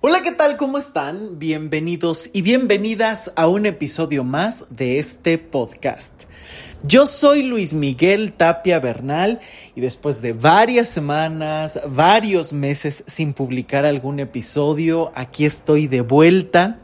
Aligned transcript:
Hola, 0.00 0.22
¿qué 0.22 0.30
tal? 0.30 0.56
¿Cómo 0.56 0.78
están? 0.78 1.40
Bienvenidos 1.40 2.30
y 2.32 2.42
bienvenidas 2.42 3.32
a 3.34 3.48
un 3.48 3.66
episodio 3.66 4.22
más 4.22 4.64
de 4.70 5.00
este 5.00 5.38
podcast. 5.38 6.14
Yo 6.84 7.08
soy 7.08 7.42
Luis 7.42 7.72
Miguel 7.72 8.32
Tapia 8.32 8.78
Bernal 8.78 9.40
y 9.74 9.80
después 9.80 10.22
de 10.22 10.34
varias 10.34 10.88
semanas, 10.88 11.80
varios 11.88 12.52
meses 12.52 13.02
sin 13.08 13.32
publicar 13.32 13.84
algún 13.84 14.20
episodio, 14.20 15.10
aquí 15.16 15.44
estoy 15.44 15.88
de 15.88 16.02
vuelta. 16.02 16.78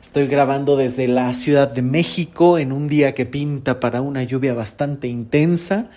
Estoy 0.00 0.26
grabando 0.26 0.78
desde 0.78 1.06
la 1.06 1.34
Ciudad 1.34 1.68
de 1.68 1.82
México 1.82 2.56
en 2.56 2.72
un 2.72 2.88
día 2.88 3.12
que 3.12 3.26
pinta 3.26 3.78
para 3.78 4.00
una 4.00 4.22
lluvia 4.22 4.54
bastante 4.54 5.06
intensa 5.06 5.90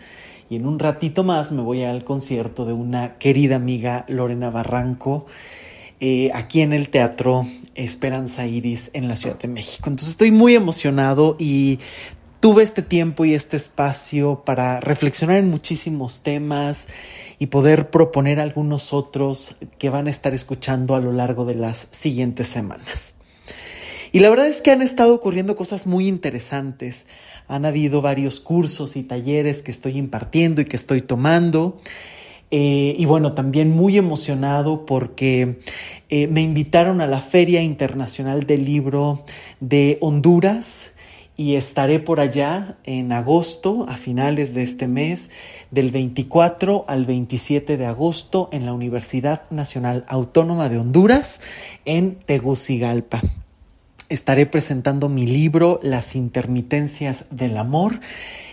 y 0.50 0.58
en 0.58 0.66
un 0.66 0.80
ratito 0.80 1.24
más 1.24 1.54
me 1.54 1.62
voy 1.62 1.86
al 1.86 2.04
concierto 2.04 2.66
de 2.66 2.74
una 2.74 3.18
querida 3.20 3.56
amiga 3.56 4.04
Lorena 4.10 4.50
Barranco 4.50 5.28
eh, 6.00 6.32
aquí 6.34 6.62
en 6.62 6.74
el 6.74 6.90
Teatro 6.90 7.48
Esperanza 7.76 8.46
Iris 8.46 8.92
en 8.94 9.08
la 9.08 9.16
Ciudad 9.16 9.38
de 9.38 9.48
México. 9.48 9.90
Entonces 9.90 10.10
estoy 10.10 10.32
muy 10.32 10.56
emocionado 10.56 11.36
y 11.40 11.80
tuve 12.40 12.64
este 12.64 12.82
tiempo 12.82 13.26
y 13.26 13.34
este 13.34 13.58
espacio 13.58 14.44
para 14.46 14.80
reflexionar 14.80 15.38
en 15.38 15.50
muchísimos 15.50 16.22
temas 16.22 16.88
y 17.40 17.48
poder 17.48 17.90
proponer 17.90 18.40
algunos 18.40 18.94
otros 18.94 19.56
que 19.78 19.90
van 19.90 20.08
a 20.08 20.12
estar 20.12 20.34
escuchando 20.34 20.96
a 20.96 21.00
lo 21.00 21.12
largo 21.12 21.46
de 21.46 21.56
las 21.56 21.88
siguientes 21.92 22.48
semanas. 22.48 23.16
Y 24.12 24.20
la 24.20 24.30
verdad 24.30 24.48
es 24.48 24.62
que 24.62 24.72
han 24.72 24.82
estado 24.82 25.14
ocurriendo 25.14 25.56
cosas 25.56 25.86
muy 25.86 26.08
interesantes. 26.08 27.08
Han 27.48 27.66
habido 27.66 28.02
varios 28.02 28.40
cursos 28.40 28.96
y 28.96 29.04
talleres 29.04 29.62
que 29.62 29.72
estoy 29.72 29.98
impartiendo 29.98 30.62
y 30.62 30.66
que 30.66 30.76
estoy 30.76 31.02
tomando. 31.02 31.80
Eh, 32.50 32.96
y 32.98 33.06
bueno, 33.06 33.34
también 33.34 33.72
muy 33.72 33.98
emocionado 33.98 34.86
porque 34.86 35.60
eh, 36.10 36.28
me 36.28 36.42
invitaron 36.42 37.02
a 37.02 37.08
la 37.08 37.20
Feria 37.20 37.62
Internacional 37.62 38.46
del 38.46 38.64
Libro 38.64 39.26
de 39.60 39.98
Honduras 40.00 40.94
y 41.36 41.56
estaré 41.56 42.00
por 42.00 42.20
allá 42.20 42.78
en 42.84 43.12
agosto, 43.12 43.86
a 43.88 43.98
finales 43.98 44.54
de 44.54 44.64
este 44.64 44.88
mes, 44.88 45.30
del 45.70 45.92
24 45.92 46.86
al 46.88 47.06
27 47.06 47.78
de 47.78 47.86
agosto 47.86 48.50
en 48.52 48.66
la 48.66 48.74
Universidad 48.74 49.44
Nacional 49.52 50.06
Autónoma 50.08 50.70
de 50.70 50.80
Honduras 50.80 51.42
en 51.86 52.16
Tegucigalpa 52.16 53.22
estaré 54.10 54.46
presentando 54.46 55.10
mi 55.10 55.26
libro 55.26 55.80
Las 55.84 56.16
intermitencias 56.16 57.26
del 57.30 57.58
amor. 57.58 58.00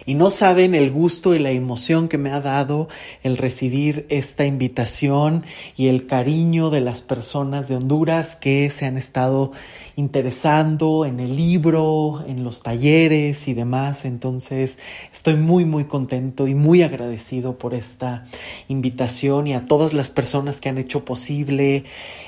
Y 0.07 0.15
no 0.15 0.29
saben 0.29 0.75
el 0.75 0.91
gusto 0.91 1.35
y 1.35 1.39
la 1.39 1.51
emoción 1.51 2.09
que 2.09 2.19
me 2.19 2.31
ha 2.31 2.41
dado 2.41 2.89
el 3.23 3.39
recibir 3.39 4.07
esta 4.11 4.45
invitación 4.45 5.45
y 5.77 5.87
el 5.87 6.07
cariño 6.07 6.69
de 6.69 6.81
las 6.81 7.01
personas 7.01 7.69
de 7.69 7.77
Honduras 7.77 8.37
que 8.37 8.69
se 8.69 8.85
han 8.85 8.99
estado 8.99 9.53
interesando 9.97 11.05
en 11.05 11.21
el 11.21 11.37
libro, 11.37 12.25
en 12.27 12.45
los 12.45 12.63
talleres 12.63 13.49
y 13.49 13.55
demás. 13.55 14.05
Entonces 14.05 14.79
estoy 15.13 15.37
muy, 15.37 15.65
muy 15.65 15.85
contento 15.85 16.49
y 16.49 16.55
muy 16.55 16.83
agradecido 16.83 17.59
por 17.59 17.75
esta 17.75 18.27
invitación 18.69 19.47
y 19.47 19.55
a 19.55 19.67
todas 19.67 19.93
las 19.93 20.11
personas 20.11 20.61
que 20.61 20.69
han 20.69 20.79
hecho 20.79 21.05
posible 21.05 21.85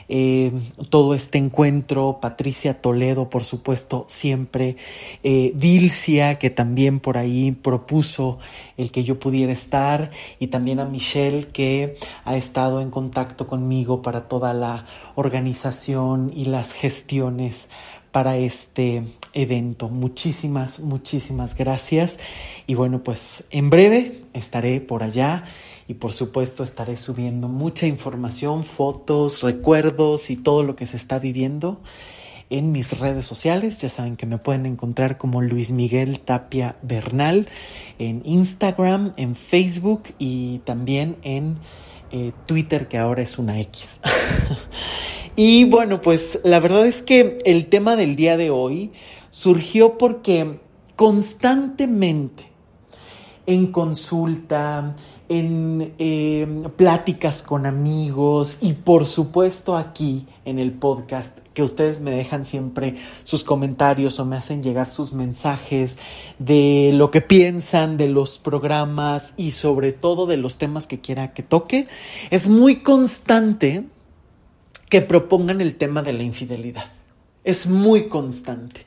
eh, 0.09 0.53
todo 0.91 1.15
este 1.15 1.39
encuentro. 1.39 2.19
Patricia 2.21 2.81
Toledo, 2.81 3.29
por 3.29 3.45
supuesto, 3.45 4.05
siempre. 4.09 4.77
Eh, 5.23 5.53
Dilcia, 5.57 6.39
que 6.39 6.51
también 6.51 7.01
por 7.01 7.19
ahí 7.19 7.53
propuso 7.53 8.39
el 8.77 8.91
que 8.91 9.05
yo 9.05 9.19
pudiera 9.19 9.53
estar. 9.53 10.11
Y 10.39 10.49
también 10.49 10.81
a 10.81 10.85
Michelle, 10.85 11.49
que 11.49 11.97
ha 12.25 12.37
estado 12.37 12.81
en 12.81 12.91
contacto 12.91 13.47
conmigo 13.47 14.03
para 14.03 14.29
toda 14.29 14.55
la 14.55 14.87
organización 15.17 16.31
y 16.35 16.45
las 16.45 16.73
gestiones 16.73 17.56
para 18.13 18.37
este 18.37 19.03
evento. 19.35 19.89
Muchísimas, 19.89 20.81
muchísimas 20.81 21.55
gracias. 21.55 22.19
Y 22.67 22.75
bueno, 22.75 23.03
pues 23.03 23.45
en 23.51 23.69
breve 23.69 24.23
estaré 24.33 24.81
por 24.81 25.03
allá 25.03 25.45
y 25.89 25.95
por 25.95 26.13
supuesto 26.13 26.65
estaré 26.65 26.97
subiendo 26.97 27.49
mucha 27.49 27.87
información, 27.87 28.65
fotos, 28.65 29.43
recuerdos 29.43 30.31
y 30.31 30.37
todo 30.37 30.63
lo 30.63 30.77
que 30.77 30.87
se 30.87 30.97
está 30.97 31.19
viviendo 31.19 31.81
en 32.51 32.73
mis 32.73 32.99
redes 32.99 33.27
sociales. 33.27 33.81
Ya 33.81 33.89
saben 33.89 34.17
que 34.17 34.27
me 34.27 34.39
pueden 34.39 34.67
encontrar 34.67 35.19
como 35.19 35.43
Luis 35.43 35.71
Miguel 35.73 36.21
Tapia 36.21 36.77
Bernal 36.83 37.49
en 37.99 38.23
Instagram, 38.25 39.13
en 39.17 39.37
Facebook 39.37 40.05
y 40.19 40.59
también 40.65 41.17
en 41.23 41.59
eh, 42.13 42.33
Twitter, 42.47 42.89
que 42.89 42.99
ahora 42.99 43.23
es 43.23 43.39
una 43.39 43.61
X. 43.61 44.01
y 45.37 45.65
bueno, 45.65 46.01
pues 46.01 46.41
la 46.45 46.61
verdad 46.61 46.87
es 46.87 47.03
que 47.03 47.39
el 47.45 47.67
tema 47.67 47.95
del 47.95 48.17
día 48.17 48.37
de 48.37 48.51
hoy 48.51 48.93
surgió 49.31 49.99
porque 49.99 50.59
constantemente 50.97 52.51
en 53.47 53.67
consulta, 53.71 54.97
en 55.29 55.95
em, 55.99 56.63
pláticas 56.71 57.43
con 57.43 57.67
amigos 57.67 58.59
y 58.61 58.73
por 58.75 59.07
supuesto 59.07 59.77
aquí 59.77 60.27
en 60.45 60.59
el 60.59 60.73
podcast 60.73 61.37
que 61.53 61.63
ustedes 61.63 62.01
me 62.01 62.11
dejan 62.11 62.45
siempre 62.45 62.97
sus 63.25 63.43
comentarios 63.43 64.21
o 64.21 64.25
me 64.25 64.37
hacen 64.37 64.63
llegar 64.63 64.91
sus 64.91 65.15
mensajes 65.15 65.99
de 66.39 66.91
lo 66.93 67.11
que 67.11 67.23
piensan 67.23 67.97
de 67.97 68.09
los 68.09 68.39
programas 68.39 69.33
y 69.37 69.53
sobre 69.53 69.93
todo 69.93 70.27
de 70.27 70.37
los 70.37 70.59
temas 70.59 70.87
que 70.87 71.01
quiera 71.01 71.33
que 71.33 71.43
toque. 71.43 71.89
Es 72.31 72.47
muy 72.47 72.83
constante 72.83 73.85
que 74.89 75.01
propongan 75.01 75.61
el 75.61 75.75
tema 75.75 76.03
de 76.03 76.13
la 76.13 76.23
infidelidad. 76.23 76.87
Es 77.45 77.67
muy 77.67 78.09
constante. 78.09 78.85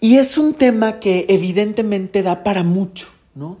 Y 0.00 0.16
es 0.16 0.38
un 0.38 0.54
tema 0.54 1.00
que 1.00 1.26
evidentemente 1.28 2.22
da 2.22 2.44
para 2.44 2.62
mucho, 2.62 3.08
¿no? 3.34 3.58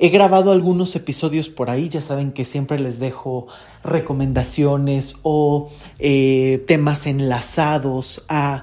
He 0.00 0.10
grabado 0.10 0.52
algunos 0.52 0.94
episodios 0.94 1.48
por 1.48 1.70
ahí, 1.70 1.88
ya 1.88 2.00
saben 2.00 2.30
que 2.30 2.44
siempre 2.44 2.78
les 2.78 3.00
dejo 3.00 3.48
recomendaciones 3.82 5.16
o 5.22 5.70
eh, 5.98 6.62
temas 6.68 7.06
enlazados 7.06 8.24
a 8.28 8.62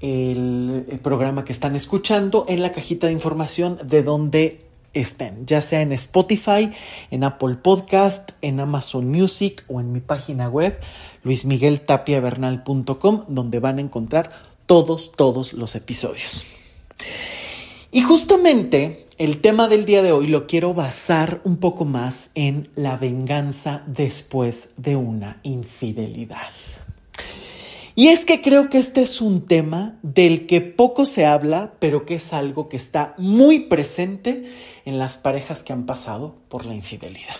el, 0.00 1.00
programa 1.02 1.44
que 1.44 1.52
están 1.52 1.74
escuchando 1.74 2.44
en 2.48 2.60
la 2.60 2.72
cajita 2.72 3.06
de 3.06 3.14
información 3.14 3.78
de 3.82 4.02
donde 4.02 4.63
estén, 4.94 5.44
ya 5.46 5.60
sea 5.60 5.82
en 5.82 5.92
Spotify, 5.92 6.70
en 7.10 7.24
Apple 7.24 7.56
Podcast, 7.56 8.30
en 8.40 8.60
Amazon 8.60 9.08
Music 9.08 9.64
o 9.68 9.80
en 9.80 9.92
mi 9.92 10.00
página 10.00 10.48
web 10.48 10.78
luismigueltapiavernal.com 11.24 13.24
donde 13.28 13.58
van 13.58 13.78
a 13.78 13.82
encontrar 13.82 14.30
todos, 14.66 15.12
todos 15.12 15.52
los 15.52 15.74
episodios. 15.74 16.44
Y 17.90 18.02
justamente 18.02 19.06
el 19.18 19.40
tema 19.40 19.68
del 19.68 19.84
día 19.84 20.02
de 20.02 20.12
hoy 20.12 20.26
lo 20.26 20.46
quiero 20.46 20.74
basar 20.74 21.40
un 21.44 21.58
poco 21.58 21.84
más 21.84 22.30
en 22.34 22.68
la 22.74 22.96
venganza 22.96 23.82
después 23.86 24.70
de 24.76 24.96
una 24.96 25.38
infidelidad. 25.44 26.50
Y 27.96 28.08
es 28.08 28.26
que 28.26 28.42
creo 28.42 28.70
que 28.70 28.78
este 28.78 29.02
es 29.02 29.20
un 29.20 29.46
tema 29.46 29.96
del 30.02 30.46
que 30.46 30.60
poco 30.60 31.06
se 31.06 31.26
habla, 31.26 31.74
pero 31.78 32.04
que 32.04 32.16
es 32.16 32.32
algo 32.32 32.68
que 32.68 32.76
está 32.76 33.14
muy 33.18 33.60
presente 33.60 34.44
en 34.84 34.98
las 34.98 35.18
parejas 35.18 35.62
que 35.62 35.72
han 35.72 35.86
pasado 35.86 36.34
por 36.48 36.66
la 36.66 36.74
infidelidad. 36.74 37.36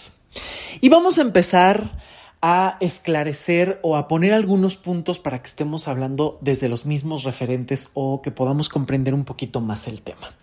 Y 0.80 0.88
vamos 0.88 1.18
a 1.18 1.22
empezar 1.22 2.02
a 2.46 2.76
esclarecer 2.80 3.78
o 3.82 3.96
a 3.96 4.06
poner 4.06 4.34
algunos 4.34 4.76
puntos 4.76 5.18
para 5.18 5.40
que 5.40 5.48
estemos 5.48 5.88
hablando 5.88 6.38
desde 6.42 6.68
los 6.68 6.84
mismos 6.84 7.22
referentes 7.22 7.88
o 7.94 8.20
que 8.20 8.30
podamos 8.30 8.68
comprender 8.68 9.14
un 9.14 9.24
poquito 9.24 9.60
más 9.62 9.88
el 9.88 10.02
tema. 10.02 10.34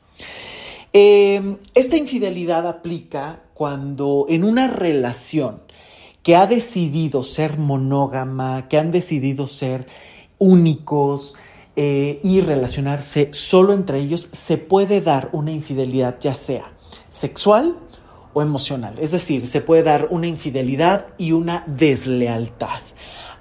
Em, 0.93 1.57
esta 1.75 1.97
infidelidad 1.97 2.67
aplica 2.67 3.43
cuando 3.53 4.25
en 4.29 4.43
una 4.43 4.67
relación 4.67 5.61
que 6.23 6.35
ha 6.35 6.47
decidido 6.47 7.23
ser 7.23 7.57
monógama, 7.57 8.67
que 8.67 8.77
han 8.77 8.91
decidido 8.91 9.45
ser 9.47 9.87
únicos 10.39 11.35
eh, 11.75 12.19
y 12.23 12.41
relacionarse 12.41 13.31
solo 13.31 13.73
entre 13.73 13.99
ellos, 13.99 14.27
se 14.31 14.57
puede 14.57 15.01
dar 15.01 15.29
una 15.33 15.51
infidelidad 15.51 16.17
ya 16.19 16.33
sea 16.33 16.71
sexual 17.11 17.77
o 18.33 18.41
emocional. 18.41 18.95
Es 18.97 19.11
decir, 19.11 19.45
se 19.45 19.61
puede 19.61 19.83
dar 19.83 20.07
una 20.09 20.25
infidelidad 20.25 21.07
y 21.19 21.33
una 21.33 21.63
deslealtad 21.67 22.81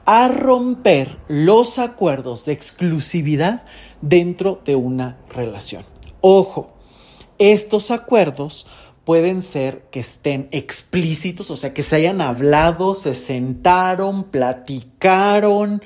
a 0.05 0.29
romper 0.29 1.19
los 1.29 1.79
acuerdos 1.79 2.45
de 2.45 2.53
exclusividad 2.53 3.63
dentro 4.03 4.61
de 4.65 4.77
una 4.77 5.19
relación. 5.31 5.85
Ojo, 6.21 6.73
estos 7.39 7.91
acuerdos 7.91 8.67
pueden 9.05 9.43
ser 9.43 9.87
que 9.91 10.01
estén 10.01 10.49
explícitos, 10.53 11.51
o 11.51 11.57
sea, 11.57 11.73
que 11.73 11.83
se 11.83 11.97
hayan 11.97 12.21
hablado, 12.21 12.95
se 12.95 13.15
sentaron, 13.15 14.25
platicaron 14.25 15.83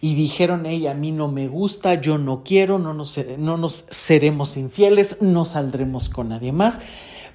y 0.00 0.14
dijeron, 0.14 0.64
hey, 0.66 0.86
a 0.86 0.94
mí 0.94 1.10
no 1.10 1.28
me 1.28 1.48
gusta, 1.48 1.94
yo 1.94 2.18
no 2.18 2.42
quiero, 2.44 2.78
no 2.78 2.94
nos, 2.94 3.18
no 3.38 3.56
nos 3.56 3.86
seremos 3.90 4.56
infieles, 4.56 5.18
no 5.20 5.44
saldremos 5.44 6.08
con 6.08 6.28
nadie 6.28 6.52
más. 6.52 6.80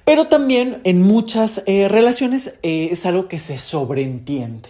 Pero 0.04 0.28
también 0.28 0.80
en 0.84 1.02
muchas 1.02 1.62
eh, 1.66 1.88
relaciones 1.88 2.58
eh, 2.62 2.88
es 2.92 3.06
algo 3.06 3.26
que 3.28 3.38
se 3.38 3.58
sobreentiende 3.58 4.68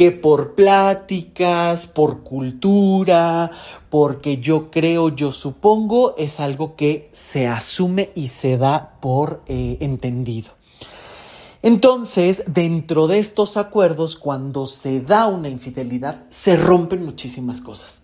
que 0.00 0.12
por 0.12 0.54
pláticas, 0.54 1.86
por 1.86 2.22
cultura, 2.22 3.50
porque 3.90 4.38
yo 4.38 4.70
creo, 4.70 5.10
yo 5.14 5.30
supongo, 5.30 6.14
es 6.16 6.40
algo 6.40 6.74
que 6.74 7.10
se 7.12 7.46
asume 7.46 8.10
y 8.14 8.28
se 8.28 8.56
da 8.56 8.96
por 9.00 9.42
eh, 9.46 9.76
entendido. 9.80 10.52
Entonces, 11.60 12.44
dentro 12.46 13.08
de 13.08 13.18
estos 13.18 13.58
acuerdos, 13.58 14.16
cuando 14.16 14.64
se 14.64 15.02
da 15.02 15.26
una 15.26 15.50
infidelidad, 15.50 16.24
se 16.30 16.56
rompen 16.56 17.04
muchísimas 17.04 17.60
cosas. 17.60 18.02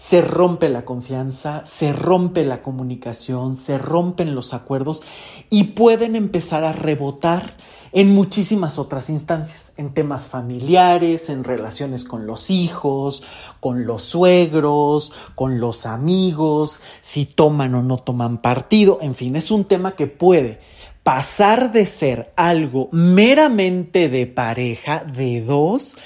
Se 0.00 0.22
rompe 0.22 0.70
la 0.70 0.86
confianza, 0.86 1.66
se 1.66 1.92
rompe 1.92 2.42
la 2.46 2.62
comunicación, 2.62 3.58
se 3.58 3.76
rompen 3.76 4.34
los 4.34 4.54
acuerdos 4.54 5.02
y 5.50 5.64
pueden 5.64 6.16
empezar 6.16 6.64
a 6.64 6.72
rebotar 6.72 7.58
en 7.92 8.14
muchísimas 8.14 8.78
otras 8.78 9.10
instancias, 9.10 9.74
en 9.76 9.92
temas 9.92 10.30
familiares, 10.30 11.28
en 11.28 11.44
relaciones 11.44 12.04
con 12.04 12.26
los 12.26 12.48
hijos, 12.48 13.24
con 13.60 13.84
los 13.84 14.00
suegros, 14.00 15.12
con 15.34 15.60
los 15.60 15.84
amigos, 15.84 16.80
si 17.02 17.26
toman 17.26 17.74
o 17.74 17.82
no 17.82 17.98
toman 17.98 18.40
partido, 18.40 18.96
en 19.02 19.14
fin, 19.14 19.36
es 19.36 19.50
un 19.50 19.66
tema 19.66 19.96
que 19.96 20.06
puede 20.06 20.60
pasar 21.02 21.72
de 21.72 21.84
ser 21.84 22.32
algo 22.36 22.88
meramente 22.90 24.08
de 24.08 24.26
pareja, 24.26 25.04
de 25.04 25.42
dos, 25.42 25.98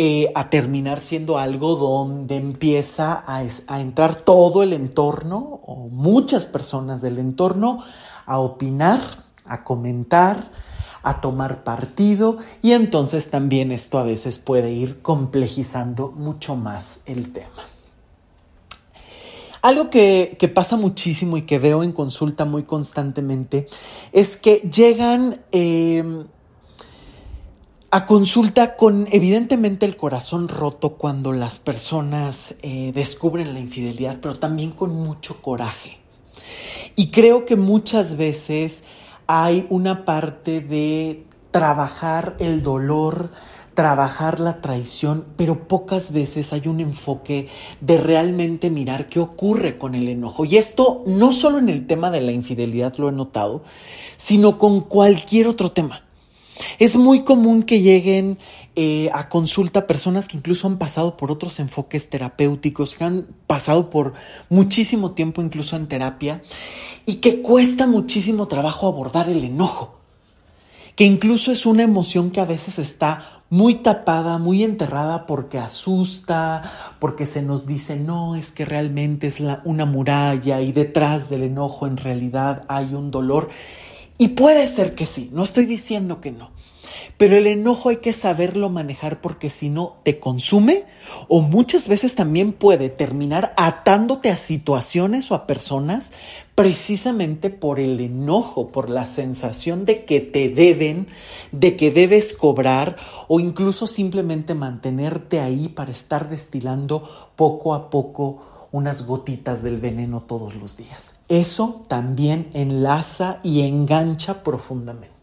eh, 0.00 0.30
a 0.36 0.48
terminar 0.48 1.00
siendo 1.00 1.38
algo 1.38 1.74
donde 1.74 2.36
empieza 2.36 3.20
a, 3.26 3.42
entrar 3.80 4.14
todo 4.14 4.62
el 4.62 4.72
entorno 4.72 5.60
o 5.66 5.88
muchas 5.88 6.46
personas 6.46 7.02
del 7.02 7.18
entorno 7.18 7.82
a 8.24 8.38
opinar, 8.38 9.00
a 9.44 9.64
comentar, 9.64 10.52
a 11.02 11.20
tomar 11.20 11.64
partido 11.64 12.38
y 12.62 12.74
entonces 12.74 13.28
también 13.28 13.72
esto 13.72 13.98
a 13.98 14.04
veces 14.04 14.38
puede 14.38 14.70
ir 14.70 15.02
complejizando 15.02 16.12
mucho 16.12 16.54
más 16.54 17.00
el 17.06 17.32
tema. 17.32 17.64
Algo 19.62 19.90
que, 19.90 20.52
pasa 20.54 20.76
muchísimo 20.76 21.36
y 21.38 21.42
que 21.42 21.58
veo 21.58 21.82
en 21.82 21.90
consulta 21.90 22.44
muy 22.44 22.62
constantemente 22.62 23.66
es 24.12 24.36
que 24.36 24.58
llegan 24.72 25.40
eh, 25.50 26.04
a 27.90 28.04
consulta 28.04 28.76
con 28.76 29.08
evidentemente 29.12 29.86
el 29.86 29.96
corazón 29.96 30.48
roto 30.48 30.90
cuando 30.90 31.32
las 31.32 31.58
personas 31.58 32.54
eh, 32.62 32.92
descubren 32.94 33.54
la 33.54 33.60
infidelidad, 33.60 34.18
pero 34.20 34.38
también 34.38 34.72
con 34.72 34.90
mucho 34.90 35.40
coraje. 35.40 35.98
Y 36.96 37.10
creo 37.10 37.46
que 37.46 37.56
muchas 37.56 38.18
veces 38.18 38.84
hay 39.26 39.66
una 39.70 40.04
parte 40.04 40.60
de 40.60 41.24
trabajar 41.50 42.36
el 42.40 42.62
dolor, 42.62 43.30
trabajar 43.72 44.38
la 44.38 44.60
traición, 44.60 45.24
pero 45.36 45.66
pocas 45.66 46.12
veces 46.12 46.52
hay 46.52 46.68
un 46.68 46.80
enfoque 46.80 47.48
de 47.80 47.98
realmente 47.98 48.68
mirar 48.68 49.06
qué 49.06 49.20
ocurre 49.20 49.78
con 49.78 49.94
el 49.94 50.08
enojo. 50.08 50.44
Y 50.44 50.58
esto 50.58 51.04
no 51.06 51.32
solo 51.32 51.58
en 51.58 51.70
el 51.70 51.86
tema 51.86 52.10
de 52.10 52.20
la 52.20 52.32
infidelidad 52.32 52.96
lo 52.98 53.08
he 53.08 53.12
notado, 53.12 53.62
sino 54.18 54.58
con 54.58 54.82
cualquier 54.82 55.46
otro 55.46 55.72
tema. 55.72 56.07
Es 56.78 56.96
muy 56.96 57.22
común 57.24 57.62
que 57.62 57.80
lleguen 57.80 58.38
eh, 58.76 59.10
a 59.12 59.28
consulta 59.28 59.86
personas 59.86 60.28
que 60.28 60.36
incluso 60.36 60.66
han 60.66 60.78
pasado 60.78 61.16
por 61.16 61.32
otros 61.32 61.58
enfoques 61.58 62.10
terapéuticos, 62.10 62.94
que 62.94 63.04
han 63.04 63.26
pasado 63.46 63.90
por 63.90 64.14
muchísimo 64.48 65.12
tiempo 65.12 65.42
incluso 65.42 65.74
en 65.74 65.88
terapia 65.88 66.42
y 67.04 67.16
que 67.16 67.42
cuesta 67.42 67.86
muchísimo 67.86 68.46
trabajo 68.48 68.86
abordar 68.86 69.28
el 69.28 69.42
enojo, 69.42 69.98
que 70.94 71.04
incluso 71.04 71.50
es 71.50 71.66
una 71.66 71.82
emoción 71.82 72.30
que 72.30 72.40
a 72.40 72.44
veces 72.44 72.78
está 72.78 73.38
muy 73.50 73.76
tapada, 73.76 74.38
muy 74.38 74.62
enterrada 74.62 75.26
porque 75.26 75.58
asusta, 75.58 76.62
porque 76.98 77.24
se 77.26 77.42
nos 77.42 77.66
dice, 77.66 77.96
no, 77.96 78.36
es 78.36 78.52
que 78.52 78.64
realmente 78.64 79.26
es 79.28 79.42
una 79.64 79.86
muralla 79.86 80.60
y 80.60 80.72
detrás 80.72 81.30
del 81.30 81.44
enojo 81.44 81.86
en 81.86 81.96
realidad 81.96 82.64
hay 82.68 82.94
un 82.94 83.10
dolor. 83.10 83.48
Y 84.18 84.28
puede 84.28 84.66
ser 84.66 84.94
que 84.94 85.06
sí, 85.06 85.30
no 85.32 85.44
estoy 85.44 85.64
diciendo 85.64 86.20
que 86.20 86.32
no. 86.32 86.50
Pero 87.16 87.36
el 87.36 87.46
enojo 87.46 87.88
hay 87.88 87.96
que 87.96 88.12
saberlo 88.12 88.68
manejar 88.68 89.20
porque 89.20 89.50
si 89.50 89.70
no 89.70 89.96
te 90.04 90.20
consume 90.20 90.84
o 91.26 91.40
muchas 91.40 91.88
veces 91.88 92.14
también 92.14 92.52
puede 92.52 92.90
terminar 92.90 93.54
atándote 93.56 94.30
a 94.30 94.36
situaciones 94.36 95.30
o 95.30 95.34
a 95.34 95.46
personas 95.46 96.12
precisamente 96.54 97.50
por 97.50 97.80
el 97.80 98.00
enojo, 98.00 98.70
por 98.70 98.90
la 98.90 99.06
sensación 99.06 99.84
de 99.84 100.04
que 100.04 100.20
te 100.20 100.48
deben, 100.48 101.06
de 101.50 101.76
que 101.76 101.90
debes 101.90 102.34
cobrar 102.34 102.96
o 103.26 103.40
incluso 103.40 103.86
simplemente 103.86 104.54
mantenerte 104.54 105.40
ahí 105.40 105.68
para 105.68 105.92
estar 105.92 106.28
destilando 106.28 107.30
poco 107.36 107.74
a 107.74 107.90
poco 107.90 108.57
unas 108.72 109.06
gotitas 109.06 109.62
del 109.62 109.78
veneno 109.78 110.22
todos 110.22 110.54
los 110.54 110.76
días. 110.76 111.16
Eso 111.28 111.84
también 111.88 112.50
enlaza 112.54 113.40
y 113.42 113.62
engancha 113.62 114.42
profundamente. 114.42 115.18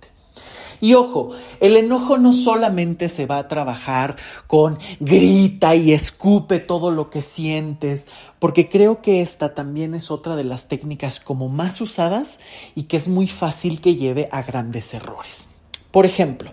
Y 0.81 0.94
ojo, 0.94 1.31
el 1.62 1.77
enojo 1.77 2.18
no 2.18 2.33
solamente 2.33 3.09
se 3.09 3.25
va 3.25 3.38
a 3.38 3.47
trabajar 3.47 4.18
con 4.47 4.77
grita 5.00 5.75
y 5.75 5.94
escupe 5.94 6.59
todo 6.59 6.92
lo 6.92 7.09
que 7.09 7.21
sientes, 7.21 8.07
porque 8.39 8.69
creo 8.69 9.01
que 9.01 9.21
esta 9.21 9.53
también 9.53 9.95
es 9.95 10.12
otra 10.12 10.36
de 10.36 10.44
las 10.44 10.68
técnicas 10.68 11.19
como 11.19 11.47
más 11.50 11.80
usadas 11.81 12.39
y 12.75 12.83
que 12.83 12.97
es 12.97 13.07
muy 13.07 13.27
fácil 13.27 13.80
que 13.80 13.95
lleve 13.95 14.27
a 14.31 14.44
grandes 14.44 14.94
errores. 14.94 15.47
Por 15.92 16.06
ejemplo, 16.06 16.51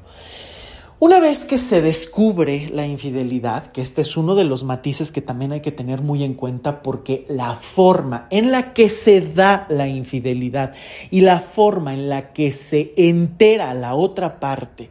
una 1.05 1.19
vez 1.19 1.45
que 1.45 1.59
se 1.59 1.83
descubre 1.83 2.71
la 2.73 2.87
infidelidad, 2.87 3.73
que 3.73 3.83
este 3.83 4.03
es 4.03 4.17
uno 4.17 4.37
de 4.37 4.45
los 4.45 4.63
matices 4.63 5.11
que 5.11 5.21
también 5.21 5.51
hay 5.51 5.61
que 5.61 5.73
tener 5.73 6.01
muy 6.01 6.23
en 6.23 6.35
cuenta 6.35 6.81
porque 6.81 7.27
la 7.29 7.57
forma 7.57 8.29
en 8.31 8.53
la 8.53 8.73
que 8.73 8.89
se 8.89 9.21
da 9.21 9.67
la 9.69 9.89
infidelidad 9.89 10.75
y 11.11 11.23
la 11.23 11.41
forma 11.41 11.93
en 11.93 12.09
la 12.09 12.33
que 12.33 12.53
se 12.53 12.93
entera 12.97 13.75
la 13.75 13.97
otra 13.97 14.39
parte 14.39 14.91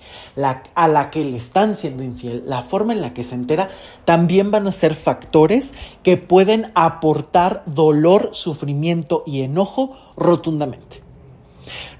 a 0.75 0.89
la 0.89 1.11
que 1.11 1.23
le 1.23 1.37
están 1.37 1.77
siendo 1.77 2.03
infiel, 2.03 2.43
la 2.45 2.61
forma 2.61 2.91
en 2.91 2.99
la 2.99 3.13
que 3.13 3.23
se 3.23 3.35
entera, 3.35 3.69
también 4.03 4.51
van 4.51 4.67
a 4.67 4.73
ser 4.73 4.95
factores 4.95 5.73
que 6.03 6.17
pueden 6.17 6.73
aportar 6.75 7.63
dolor, 7.67 8.31
sufrimiento 8.33 9.23
y 9.25 9.43
enojo 9.43 9.95
rotundamente. 10.17 11.10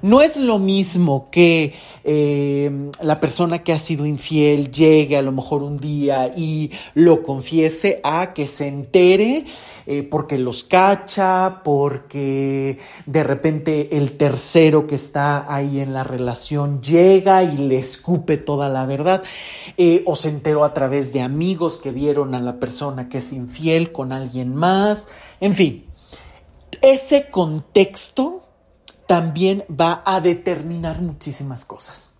No 0.01 0.21
es 0.21 0.37
lo 0.37 0.59
mismo 0.59 1.29
que 1.31 1.73
eh, 2.03 2.89
la 3.01 3.19
persona 3.19 3.63
que 3.63 3.73
ha 3.73 3.79
sido 3.79 4.05
infiel 4.05 4.71
llegue 4.71 5.17
a 5.17 5.21
lo 5.21 5.31
mejor 5.31 5.61
un 5.63 5.77
día 5.77 6.31
y 6.35 6.71
lo 6.95 7.23
confiese 7.23 7.99
a 8.03 8.33
que 8.33 8.47
se 8.47 8.67
entere 8.67 9.45
eh, 9.87 10.03
porque 10.03 10.37
los 10.37 10.63
cacha, 10.63 11.61
porque 11.63 12.77
de 13.05 13.23
repente 13.23 13.97
el 13.97 14.13
tercero 14.13 14.85
que 14.85 14.95
está 14.95 15.53
ahí 15.53 15.79
en 15.79 15.93
la 15.93 16.03
relación 16.03 16.81
llega 16.81 17.43
y 17.43 17.57
le 17.57 17.79
escupe 17.79 18.37
toda 18.37 18.69
la 18.69 18.85
verdad, 18.85 19.23
eh, 19.77 20.03
o 20.05 20.15
se 20.15 20.29
enteró 20.29 20.63
a 20.63 20.73
través 20.73 21.13
de 21.13 21.21
amigos 21.21 21.77
que 21.77 21.91
vieron 21.91 22.35
a 22.35 22.39
la 22.39 22.59
persona 22.59 23.09
que 23.09 23.17
es 23.17 23.33
infiel 23.33 23.91
con 23.91 24.11
alguien 24.11 24.55
más, 24.55 25.07
en 25.39 25.55
fin, 25.55 25.85
ese 26.81 27.29
contexto 27.29 28.43
también 29.11 29.65
va 29.69 30.01
a 30.05 30.21
determinar 30.21 31.01
muchísimas 31.01 31.65
cosas. 31.65 32.11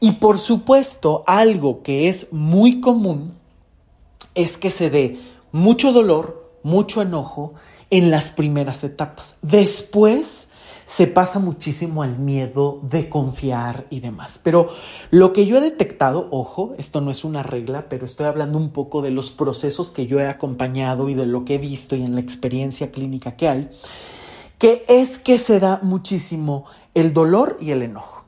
Y 0.00 0.12
por 0.12 0.38
supuesto, 0.38 1.24
algo 1.26 1.82
que 1.82 2.10
es 2.10 2.30
muy 2.30 2.82
común 2.82 3.32
es 4.34 4.58
que 4.58 4.70
se 4.70 4.90
dé 4.90 5.18
mucho 5.50 5.94
dolor, 5.94 6.58
mucho 6.62 7.00
enojo 7.00 7.54
en 7.88 8.10
las 8.10 8.30
primeras 8.30 8.84
etapas. 8.84 9.36
Después 9.40 10.48
se 10.84 11.06
pasa 11.06 11.38
muchísimo 11.38 12.02
al 12.02 12.18
miedo 12.18 12.80
de 12.82 13.08
confiar 13.08 13.86
y 13.88 14.00
demás. 14.00 14.38
Pero 14.44 14.68
lo 15.10 15.32
que 15.32 15.46
yo 15.46 15.56
he 15.56 15.62
detectado, 15.62 16.28
ojo, 16.30 16.74
esto 16.76 17.00
no 17.00 17.10
es 17.10 17.24
una 17.24 17.42
regla, 17.42 17.88
pero 17.88 18.04
estoy 18.04 18.26
hablando 18.26 18.58
un 18.58 18.72
poco 18.72 19.00
de 19.00 19.10
los 19.10 19.30
procesos 19.30 19.90
que 19.90 20.06
yo 20.06 20.20
he 20.20 20.26
acompañado 20.28 21.08
y 21.08 21.14
de 21.14 21.24
lo 21.24 21.46
que 21.46 21.54
he 21.54 21.58
visto 21.58 21.96
y 21.96 22.02
en 22.02 22.14
la 22.14 22.20
experiencia 22.20 22.92
clínica 22.92 23.36
que 23.36 23.48
hay, 23.48 23.70
que 24.58 24.84
es 24.88 25.18
que 25.18 25.38
se 25.38 25.60
da 25.60 25.80
muchísimo 25.82 26.64
el 26.94 27.12
dolor 27.12 27.56
y 27.60 27.70
el 27.70 27.82
enojo. 27.82 28.24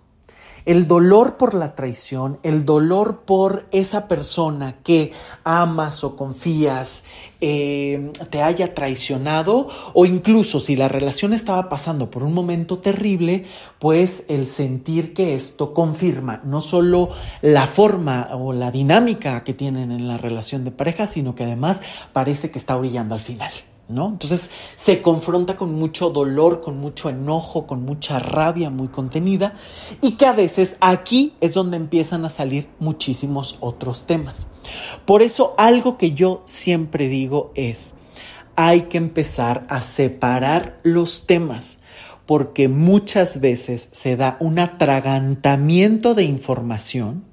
El 0.67 0.89
dolor 0.89 1.37
por 1.37 1.55
la 1.55 1.77
traición, 1.77 2.41
el 2.43 2.65
dolor 2.65 3.21
por 3.21 3.69
esa 3.71 4.09
persona 4.09 4.79
que 4.83 5.13
amas 5.45 6.03
o 6.03 6.17
confías, 6.17 7.05
eh, 7.41 8.11
te 8.31 8.43
haya 8.43 8.75
traicionado 8.75 9.69
o 9.95 10.07
incluso 10.07 10.59
si 10.59 10.75
la 10.75 10.89
relación 10.89 11.33
estaba 11.33 11.69
pasando 11.69 12.11
por 12.11 12.25
un 12.25 12.35
momento 12.35 12.79
terrible, 12.79 13.45
pues 13.79 14.25
el 14.27 14.49
sentir 14.49 15.15
que 15.15 15.37
esto 15.37 15.73
confirma 15.73 16.41
no 16.45 16.61
solo 16.61 17.11
la 17.43 17.69
forma 17.69 18.31
o 18.33 18.53
la 18.53 18.73
dinámica 18.73 19.45
que 19.45 19.55
tienen 19.55 19.93
en 19.93 20.09
la 20.09 20.19
relación 20.19 20.65
de 20.65 20.73
pareja, 20.73 21.07
sino 21.07 21.37
que 21.37 21.45
además 21.45 21.81
parece 22.13 22.51
que 22.51 22.59
está 22.59 22.77
orillando 22.77 23.15
al 23.15 23.21
final 23.21 23.53
¿no? 23.89 24.09
Entonces 24.09 24.51
se 24.75 25.01
confronta 25.01 25.57
con 25.57 25.75
mucho 25.75 26.11
dolor, 26.11 26.61
con 26.61 26.79
mucho 26.79 27.09
enojo, 27.09 27.67
con 27.67 27.85
mucha 27.85 28.19
rabia 28.19 28.71
muy 28.71 28.89
contenida 28.89 29.55
y 30.03 30.13
que 30.13 30.27
a 30.27 30.33
veces 30.33 30.77
aquí 30.81 31.35
es 31.41 31.55
donde 31.55 31.77
empiezan 31.77 32.25
a 32.25 32.31
salir 32.31 32.69
muchísimos 32.79 33.57
otros 33.61 34.07
temas. 34.07 34.47
Por 35.05 35.23
eso 35.23 35.55
algo 35.59 35.99
que 35.99 36.13
yo 36.13 36.43
siempre 36.45 37.09
digo 37.09 37.53
es, 37.55 37.95
hay 38.57 38.83
que 38.83 38.99
empezar 38.99 39.67
a 39.69 39.83
separar 39.83 40.79
los 40.83 41.27
temas 41.27 41.79
porque 42.27 42.69
muchas 42.69 43.41
veces 43.41 43.89
se 43.93 44.17
da 44.17 44.37
un 44.41 44.59
atragantamiento 44.59 46.15
de 46.15 46.25
información 46.25 47.25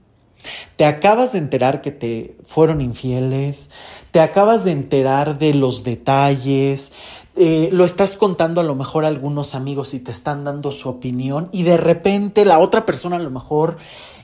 te 0.76 0.86
acabas 0.86 1.34
de 1.34 1.40
enterar 1.40 1.82
que 1.82 1.92
te 1.92 2.36
fueron 2.46 2.82
infieles, 2.82 3.70
te 4.14 4.20
acabas 4.20 4.64
de 4.64 4.72
enterar 4.72 5.40
de 5.40 5.56
los 5.56 5.84
detalles, 5.84 6.94
eh, 7.36 7.70
lo 7.72 7.84
estás 7.84 8.16
contando 8.16 8.62
a 8.62 8.64
lo 8.64 8.76
mejor 8.76 9.06
a 9.06 9.08
algunos 9.08 9.56
amigos 9.56 9.96
y 9.96 10.00
te 10.00 10.12
están 10.12 10.44
dando 10.44 10.72
su 10.72 10.88
opinión 10.88 11.50
y 11.52 11.64
de 11.64 11.78
repente 11.78 12.46
la 12.46 12.60
otra 12.60 12.86
persona 12.86 13.16
a 13.16 13.20
lo 13.20 13.32
mejor 13.32 13.78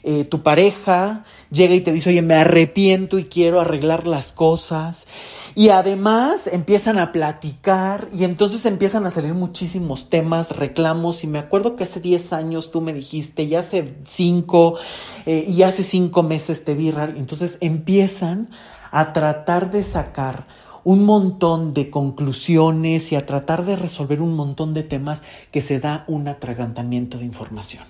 eh, 0.03 0.24
tu 0.24 0.44
pareja 0.44 1.24
llega 1.51 1.75
y 1.75 1.82
te 1.82 1.91
dice, 1.91 2.10
oye, 2.10 2.22
me 2.22 2.36
arrepiento 2.36 3.18
y 3.18 3.25
quiero 3.25 3.60
arreglar 3.60 4.08
las 4.08 4.32
cosas. 4.32 5.08
Y 5.56 5.70
además 5.70 6.48
empiezan 6.48 7.00
a 7.00 7.12
platicar 7.12 8.08
y 8.13 8.24
entonces 8.24 8.65
empiezan 8.65 9.06
a 9.06 9.12
salir 9.12 9.34
muchísimos 9.34 10.10
temas, 10.10 10.56
reclamos. 10.56 11.24
Y 11.24 11.27
me 11.27 11.39
acuerdo 11.39 11.75
que 11.75 11.84
hace 11.84 12.00
10 12.00 12.34
años 12.34 12.72
tú 12.72 12.82
me 12.82 12.94
dijiste, 12.94 13.44
y 13.44 13.56
hace 13.56 13.96
5, 14.03 14.79
eh, 15.25 15.46
y 15.48 15.63
hace 15.63 15.84
5 15.84 16.24
meses 16.24 16.63
te 16.63 16.75
vi 16.75 16.91
raro. 16.91 17.13
Entonces 17.18 17.58
empiezan 17.62 18.50
a 18.91 19.13
tratar 19.13 19.72
de 19.72 19.84
sacar 19.84 20.48
un 20.84 21.06
montón 21.06 21.74
de 21.74 21.89
conclusiones 21.89 23.12
y 23.12 23.15
a 23.15 23.25
tratar 23.25 23.65
de 23.65 23.75
resolver 23.75 24.22
un 24.22 24.36
montón 24.36 24.74
de 24.74 24.84
temas 24.84 25.24
que 25.51 25.62
se 25.62 25.79
da 25.79 26.06
un 26.08 26.27
atragantamiento 26.27 27.18
de 27.18 27.25
información. 27.25 27.84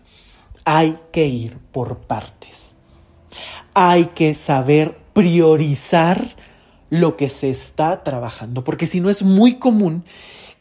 Hay 0.66 0.98
que 1.12 1.28
ir 1.28 1.58
por 1.72 2.00
partes. 2.00 2.76
Hay 3.74 4.06
que 4.08 4.34
saber 4.34 4.98
priorizar 5.14 6.36
lo 6.90 7.18
que 7.18 7.30
se 7.30 7.50
está 7.50 8.04
trabajando, 8.04 8.64
porque 8.64 8.86
si 8.86 9.00
no 9.00 9.10
es 9.10 9.24
muy 9.24 9.56
común 9.56 10.04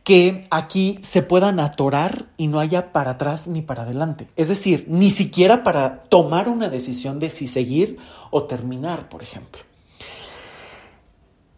que 0.05 0.47
aquí 0.51 0.99
se 1.03 1.23
puedan 1.23 1.61
atorar 1.61 2.29
y 2.39 2.47
no 2.47 2.61
haya 2.61 2.93
para 2.93 3.13
atrás 3.13 3.47
ni 3.47 3.61
para 3.61 3.83
adelante. 3.83 4.27
Es 4.37 4.49
decir, 4.49 4.87
ni 4.89 5.11
siquiera 5.11 5.63
para 5.63 6.05
tomar 6.05 6.49
una 6.49 6.71
decisión 6.71 7.19
de 7.19 7.31
si 7.31 7.47
seguir 7.47 7.99
o 8.31 8.45
terminar, 8.45 9.11
por 9.11 9.23
ejemplo. 9.23 9.63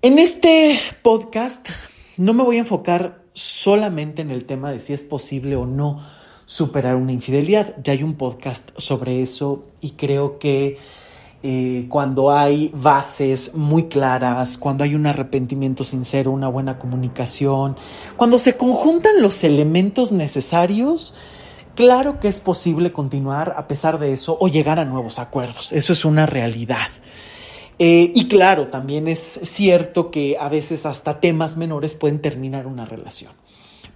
En 0.02 0.18
este 0.18 0.80
podcast 1.02 1.68
no 2.16 2.34
me 2.34 2.42
voy 2.42 2.56
a 2.56 2.60
enfocar 2.60 3.22
solamente 3.34 4.22
en 4.22 4.30
el 4.30 4.44
tema 4.46 4.72
de 4.72 4.80
si 4.80 4.94
es 4.94 5.02
posible 5.02 5.54
o 5.56 5.66
no 5.66 6.04
superar 6.50 6.96
una 6.96 7.12
infidelidad. 7.12 7.76
Ya 7.80 7.92
hay 7.92 8.02
un 8.02 8.14
podcast 8.14 8.70
sobre 8.76 9.22
eso 9.22 9.66
y 9.80 9.90
creo 9.92 10.40
que 10.40 10.78
eh, 11.44 11.86
cuando 11.88 12.32
hay 12.32 12.72
bases 12.74 13.54
muy 13.54 13.84
claras, 13.84 14.58
cuando 14.58 14.82
hay 14.82 14.96
un 14.96 15.06
arrepentimiento 15.06 15.84
sincero, 15.84 16.32
una 16.32 16.48
buena 16.48 16.76
comunicación, 16.76 17.76
cuando 18.16 18.40
se 18.40 18.56
conjuntan 18.56 19.22
los 19.22 19.44
elementos 19.44 20.10
necesarios, 20.10 21.14
claro 21.76 22.18
que 22.18 22.26
es 22.26 22.40
posible 22.40 22.90
continuar 22.90 23.54
a 23.56 23.68
pesar 23.68 24.00
de 24.00 24.12
eso 24.12 24.36
o 24.40 24.48
llegar 24.48 24.80
a 24.80 24.84
nuevos 24.84 25.20
acuerdos. 25.20 25.72
Eso 25.72 25.92
es 25.92 26.04
una 26.04 26.26
realidad. 26.26 26.88
Eh, 27.78 28.10
y 28.12 28.26
claro, 28.26 28.66
también 28.66 29.06
es 29.06 29.20
cierto 29.44 30.10
que 30.10 30.36
a 30.36 30.48
veces 30.48 30.84
hasta 30.84 31.20
temas 31.20 31.56
menores 31.56 31.94
pueden 31.94 32.20
terminar 32.20 32.66
una 32.66 32.86
relación. 32.86 33.30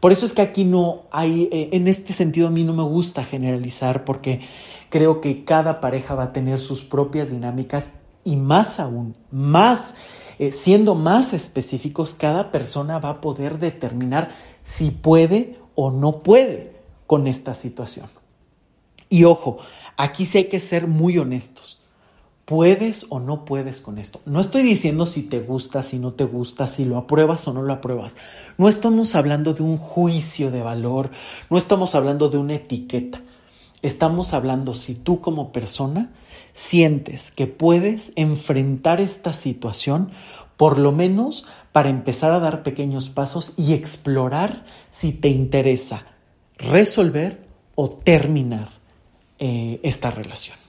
Por 0.05 0.13
eso 0.13 0.27
es 0.27 0.35
que 0.35 0.43
aquí 0.43 0.65
no 0.65 1.05
hay, 1.11 1.49
eh, 1.51 1.71
en 1.73 1.89
este 1.89 2.13
sentido 2.13 2.49
a 2.49 2.51
mí 2.51 2.63
no 2.63 2.75
me 2.75 2.83
gusta 2.83 3.25
generalizar 3.25 4.05
porque 4.05 4.43
creo 4.91 5.23
que 5.23 5.47
cada 5.47 5.81
pareja 5.81 6.15
va 6.15 6.25
a 6.25 6.33
tener 6.35 6.61
sus 6.61 6.85
propias 6.85 7.31
dinámicas 7.31 7.93
y 8.23 8.37
más 8.37 8.81
aún, 8.81 9.17
más, 9.31 9.95
eh, 10.39 10.53
siendo 10.53 10.95
más 10.95 11.33
específicos, 11.33 12.13
cada 12.13 12.53
persona 12.53 12.99
va 12.99 13.09
a 13.09 13.21
poder 13.23 13.59
determinar 13.59 14.37
si 14.61 14.91
puede 14.91 15.59
o 15.75 15.91
no 15.91 16.23
puede 16.23 16.77
con 17.07 17.27
esta 17.27 17.55
situación. 17.55 18.11
Y 19.09 19.25
ojo, 19.25 19.57
aquí 19.97 20.27
sí 20.27 20.37
hay 20.37 20.49
que 20.51 20.61
ser 20.61 20.87
muy 20.87 21.17
honestos 21.17 21.81
puedes 22.45 23.07
o 23.09 23.21
no 23.21 23.45
puedes 23.45 23.81
con 23.81 23.99
esto. 23.99 24.21
No 24.27 24.41
estoy 24.41 24.63
diciendo 24.63 25.07
si 25.07 25.23
te 25.23 25.41
gusta, 25.41 25.83
si 25.83 25.99
no 25.99 26.13
te 26.13 26.25
gusta, 26.25 26.67
si 26.67 26.85
lo 26.85 26.97
apruebas 26.97 27.47
o 27.49 27.53
no 27.53 27.63
lo 27.63 27.73
apruebas. 27.73 28.17
No 28.59 28.69
estamos 28.69 29.15
hablando 29.15 29.55
de 29.55 29.63
un 29.63 29.77
juicio 29.77 30.51
de 30.51 30.63
valor, 30.63 31.11
no 31.51 31.57
estamos 31.57 31.95
hablando 31.95 32.29
de 32.29 32.39
una 32.39 32.55
etiqueta. 32.55 33.23
Estamos 33.83 34.33
hablando 34.33 34.75
si 34.75 34.95
tú 34.95 35.21
como 35.21 35.53
persona 35.53 36.13
sientes 36.53 37.31
que 37.31 37.47
puedes 37.47 38.13
enfrentar 38.17 39.01
esta 39.01 39.33
situación, 39.33 40.11
por 40.57 40.79
lo 40.79 40.93
menos 40.93 41.47
para 41.73 41.89
empezar 41.89 42.31
a 42.31 42.41
dar 42.41 42.63
pequeños 42.63 43.11
pasos 43.11 43.53
y 43.57 43.75
explorar 43.75 44.65
si 44.89 45.13
te 45.13 45.29
interesa 45.29 46.07
resolver 46.57 47.47
o 47.75 47.91
terminar 47.91 48.71
eh, 49.39 49.81
esta 49.83 50.11
relación. 50.11 50.64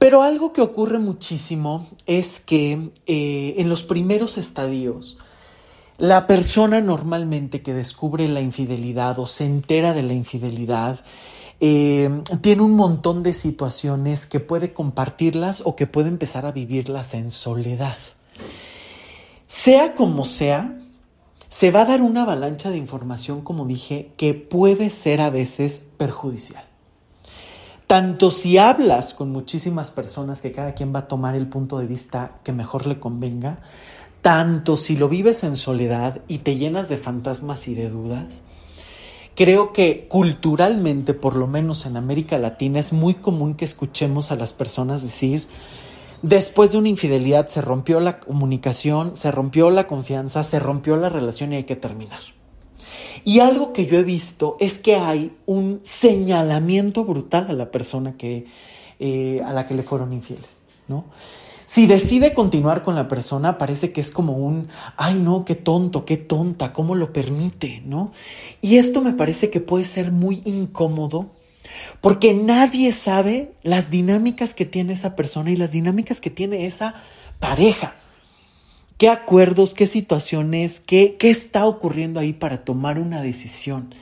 Pero 0.00 0.22
algo 0.22 0.54
que 0.54 0.62
ocurre 0.62 0.98
muchísimo 0.98 1.86
es 2.06 2.40
que 2.40 2.90
eh, 3.06 3.54
en 3.58 3.68
los 3.68 3.82
primeros 3.82 4.38
estadios, 4.38 5.18
la 5.98 6.26
persona 6.26 6.80
normalmente 6.80 7.60
que 7.60 7.74
descubre 7.74 8.26
la 8.26 8.40
infidelidad 8.40 9.18
o 9.18 9.26
se 9.26 9.44
entera 9.44 9.92
de 9.92 10.02
la 10.02 10.14
infidelidad, 10.14 11.00
eh, 11.60 12.22
tiene 12.40 12.62
un 12.62 12.76
montón 12.76 13.22
de 13.22 13.34
situaciones 13.34 14.24
que 14.24 14.40
puede 14.40 14.72
compartirlas 14.72 15.60
o 15.66 15.76
que 15.76 15.86
puede 15.86 16.08
empezar 16.08 16.46
a 16.46 16.52
vivirlas 16.52 17.12
en 17.12 17.30
soledad. 17.30 17.98
Sea 19.48 19.94
como 19.94 20.24
sea, 20.24 20.80
se 21.50 21.70
va 21.70 21.82
a 21.82 21.84
dar 21.84 22.00
una 22.00 22.22
avalancha 22.22 22.70
de 22.70 22.78
información, 22.78 23.42
como 23.42 23.66
dije, 23.66 24.12
que 24.16 24.32
puede 24.32 24.88
ser 24.88 25.20
a 25.20 25.28
veces 25.28 25.84
perjudicial 25.98 26.69
tanto 27.90 28.30
si 28.30 28.56
hablas 28.56 29.14
con 29.14 29.30
muchísimas 29.30 29.90
personas 29.90 30.40
que 30.40 30.52
cada 30.52 30.74
quien 30.74 30.94
va 30.94 31.00
a 31.00 31.08
tomar 31.08 31.34
el 31.34 31.48
punto 31.48 31.76
de 31.80 31.88
vista 31.88 32.38
que 32.44 32.52
mejor 32.52 32.86
le 32.86 33.00
convenga, 33.00 33.58
tanto 34.22 34.76
si 34.76 34.94
lo 34.96 35.08
vives 35.08 35.42
en 35.42 35.56
soledad 35.56 36.20
y 36.28 36.38
te 36.38 36.54
llenas 36.54 36.88
de 36.88 36.98
fantasmas 36.98 37.66
y 37.66 37.74
de 37.74 37.90
dudas, 37.90 38.42
creo 39.34 39.72
que 39.72 40.06
culturalmente, 40.06 41.14
por 41.14 41.34
lo 41.34 41.48
menos 41.48 41.84
en 41.84 41.96
América 41.96 42.38
Latina, 42.38 42.78
es 42.78 42.92
muy 42.92 43.14
común 43.14 43.54
que 43.54 43.64
escuchemos 43.64 44.30
a 44.30 44.36
las 44.36 44.52
personas 44.52 45.02
decir, 45.02 45.48
después 46.22 46.70
de 46.70 46.78
una 46.78 46.90
infidelidad 46.90 47.48
se 47.48 47.60
rompió 47.60 47.98
la 47.98 48.20
comunicación, 48.20 49.16
se 49.16 49.32
rompió 49.32 49.68
la 49.68 49.88
confianza, 49.88 50.44
se 50.44 50.60
rompió 50.60 50.96
la 50.96 51.08
relación 51.08 51.52
y 51.52 51.56
hay 51.56 51.64
que 51.64 51.74
terminar. 51.74 52.20
Y 53.24 53.40
algo 53.40 53.72
que 53.72 53.86
yo 53.86 53.98
he 53.98 54.04
visto 54.04 54.56
es 54.60 54.78
que 54.78 54.96
hay 54.96 55.32
un 55.46 55.80
señalamiento 55.82 57.04
brutal 57.04 57.46
a 57.48 57.52
la 57.52 57.70
persona 57.70 58.16
que, 58.16 58.46
eh, 58.98 59.42
a 59.44 59.52
la 59.52 59.66
que 59.66 59.74
le 59.74 59.82
fueron 59.82 60.12
infieles, 60.12 60.62
¿no? 60.88 61.04
Si 61.66 61.86
decide 61.86 62.34
continuar 62.34 62.82
con 62.82 62.96
la 62.96 63.06
persona, 63.06 63.56
parece 63.56 63.92
que 63.92 64.00
es 64.00 64.10
como 64.10 64.32
un, 64.32 64.66
ay 64.96 65.14
no, 65.14 65.44
qué 65.44 65.54
tonto, 65.54 66.04
qué 66.04 66.16
tonta, 66.16 66.72
¿cómo 66.72 66.96
lo 66.96 67.12
permite? 67.12 67.80
¿No? 67.86 68.10
Y 68.60 68.78
esto 68.78 69.02
me 69.02 69.12
parece 69.12 69.50
que 69.50 69.60
puede 69.60 69.84
ser 69.84 70.10
muy 70.10 70.42
incómodo 70.44 71.30
porque 72.00 72.34
nadie 72.34 72.90
sabe 72.90 73.52
las 73.62 73.88
dinámicas 73.88 74.52
que 74.52 74.66
tiene 74.66 74.94
esa 74.94 75.14
persona 75.14 75.52
y 75.52 75.56
las 75.56 75.70
dinámicas 75.70 76.20
que 76.20 76.30
tiene 76.30 76.66
esa 76.66 76.94
pareja 77.38 77.94
qué 79.00 79.08
acuerdos, 79.08 79.72
qué 79.72 79.86
situaciones, 79.86 80.78
qué, 80.78 81.16
qué 81.18 81.30
está 81.30 81.64
ocurriendo 81.64 82.20
ahí 82.20 82.34
para 82.34 82.66
tomar 82.66 82.98
una 82.98 83.22
decisión. 83.22 83.94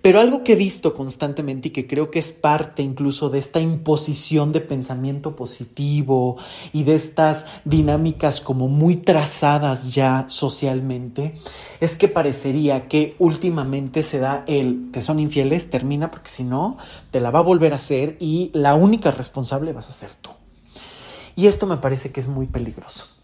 Pero 0.00 0.20
algo 0.20 0.44
que 0.44 0.52
he 0.52 0.56
visto 0.56 0.94
constantemente 0.94 1.66
y 1.66 1.70
que 1.72 1.88
creo 1.88 2.12
que 2.12 2.20
es 2.20 2.30
parte 2.30 2.84
incluso 2.84 3.30
de 3.30 3.40
esta 3.40 3.58
imposición 3.58 4.52
de 4.52 4.60
pensamiento 4.60 5.34
positivo 5.34 6.36
y 6.72 6.84
de 6.84 6.94
estas 6.94 7.46
dinámicas 7.64 8.40
como 8.40 8.68
muy 8.68 8.94
trazadas 8.94 9.92
ya 9.92 10.26
socialmente, 10.28 11.34
es 11.80 11.96
que 11.96 12.06
parecería 12.06 12.86
que 12.86 13.16
últimamente 13.18 14.04
se 14.04 14.20
da 14.20 14.44
el 14.46 14.92
te 14.92 15.02
son 15.02 15.18
infieles, 15.18 15.68
termina 15.68 16.12
porque 16.12 16.30
si 16.30 16.44
no, 16.44 16.76
te 17.10 17.18
la 17.18 17.32
va 17.32 17.40
a 17.40 17.42
volver 17.42 17.72
a 17.72 17.76
hacer 17.76 18.16
y 18.20 18.52
la 18.54 18.76
única 18.76 19.10
responsable 19.10 19.72
vas 19.72 19.88
a 19.88 19.92
ser 19.92 20.10
tú. 20.20 20.30
Y 21.34 21.48
esto 21.48 21.66
me 21.66 21.78
parece 21.78 22.12
que 22.12 22.20
es 22.20 22.28
muy 22.28 22.46
peligroso. 22.46 23.17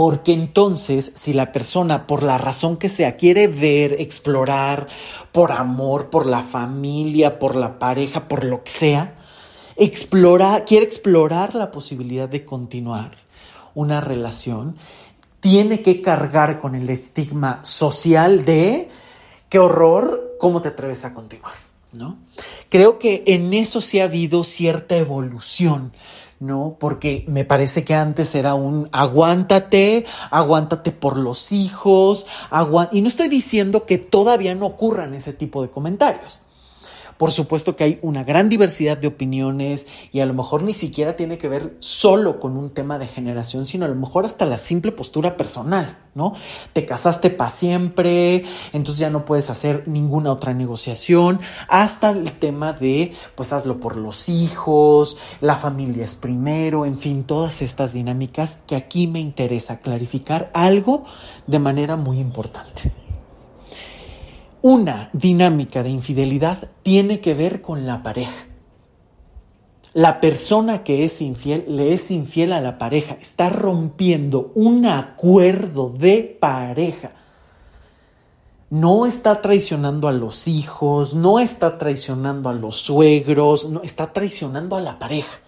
Porque 0.00 0.32
entonces, 0.32 1.12
si 1.14 1.34
la 1.34 1.52
persona, 1.52 2.06
por 2.06 2.22
la 2.22 2.38
razón 2.38 2.78
que 2.78 2.88
sea, 2.88 3.16
quiere 3.16 3.48
ver, 3.48 4.00
explorar, 4.00 4.88
por 5.30 5.52
amor, 5.52 6.08
por 6.08 6.24
la 6.24 6.42
familia, 6.42 7.38
por 7.38 7.54
la 7.54 7.78
pareja, 7.78 8.26
por 8.26 8.44
lo 8.44 8.64
que 8.64 8.70
sea, 8.70 9.18
explora, 9.76 10.64
quiere 10.64 10.86
explorar 10.86 11.54
la 11.54 11.70
posibilidad 11.70 12.30
de 12.30 12.46
continuar 12.46 13.18
una 13.74 14.00
relación, 14.00 14.74
tiene 15.40 15.82
que 15.82 16.00
cargar 16.00 16.60
con 16.60 16.74
el 16.74 16.88
estigma 16.88 17.62
social 17.62 18.46
de 18.46 18.88
qué 19.50 19.58
horror, 19.58 20.38
¿cómo 20.40 20.62
te 20.62 20.68
atreves 20.68 21.04
a 21.04 21.12
continuar? 21.12 21.52
¿No? 21.92 22.16
Creo 22.70 22.98
que 22.98 23.22
en 23.26 23.52
eso 23.52 23.82
sí 23.82 24.00
ha 24.00 24.04
habido 24.04 24.44
cierta 24.44 24.96
evolución. 24.96 25.92
¿No? 26.40 26.76
Porque 26.80 27.24
me 27.28 27.44
parece 27.44 27.84
que 27.84 27.94
antes 27.94 28.34
era 28.34 28.54
un 28.54 28.88
aguántate, 28.90 30.04
aguántate 30.30 30.90
por 30.90 31.16
los 31.16 31.52
hijos, 31.52 32.26
y 32.90 33.00
no 33.02 33.08
estoy 33.08 33.28
diciendo 33.28 33.86
que 33.86 33.98
todavía 33.98 34.54
no 34.54 34.66
ocurran 34.66 35.14
ese 35.14 35.32
tipo 35.32 35.62
de 35.62 35.70
comentarios. 35.70 36.40
Por 37.20 37.32
supuesto 37.32 37.76
que 37.76 37.84
hay 37.84 37.98
una 38.00 38.24
gran 38.24 38.48
diversidad 38.48 38.96
de 38.96 39.08
opiniones 39.08 39.86
y 40.10 40.20
a 40.20 40.24
lo 40.26 40.32
mejor 40.32 40.62
ni 40.62 40.72
siquiera 40.72 41.16
tiene 41.16 41.36
que 41.36 41.50
ver 41.50 41.76
solo 41.78 42.40
con 42.40 42.56
un 42.56 42.70
tema 42.70 42.98
de 42.98 43.06
generación, 43.06 43.66
sino 43.66 43.84
a 43.84 43.88
lo 43.88 43.94
mejor 43.94 44.24
hasta 44.24 44.46
la 44.46 44.56
simple 44.56 44.90
postura 44.90 45.36
personal, 45.36 45.98
¿no? 46.14 46.32
Te 46.72 46.86
casaste 46.86 47.28
para 47.28 47.50
siempre, 47.50 48.44
entonces 48.72 49.00
ya 49.00 49.10
no 49.10 49.26
puedes 49.26 49.50
hacer 49.50 49.86
ninguna 49.86 50.32
otra 50.32 50.54
negociación, 50.54 51.40
hasta 51.68 52.08
el 52.08 52.32
tema 52.32 52.72
de, 52.72 53.12
pues 53.34 53.52
hazlo 53.52 53.80
por 53.80 53.96
los 53.96 54.30
hijos, 54.30 55.18
la 55.42 55.56
familia 55.56 56.06
es 56.06 56.14
primero, 56.14 56.86
en 56.86 56.96
fin, 56.96 57.24
todas 57.24 57.60
estas 57.60 57.92
dinámicas 57.92 58.62
que 58.66 58.76
aquí 58.76 59.06
me 59.08 59.20
interesa 59.20 59.80
clarificar 59.80 60.50
algo 60.54 61.04
de 61.46 61.58
manera 61.58 61.96
muy 61.96 62.18
importante. 62.18 63.09
Una 64.62 65.08
dinámica 65.14 65.82
de 65.82 65.88
infidelidad 65.88 66.68
tiene 66.82 67.20
que 67.20 67.32
ver 67.32 67.62
con 67.62 67.86
la 67.86 68.02
pareja. 68.02 68.46
La 69.94 70.20
persona 70.20 70.84
que 70.84 71.04
es 71.04 71.22
infiel 71.22 71.64
le 71.66 71.94
es 71.94 72.10
infiel 72.10 72.52
a 72.52 72.60
la 72.60 72.78
pareja, 72.78 73.16
está 73.20 73.48
rompiendo 73.48 74.52
un 74.54 74.86
acuerdo 74.86 75.88
de 75.90 76.36
pareja. 76.38 77.12
No 78.68 79.06
está 79.06 79.42
traicionando 79.42 80.06
a 80.06 80.12
los 80.12 80.46
hijos, 80.46 81.14
no 81.14 81.40
está 81.40 81.76
traicionando 81.78 82.48
a 82.50 82.52
los 82.52 82.76
suegros, 82.76 83.68
no 83.68 83.82
está 83.82 84.12
traicionando 84.12 84.76
a 84.76 84.80
la 84.80 84.98
pareja. 84.98 85.40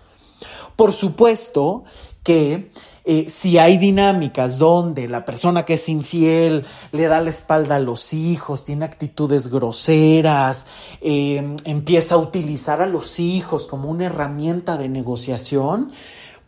Por 0.75 0.93
supuesto 0.93 1.85
que 2.25 2.73
eh, 3.05 3.29
si 3.29 3.59
hay 3.59 3.79
dinámicas 3.79 4.59
donde 4.59 5.09
la 5.09 5.25
persona 5.25 5.65
que 5.65 5.75
es 5.75 5.89
infiel 5.89 6.65
le 6.93 7.09
da 7.09 7.21
la 7.21 7.31
espalda 7.31 7.77
a 7.77 7.81
los 7.81 8.13
hijos, 8.13 8.65
tiene 8.65 8.85
actitudes 8.85 9.49
groseras, 9.49 10.67
em, 11.01 11.57
empieza 11.65 12.15
a 12.15 12.19
utilizar 12.19 12.81
a 12.81 12.87
los 12.87 13.19
hijos 13.19 13.67
como 13.67 13.91
una 13.91 14.05
herramienta 14.05 14.77
de 14.77 14.89
negociación, 14.89 15.91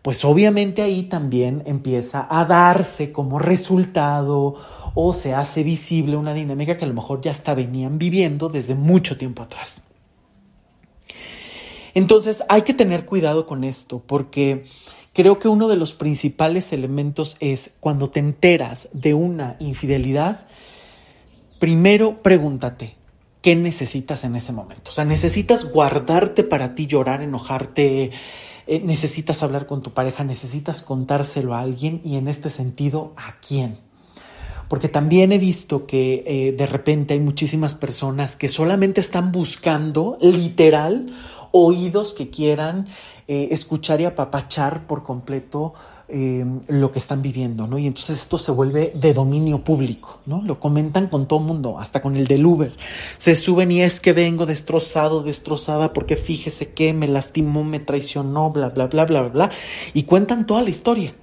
pues 0.01 0.25
obviamente 0.25 0.83
ahí 0.83 1.05
también 1.05 1.63
empieza 1.67 2.27
a 2.31 2.45
darse 2.45 3.11
como 3.11 3.41
resultado 3.41 4.55
o 4.95 5.13
se 5.13 5.35
hace 5.35 5.65
visible 5.65 6.17
una 6.17 6.35
dinámica 6.35 6.77
que 6.77 6.85
a 6.85 6.89
lo 6.89 6.95
mejor 6.95 7.21
ya 7.21 7.33
hasta 7.33 7.55
venían 7.55 7.99
viviendo 7.99 8.49
desde 8.49 8.77
mucho 8.77 9.19
tiempo 9.19 9.43
atrás. 9.43 9.83
Entonces 11.95 12.45
hay 12.49 12.63
que 12.63 12.75
tener 12.75 13.07
cuidado 13.07 13.47
con 13.47 13.65
esto 13.65 14.03
porque 14.07 14.67
Creo 15.15 15.39
que 15.39 15.47
uno 15.47 15.69
de 15.69 15.77
los 15.77 15.95
principales 15.95 16.73
elementos 16.73 17.37
es 17.39 17.75
cuando 17.79 18.11
te 18.11 18.19
enteras 18.19 18.89
de 18.93 19.15
una 19.15 19.57
infidelidad, 19.61 20.49
primero 21.61 22.21
pregúntate, 22.21 22.97
¿qué 23.41 23.55
necesitas 23.55 24.25
en 24.25 24.35
ese 24.35 24.51
momento? 24.51 24.91
O 24.91 24.93
sea, 24.93 25.05
necesitas 25.05 25.71
guardarte 25.71 26.43
para 26.43 26.75
ti, 26.75 26.89
llorar, 26.89 27.23
enojarte, 27.23 28.11
eh, 28.67 28.81
necesitas 28.81 29.45
hablar 29.45 29.69
con 29.69 29.83
tu 29.83 29.93
pareja, 29.93 30.25
necesitas 30.25 30.83
contárselo 30.83 31.55
a 31.55 31.61
alguien 31.61 32.01
y 32.05 32.17
en 32.17 32.27
este 32.27 32.51
sentido, 32.51 33.13
¿a 33.17 33.37
quién? 33.39 33.79
Porque 34.69 34.89
también 34.89 35.31
he 35.31 35.39
visto 35.39 35.87
que 35.87 36.25
eh, 36.27 36.53
de 36.53 36.67
repente 36.67 37.15
hay 37.15 37.21
muchísimas 37.21 37.77
personas 37.77 38.35
que 38.35 38.49
solamente 38.49 39.01
están 39.01 39.31
buscando 39.31 40.19
literal 40.21 41.15
oídos 41.57 42.15
que 42.15 42.31
quieran 42.31 42.89
eh, 43.29 43.49
escuchar 43.53 44.01
y 44.01 44.07
apapachar 44.07 44.89
por 44.89 45.05
completo 45.05 45.73
em, 46.09 46.61
lo 46.67 46.91
que 46.91 46.99
están 46.99 47.23
viviendo, 47.23 47.69
¿no? 47.69 47.79
Y 47.79 47.87
entonces 47.87 48.19
esto 48.19 48.39
se 48.39 48.51
vuelve 48.51 48.93
de 48.97 49.15
dominio 49.15 49.63
público, 49.63 50.21
¿no? 50.27 50.43
Lo 50.43 50.59
comentan 50.59 51.07
con 51.07 51.29
todo 51.29 51.39
mundo, 51.39 51.79
hasta 51.79 52.03
con 52.03 52.17
el 52.17 52.27
del 52.27 52.45
Uber. 52.45 52.77
Se 53.19 53.37
suben 53.37 53.71
y 53.71 53.83
es 53.83 54.01
que 54.01 54.13
vengo 54.13 54.47
destrozado, 54.47 55.23
destrozada, 55.23 55.93
porque 55.93 56.17
fíjese 56.17 56.73
que 56.73 56.93
me 56.93 57.07
lastimó, 57.07 57.63
me 57.63 57.79
traicionó, 57.79 58.51
bla, 58.51 58.71
bla, 58.71 58.89
bla, 58.89 59.05
bla, 59.05 59.23
bla, 59.23 59.51
y 59.95 60.03
cuentan 60.03 60.49
toda 60.49 60.63
la 60.63 60.71
historia. 60.71 61.15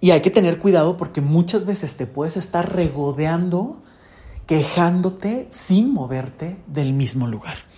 Y 0.00 0.12
hay 0.12 0.22
que 0.22 0.30
tener 0.30 0.58
cuidado 0.58 0.96
porque 0.96 1.20
muchas 1.20 1.66
veces 1.66 1.98
te 1.98 2.06
puedes 2.06 2.38
estar 2.38 2.74
regodeando, 2.74 3.82
quejándote 4.46 5.48
sin 5.50 5.92
moverte 5.92 6.56
del 6.66 6.94
mismo 6.94 7.26
lugar. 7.26 7.71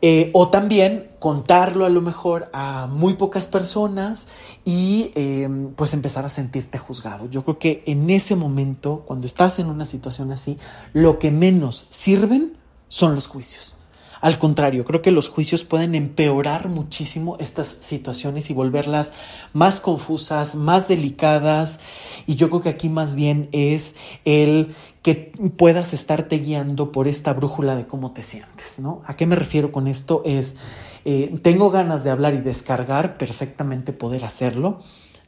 Eh, 0.00 0.30
o 0.32 0.48
también 0.48 1.08
contarlo 1.18 1.84
a 1.84 1.88
lo 1.88 2.00
mejor 2.00 2.50
a 2.52 2.86
muy 2.86 3.14
pocas 3.14 3.48
personas 3.48 4.28
y 4.64 5.10
em, 5.16 5.72
pues 5.74 5.92
empezar 5.92 6.24
a 6.24 6.28
sentirte 6.28 6.78
juzgado. 6.78 7.28
Yo 7.28 7.42
creo 7.42 7.58
que 7.58 7.82
en 7.86 8.08
ese 8.10 8.36
momento, 8.36 9.02
cuando 9.06 9.26
estás 9.26 9.58
en 9.58 9.66
una 9.66 9.86
situación 9.86 10.30
así, 10.30 10.56
lo 10.92 11.18
que 11.18 11.32
menos 11.32 11.86
sirven 11.90 12.56
son 12.88 13.16
los 13.16 13.26
juicios. 13.26 13.74
Al 14.20 14.38
contrario, 14.38 14.84
creo 14.84 15.00
que 15.00 15.10
los 15.10 15.28
juicios 15.28 15.64
pueden 15.64 15.94
empeorar 15.94 16.68
muchísimo 16.68 17.36
estas 17.38 17.68
situaciones 17.80 18.50
y 18.50 18.54
volverlas 18.54 19.12
más 19.52 19.80
confusas, 19.80 20.54
más 20.54 20.88
delicadas. 20.88 21.80
Y 22.26 22.34
yo 22.36 22.48
creo 22.48 22.62
que 22.62 22.68
aquí 22.68 22.88
más 22.88 23.14
bien 23.14 23.48
es 23.52 23.94
el 24.24 24.74
que 25.02 25.32
puedas 25.56 25.94
estarte 25.94 26.38
guiando 26.38 26.92
por 26.92 27.08
esta 27.08 27.32
brújula 27.32 27.76
de 27.76 27.86
cómo 27.86 28.12
te 28.12 28.22
sientes, 28.22 28.78
¿no? 28.78 29.00
¿A 29.06 29.16
qué 29.16 29.26
me 29.26 29.36
refiero 29.36 29.72
con 29.72 29.86
esto? 29.86 30.22
Es, 30.24 30.56
eh, 31.04 31.38
tengo 31.42 31.70
ganas 31.70 32.04
de 32.04 32.10
hablar 32.10 32.34
y 32.34 32.40
descargar, 32.40 33.16
perfectamente 33.16 33.92
poder 33.92 34.24
hacerlo, 34.24 34.82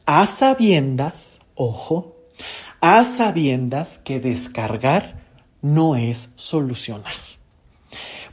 a 0.05 0.25
sabiendas, 0.25 1.39
ojo, 1.55 2.15
a 2.81 3.05
sabiendas 3.05 3.99
que 3.99 4.19
descargar 4.19 5.21
no 5.61 5.95
es 5.95 6.33
solucionar. 6.35 7.13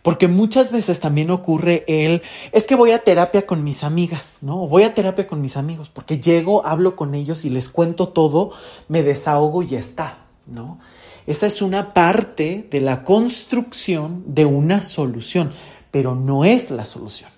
Porque 0.02 0.28
muchas 0.28 0.72
veces 0.72 1.00
también 1.00 1.30
ocurre 1.30 1.84
el, 1.86 2.22
es 2.52 2.66
que 2.66 2.74
voy 2.74 2.92
a 2.92 3.04
terapia 3.04 3.46
con 3.46 3.62
mis 3.64 3.84
amigas, 3.84 4.38
¿no? 4.40 4.66
Voy 4.66 4.84
a 4.84 4.94
terapia 4.94 5.26
con 5.26 5.40
mis 5.40 5.56
amigos, 5.56 5.90
porque 5.90 6.18
llego, 6.18 6.64
hablo 6.64 6.96
con 6.96 7.14
ellos 7.14 7.44
y 7.44 7.50
les 7.50 7.68
cuento 7.68 8.08
todo, 8.08 8.52
me 8.88 9.02
desahogo 9.02 9.62
y 9.62 9.74
está, 9.74 10.18
¿no? 10.46 10.78
Esa 11.28 11.46
es 11.46 11.60
una 11.60 11.92
parte 11.92 12.66
de 12.70 12.80
la 12.80 13.04
construcción 13.04 14.24
de 14.28 14.46
una 14.46 14.80
solución, 14.80 15.52
pero 15.90 16.14
no 16.14 16.46
es 16.46 16.70
la 16.70 16.86
solución. 16.86 17.28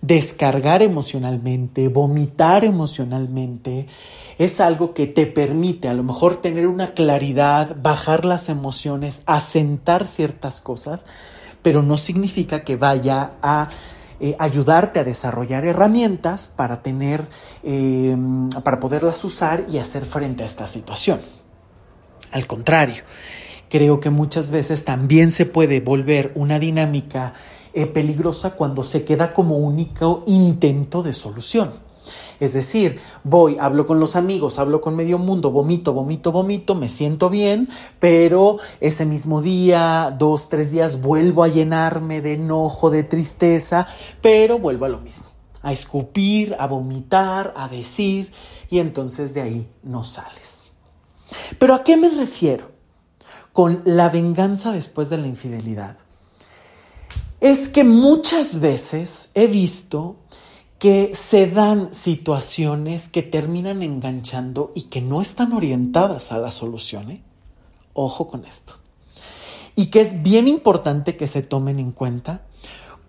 Descargar 0.00 0.82
emocionalmente, 0.82 1.88
vomitar 1.88 2.64
emocionalmente, 2.64 3.86
es 4.38 4.62
algo 4.62 4.94
que 4.94 5.06
te 5.06 5.26
permite 5.26 5.88
a 5.88 5.94
lo 5.94 6.04
mejor 6.04 6.40
tener 6.40 6.66
una 6.66 6.94
claridad, 6.94 7.76
bajar 7.82 8.24
las 8.24 8.48
emociones, 8.48 9.20
asentar 9.26 10.06
ciertas 10.06 10.62
cosas, 10.62 11.04
pero 11.60 11.82
no 11.82 11.98
significa 11.98 12.64
que 12.64 12.76
vaya 12.76 13.32
a 13.42 13.68
eh, 14.20 14.36
ayudarte 14.38 15.00
a 15.00 15.04
desarrollar 15.04 15.66
herramientas 15.66 16.50
para 16.56 16.80
tener, 16.80 17.28
eh, 17.62 18.16
para 18.64 18.80
poderlas 18.80 19.22
usar 19.22 19.66
y 19.70 19.76
hacer 19.76 20.06
frente 20.06 20.44
a 20.44 20.46
esta 20.46 20.66
situación. 20.66 21.41
Al 22.32 22.46
contrario, 22.46 23.04
creo 23.68 24.00
que 24.00 24.10
muchas 24.10 24.50
veces 24.50 24.84
también 24.84 25.30
se 25.30 25.46
puede 25.46 25.80
volver 25.80 26.32
una 26.34 26.58
dinámica 26.58 27.34
eh, 27.74 27.86
peligrosa 27.86 28.50
cuando 28.50 28.84
se 28.84 29.04
queda 29.04 29.32
como 29.32 29.58
único 29.58 30.24
intento 30.26 31.02
de 31.02 31.12
solución. 31.12 31.72
Es 32.40 32.54
decir, 32.54 33.00
voy, 33.22 33.56
hablo 33.60 33.86
con 33.86 34.00
los 34.00 34.16
amigos, 34.16 34.58
hablo 34.58 34.80
con 34.80 34.96
medio 34.96 35.18
mundo, 35.18 35.50
vomito, 35.52 35.92
vomito, 35.92 36.32
vomito, 36.32 36.74
me 36.74 36.88
siento 36.88 37.30
bien, 37.30 37.68
pero 38.00 38.56
ese 38.80 39.06
mismo 39.06 39.42
día, 39.42 40.14
dos, 40.18 40.48
tres 40.48 40.72
días, 40.72 41.00
vuelvo 41.00 41.44
a 41.44 41.48
llenarme 41.48 42.20
de 42.20 42.32
enojo, 42.32 42.90
de 42.90 43.04
tristeza, 43.04 43.86
pero 44.20 44.58
vuelvo 44.58 44.86
a 44.86 44.88
lo 44.88 44.98
mismo, 44.98 45.26
a 45.62 45.72
escupir, 45.72 46.56
a 46.58 46.66
vomitar, 46.66 47.52
a 47.56 47.68
decir, 47.68 48.32
y 48.68 48.80
entonces 48.80 49.34
de 49.34 49.42
ahí 49.42 49.68
no 49.84 50.02
sales. 50.02 50.61
Pero 51.58 51.74
¿a 51.74 51.84
qué 51.84 51.96
me 51.96 52.08
refiero 52.08 52.70
con 53.52 53.82
la 53.84 54.08
venganza 54.08 54.72
después 54.72 55.10
de 55.10 55.18
la 55.18 55.26
infidelidad? 55.26 55.98
Es 57.40 57.68
que 57.68 57.84
muchas 57.84 58.60
veces 58.60 59.30
he 59.34 59.46
visto 59.46 60.16
que 60.78 61.14
se 61.14 61.46
dan 61.46 61.94
situaciones 61.94 63.08
que 63.08 63.22
terminan 63.22 63.82
enganchando 63.82 64.72
y 64.74 64.82
que 64.84 65.00
no 65.00 65.20
están 65.20 65.52
orientadas 65.52 66.32
a 66.32 66.38
la 66.38 66.50
solución. 66.50 67.10
¿eh? 67.10 67.22
Ojo 67.94 68.26
con 68.26 68.44
esto. 68.44 68.74
Y 69.76 69.86
que 69.86 70.00
es 70.00 70.22
bien 70.22 70.48
importante 70.48 71.16
que 71.16 71.28
se 71.28 71.42
tomen 71.42 71.78
en 71.78 71.92
cuenta 71.92 72.42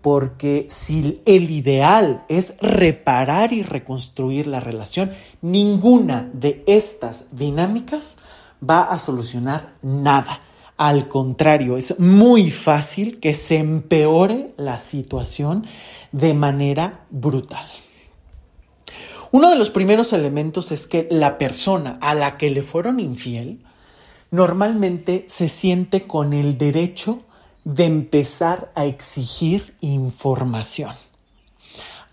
porque 0.03 0.65
si 0.67 1.21
el 1.25 1.49
ideal 1.49 2.25
es 2.27 2.55
reparar 2.59 3.53
y 3.53 3.63
reconstruir 3.63 4.47
la 4.47 4.59
relación, 4.59 5.13
ninguna 5.41 6.29
de 6.33 6.61
estas 6.67 7.27
dinámicas 7.31 8.17
va 8.69 8.83
a 8.83 8.99
solucionar 8.99 9.75
nada. 9.81 10.41
Al 10.75 11.07
contrario, 11.07 11.77
es 11.77 12.01
muy 12.01 12.51
fácil 12.51 13.21
que 13.21 13.33
se 13.33 13.59
empeore 13.59 14.53
la 14.57 14.77
situación 14.77 15.65
de 16.11 16.33
manera 16.33 17.05
brutal. 17.09 17.65
Uno 19.31 19.49
de 19.49 19.55
los 19.55 19.69
primeros 19.69 20.11
elementos 20.11 20.73
es 20.73 20.85
que 20.85 21.07
la 21.09 21.37
persona 21.37 21.97
a 22.01 22.13
la 22.13 22.37
que 22.37 22.49
le 22.49 22.61
fueron 22.61 22.99
infiel 22.99 23.63
normalmente 24.31 25.25
se 25.29 25.47
siente 25.47 26.07
con 26.07 26.33
el 26.33 26.57
derecho 26.57 27.19
de 27.63 27.85
empezar 27.85 28.71
a 28.75 28.85
exigir 28.85 29.75
información. 29.81 30.95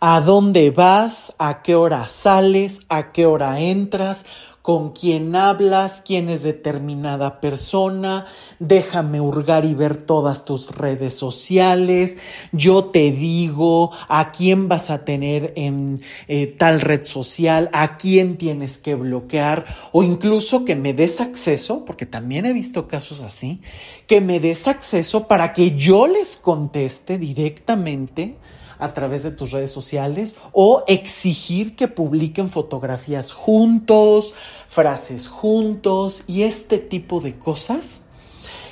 ¿A 0.00 0.20
dónde 0.20 0.70
vas? 0.70 1.34
¿A 1.38 1.62
qué 1.62 1.74
hora 1.74 2.08
sales? 2.08 2.80
¿A 2.88 3.12
qué 3.12 3.26
hora 3.26 3.60
entras? 3.60 4.24
Con 4.62 4.90
quién 4.90 5.34
hablas, 5.34 6.02
quién 6.04 6.28
es 6.28 6.42
determinada 6.42 7.40
persona, 7.40 8.26
déjame 8.58 9.20
hurgar 9.20 9.64
y 9.64 9.74
ver 9.74 9.96
todas 9.96 10.44
tus 10.44 10.74
redes 10.74 11.14
sociales, 11.14 12.18
yo 12.52 12.86
te 12.86 13.10
digo 13.10 13.90
a 14.08 14.32
quién 14.32 14.68
vas 14.68 14.90
a 14.90 15.04
tener 15.04 15.54
en 15.56 16.02
eh, 16.28 16.46
tal 16.46 16.82
red 16.82 17.04
social, 17.04 17.70
a 17.72 17.96
quién 17.96 18.36
tienes 18.36 18.76
que 18.76 18.94
bloquear 18.94 19.64
o 19.92 20.02
incluso 20.02 20.64
que 20.64 20.76
me 20.76 20.92
des 20.92 21.20
acceso, 21.20 21.84
porque 21.86 22.04
también 22.04 22.44
he 22.44 22.52
visto 22.52 22.86
casos 22.86 23.20
así, 23.20 23.62
que 24.06 24.20
me 24.20 24.40
des 24.40 24.68
acceso 24.68 25.26
para 25.26 25.52
que 25.54 25.76
yo 25.76 26.06
les 26.06 26.36
conteste 26.36 27.16
directamente 27.16 28.36
a 28.80 28.92
través 28.92 29.22
de 29.22 29.30
tus 29.30 29.52
redes 29.52 29.70
sociales 29.70 30.34
o 30.52 30.84
exigir 30.88 31.76
que 31.76 31.88
publiquen 31.88 32.48
fotografías 32.48 33.32
juntos, 33.32 34.34
frases 34.68 35.28
juntos 35.28 36.24
y 36.26 36.42
este 36.42 36.78
tipo 36.78 37.20
de 37.20 37.38
cosas 37.38 38.02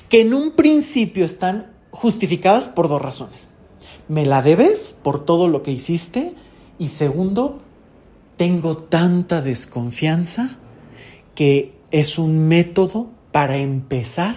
que 0.09 0.23
en 0.23 0.35
un 0.35 0.53
principio 0.53 1.25
están 1.25 1.73
justificadas 1.91 2.69
por 2.69 2.89
dos 2.89 3.03
razones. 3.03 3.55
Me 4.09 4.25
la 4.25 4.43
debes 4.43 4.99
por 5.03 5.25
todo 5.25 5.49
lo 5.49 5.63
que 5.63 5.71
hiciste 5.71 6.35
y 6.79 6.89
segundo, 6.89 7.61
tengo 8.37 8.77
tanta 8.77 9.43
desconfianza 9.43 10.59
que 11.35 11.77
es 11.91 12.19
un 12.19 12.49
método 12.49 13.11
para 13.33 13.59
empezar 13.59 14.37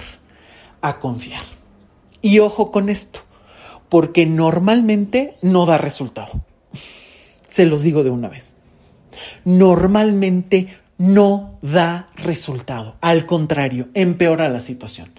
a 0.81 0.99
confiar. 0.99 1.43
Y 2.21 2.39
ojo 2.39 2.71
con 2.71 2.89
esto, 2.89 3.21
porque 3.91 4.25
normalmente 4.25 5.35
no 5.41 5.65
da 5.65 5.77
resultado. 5.77 6.45
Se 7.43 7.65
los 7.65 7.83
digo 7.83 8.05
de 8.05 8.09
una 8.09 8.29
vez. 8.29 8.55
Normalmente 9.43 10.77
no 10.97 11.59
da 11.61 12.07
resultado. 12.15 12.95
Al 13.01 13.25
contrario, 13.25 13.89
empeora 13.93 14.47
la 14.47 14.61
situación. 14.61 15.11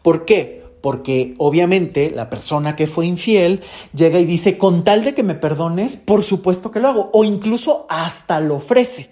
¿Por 0.00 0.24
qué? 0.24 0.64
Porque 0.80 1.34
obviamente 1.36 2.10
la 2.10 2.30
persona 2.30 2.76
que 2.76 2.86
fue 2.86 3.04
infiel 3.04 3.60
llega 3.94 4.18
y 4.18 4.24
dice, 4.24 4.56
con 4.56 4.84
tal 4.84 5.04
de 5.04 5.12
que 5.12 5.22
me 5.22 5.34
perdones, 5.34 5.96
por 5.96 6.22
supuesto 6.22 6.70
que 6.70 6.80
lo 6.80 6.88
hago. 6.88 7.10
O 7.12 7.24
incluso 7.24 7.84
hasta 7.90 8.40
lo 8.40 8.56
ofrece. 8.56 9.10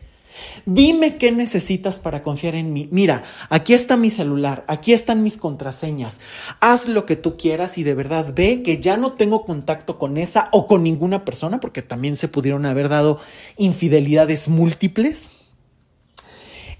Dime 0.67 1.17
qué 1.17 1.33
necesitas 1.33 1.99
para 1.99 2.23
confiar 2.23 2.55
en 2.55 2.73
mí. 2.73 2.89
Mira, 2.91 3.25
aquí 3.49 3.75
está 3.75 3.97
mi 3.97 4.11
celular, 4.11 4.65
aquí 4.69 4.93
están 4.93 5.23
mis 5.23 5.37
contraseñas. 5.37 6.21
Haz 6.61 6.89
lo 6.89 7.07
que 7.07 7.17
tú 7.17 7.37
quieras 7.37 7.79
y 7.79 7.83
de 7.83 7.95
verdad 7.95 8.33
ve 8.35 8.63
que 8.63 8.81
ya 8.81 8.97
no 8.97 9.13
tengo 9.13 9.45
contacto 9.45 9.99
con 9.99 10.17
esa 10.17 10.49
o 10.53 10.67
con 10.67 10.83
ninguna 10.83 11.25
persona, 11.25 11.61
porque 11.61 11.83
también 11.83 12.17
se 12.17 12.29
pudieron 12.29 12.67
haber 12.67 12.89
dado 12.89 13.19
infidelidades 13.57 14.49
múltiples. 14.49 15.31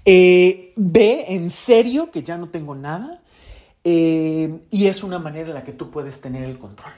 Eh, 0.05 0.73
ve 0.75 1.25
en 1.29 1.49
serio 1.49 2.11
que 2.11 2.23
ya 2.23 2.37
no 2.37 2.49
tengo 2.49 2.75
nada. 2.75 3.21
Eh, 3.85 4.61
y 4.71 4.87
es 4.87 5.03
una 5.03 5.19
manera 5.19 5.49
en 5.49 5.55
la 5.55 5.63
que 5.63 5.73
tú 5.73 5.91
puedes 5.91 6.21
tener 6.21 6.43
el 6.43 6.57
control. 6.57 6.93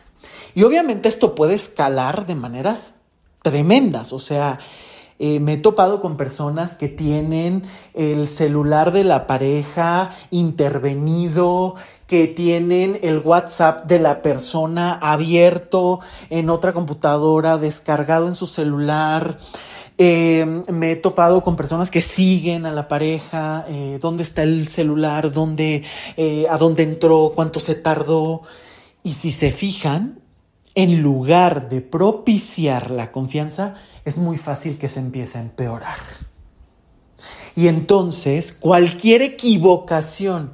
Y 0.54 0.64
obviamente 0.64 1.10
esto 1.10 1.36
puede 1.36 1.56
escalar 1.56 2.26
de 2.26 2.36
maneras 2.36 2.96
tremendas, 3.42 4.14
o 4.14 4.20
sea, 4.20 4.60
eh, 5.18 5.40
me 5.40 5.54
he 5.54 5.58
topado 5.58 6.02
con 6.02 6.18
personas 6.18 6.76
que 6.76 6.90
tienen 6.90 7.64
el 7.94 8.28
celular 8.28 8.92
de 8.92 9.06
la 9.06 9.28
pareja 9.28 10.12
intervenido, 10.30 11.76
que 12.06 12.28
tienen 12.28 13.00
el 13.02 13.20
WhatsApp 13.20 13.86
de 13.86 14.00
la 14.00 14.22
persona 14.22 14.94
abierto 14.94 16.02
en 16.30 16.50
otra 16.50 16.74
computadora, 16.74 17.58
descargado 17.58 18.28
en 18.28 18.36
su 18.36 18.46
celular. 18.46 19.38
Eh, 19.98 20.64
me 20.70 20.92
he 20.92 20.96
topado 20.98 21.42
con 21.42 21.56
personas 21.56 21.92
que 21.92 22.02
siguen 22.02 22.66
a 22.66 22.74
la 22.74 22.90
pareja, 22.90 23.66
eh, 23.70 23.98
dónde 24.02 24.24
está 24.24 24.44
el 24.44 24.68
celular, 24.68 25.32
dónde, 25.32 25.84
a 26.50 26.58
dónde 26.58 26.84
entró, 26.84 27.32
cuánto 27.34 27.62
se 27.62 27.76
tardó. 27.76 28.42
Y 29.02 29.14
si 29.14 29.32
se 29.32 29.52
fijan, 29.52 30.20
en 30.76 31.02
lugar 31.02 31.70
de 31.70 31.80
propiciar 31.80 32.92
la 32.92 33.14
confianza, 33.14 33.76
es 34.06 34.18
muy 34.18 34.38
fácil 34.38 34.78
que 34.78 34.88
se 34.88 35.00
empiece 35.00 35.38
a 35.38 35.42
empeorar. 35.42 35.98
Y 37.56 37.68
entonces 37.68 38.54
cualquier 38.54 39.22
equivocación 39.22 40.54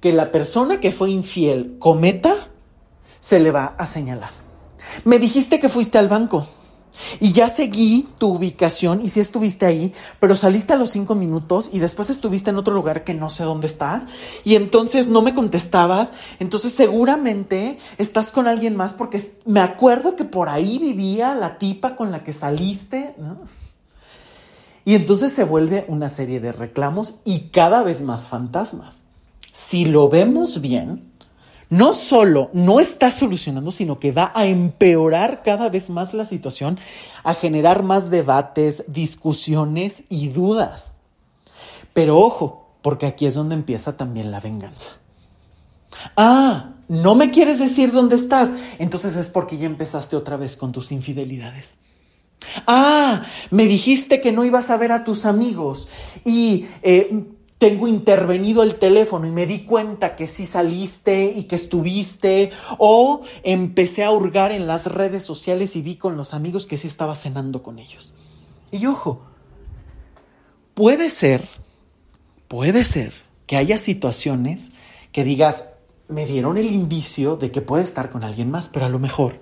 que 0.00 0.12
la 0.12 0.30
persona 0.30 0.80
que 0.80 0.92
fue 0.92 1.10
infiel 1.10 1.76
cometa, 1.78 2.34
se 3.20 3.40
le 3.40 3.50
va 3.50 3.74
a 3.78 3.86
señalar. 3.86 4.30
Me 5.04 5.18
dijiste 5.18 5.60
que 5.60 5.68
fuiste 5.68 5.98
al 5.98 6.08
banco. 6.08 6.46
Y 7.20 7.32
ya 7.32 7.48
seguí 7.48 8.08
tu 8.18 8.28
ubicación 8.34 9.00
y 9.02 9.08
sí 9.08 9.20
estuviste 9.20 9.66
ahí, 9.66 9.92
pero 10.20 10.36
saliste 10.36 10.72
a 10.72 10.76
los 10.76 10.90
cinco 10.90 11.14
minutos 11.14 11.70
y 11.72 11.78
después 11.78 12.10
estuviste 12.10 12.50
en 12.50 12.56
otro 12.56 12.74
lugar 12.74 13.04
que 13.04 13.14
no 13.14 13.30
sé 13.30 13.44
dónde 13.44 13.66
está 13.66 14.06
y 14.44 14.54
entonces 14.54 15.08
no 15.08 15.22
me 15.22 15.34
contestabas, 15.34 16.12
entonces 16.38 16.72
seguramente 16.72 17.78
estás 17.98 18.30
con 18.30 18.46
alguien 18.46 18.76
más 18.76 18.92
porque 18.92 19.22
me 19.44 19.60
acuerdo 19.60 20.16
que 20.16 20.24
por 20.24 20.48
ahí 20.48 20.78
vivía 20.78 21.34
la 21.34 21.58
tipa 21.58 21.96
con 21.96 22.10
la 22.10 22.24
que 22.24 22.32
saliste. 22.32 23.14
Y 24.84 24.94
entonces 24.94 25.32
se 25.32 25.44
vuelve 25.44 25.84
una 25.88 26.08
serie 26.08 26.40
de 26.40 26.52
reclamos 26.52 27.16
y 27.24 27.50
cada 27.50 27.82
vez 27.82 28.00
más 28.00 28.28
fantasmas. 28.28 29.02
Si 29.52 29.84
lo 29.84 30.08
vemos 30.08 30.60
bien, 30.60 31.07
no 31.70 31.92
solo 31.94 32.50
no 32.52 32.80
está 32.80 33.12
solucionando, 33.12 33.70
sino 33.72 33.98
que 33.98 34.12
va 34.12 34.32
a 34.34 34.46
empeorar 34.46 35.42
cada 35.42 35.68
vez 35.68 35.90
más 35.90 36.14
la 36.14 36.26
situación, 36.26 36.78
a 37.24 37.34
generar 37.34 37.82
más 37.82 38.10
debates, 38.10 38.84
discusiones 38.86 40.04
y 40.08 40.28
dudas. 40.28 40.94
Pero 41.92 42.18
ojo, 42.18 42.68
porque 42.82 43.06
aquí 43.06 43.26
es 43.26 43.34
donde 43.34 43.54
empieza 43.54 43.96
también 43.96 44.30
la 44.30 44.40
venganza. 44.40 44.92
Ah, 46.16 46.74
no 46.88 47.14
me 47.14 47.30
quieres 47.30 47.58
decir 47.58 47.92
dónde 47.92 48.16
estás, 48.16 48.50
entonces 48.78 49.16
es 49.16 49.28
porque 49.28 49.58
ya 49.58 49.66
empezaste 49.66 50.16
otra 50.16 50.36
vez 50.36 50.56
con 50.56 50.72
tus 50.72 50.92
infidelidades. 50.92 51.78
Ah, 52.66 53.24
me 53.50 53.66
dijiste 53.66 54.20
que 54.20 54.32
no 54.32 54.44
ibas 54.44 54.70
a 54.70 54.76
ver 54.76 54.92
a 54.92 55.04
tus 55.04 55.26
amigos 55.26 55.88
y 56.24 56.66
eh, 56.82 57.26
tengo 57.58 57.88
intervenido 57.88 58.62
el 58.62 58.76
teléfono 58.76 59.26
y 59.26 59.30
me 59.30 59.46
di 59.46 59.64
cuenta 59.64 60.14
que 60.14 60.28
sí 60.28 60.46
saliste 60.46 61.32
y 61.34 61.44
que 61.44 61.56
estuviste, 61.56 62.50
o 62.78 63.22
empecé 63.42 64.04
a 64.04 64.12
hurgar 64.12 64.52
en 64.52 64.66
las 64.66 64.86
redes 64.86 65.24
sociales 65.24 65.74
y 65.74 65.82
vi 65.82 65.96
con 65.96 66.16
los 66.16 66.34
amigos 66.34 66.66
que 66.66 66.76
sí 66.76 66.86
estaba 66.86 67.16
cenando 67.16 67.62
con 67.64 67.80
ellos. 67.80 68.14
Y 68.70 68.86
ojo, 68.86 69.22
puede 70.74 71.10
ser, 71.10 71.48
puede 72.46 72.84
ser 72.84 73.12
que 73.46 73.56
haya 73.56 73.78
situaciones 73.78 74.70
que 75.10 75.24
digas, 75.24 75.64
me 76.06 76.26
dieron 76.26 76.58
el 76.58 76.70
indicio 76.70 77.36
de 77.36 77.50
que 77.50 77.60
puede 77.60 77.82
estar 77.82 78.10
con 78.10 78.22
alguien 78.22 78.50
más, 78.50 78.68
pero 78.68 78.86
a 78.86 78.88
lo 78.88 79.00
mejor 79.00 79.40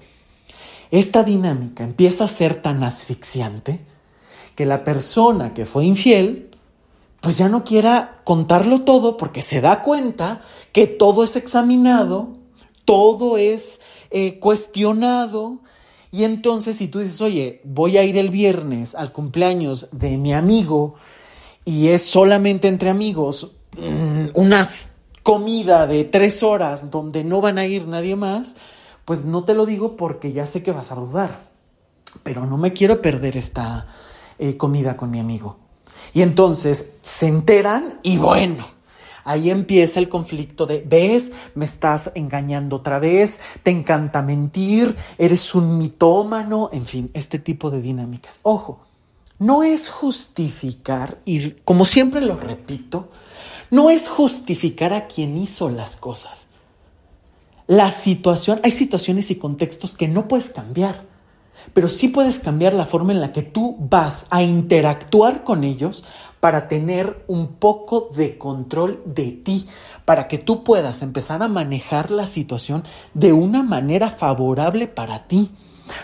esta 0.91 1.23
dinámica 1.23 1.85
empieza 1.85 2.25
a 2.25 2.29
ser 2.29 2.63
tan 2.63 2.83
asfixiante 2.83 3.81
que 4.55 4.65
la 4.65 4.85
persona 4.85 5.53
que 5.53 5.67
fue 5.67 5.85
infiel 5.85 6.56
pues 7.27 7.39
ya 7.39 7.49
no 7.49 7.65
quiera 7.65 8.21
contarlo 8.23 8.83
todo 8.83 9.17
porque 9.17 9.43
se 9.43 9.61
da 9.61 9.83
cuenta 9.83 10.43
que 10.71 10.87
todo 10.87 11.25
es 11.25 11.35
examinado, 11.35 12.37
todo 12.85 13.37
es 13.37 13.81
eh, 14.13 14.39
cuestionado. 14.39 15.59
Y 16.13 16.23
entonces 16.23 16.77
si 16.77 16.87
tú 16.87 17.01
dices, 17.01 17.21
oye, 17.21 17.63
voy 17.65 17.99
a 17.99 18.05
ir 18.05 18.17
el 18.17 18.31
viernes 18.31 18.95
al 18.95 19.11
cumpleaños 19.11 19.89
de 19.91 20.19
mi 20.19 20.35
amigo 20.35 20.95
y 21.65 21.89
es 21.89 22.03
solamente 22.03 22.69
entre 22.69 22.91
amigos, 22.91 23.57
mm, 23.77 24.27
una 24.35 24.65
comida 25.25 25.89
de 25.89 26.05
tres 26.05 26.45
horas 26.45 26.93
donde 26.93 27.25
no 27.25 27.41
van 27.41 27.59
a 27.59 27.67
ir 27.67 27.89
nadie 27.89 28.15
más, 28.15 28.55
pues 29.05 29.25
no 29.25 29.43
te 29.43 29.55
lo 29.55 29.67
digo 29.67 29.97
porque 29.97 30.33
ya 30.33 30.47
sé 30.47 30.63
que 30.63 30.71
vas 30.71 30.93
a 30.93 30.95
dudar, 30.95 31.41
pero 32.23 32.47
no 32.47 32.57
me 32.57 32.73
quiero 32.73 33.03
perder 33.03 33.37
esta 33.37 33.89
eh, 34.39 34.57
comida 34.57 34.97
con 34.97 35.11
mi 35.11 35.19
amigo. 35.19 35.66
Y 36.17 36.23
entonces 36.23 36.93
se 37.03 37.27
enteran 37.27 38.01
y 38.03 38.17
bueno, 38.17 38.67
ahí 39.25 39.51
empieza 39.51 40.01
el 40.01 40.09
conflicto 40.09 40.65
de, 40.65 40.83
ves, 40.83 41.33
me 41.55 41.67
estás 41.67 42.11
engañando 42.15 42.77
otra 42.77 42.99
vez, 42.99 43.39
te 43.63 43.71
encanta 43.71 44.23
mentir, 44.23 44.97
eres 45.19 45.55
un 45.55 45.77
mitómano, 45.77 46.71
en 46.73 46.87
fin, 46.87 47.11
este 47.13 47.39
tipo 47.39 47.71
de 47.71 47.83
dinámicas. 47.83 48.41
Ojo, 48.45 48.81
no 49.39 49.63
es 49.63 49.91
justificar, 49.91 51.19
y 51.27 51.51
como 51.51 51.85
siempre 51.85 52.23
lo 52.23 52.39
repito, 52.39 53.11
no 53.71 53.91
es 53.91 54.09
justificar 54.09 54.95
a 54.95 55.09
quien 55.09 55.37
hizo 55.37 55.69
las 55.69 55.97
cosas. 55.97 56.47
La 57.67 57.91
situación, 57.91 58.63
hay 58.65 58.71
situaciones 58.71 59.31
y 59.31 59.37
contextos 59.37 59.95
que 59.95 60.09
no 60.09 60.29
puedes 60.29 60.49
cambiar, 60.49 61.05
pero 61.73 61.89
sí 61.89 62.09
puedes 62.09 62.41
cambiar 62.41 62.75
la 62.75 62.87
forma 62.87 63.13
en 63.13 63.21
la 63.21 63.33
que 63.33 63.43
tú 63.43 63.77
vas 63.79 64.27
a 64.31 64.43
interactuar 64.43 65.45
con 65.45 65.65
ellos 65.65 66.05
para 66.41 66.69
tener 66.69 67.25
un 67.27 67.55
poco 67.55 68.11
de 68.15 68.39
control 68.39 69.03
de 69.05 69.33
ti, 69.33 69.67
para 70.05 70.29
que 70.29 70.39
tú 70.39 70.65
puedas 70.65 71.03
empezar 71.03 71.43
a 71.43 71.49
manejar 71.49 72.11
la 72.11 72.27
situación 72.27 72.85
de 73.15 73.33
una 73.33 73.63
manera 73.63 74.11
favorable 74.11 74.87
para 74.87 75.27
ti. 75.27 75.51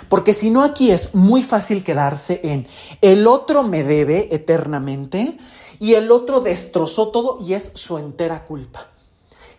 Porque 0.09 0.33
si 0.33 0.51
no 0.51 0.63
aquí 0.63 0.91
es 0.91 1.15
muy 1.15 1.43
fácil 1.43 1.85
quedarse 1.85 2.41
en 2.45 2.67
el 3.01 3.27
otro 3.27 3.63
me 3.63 3.83
debe 3.83 4.35
eternamente 4.35 5.39
y 5.79 5.95
el 5.95 6.11
otro 6.13 6.41
destrozó 6.41 7.09
todo 7.09 7.39
y 7.41 7.55
es 7.55 7.73
su 7.75 7.99
entera 7.99 8.45
culpa. 8.45 8.89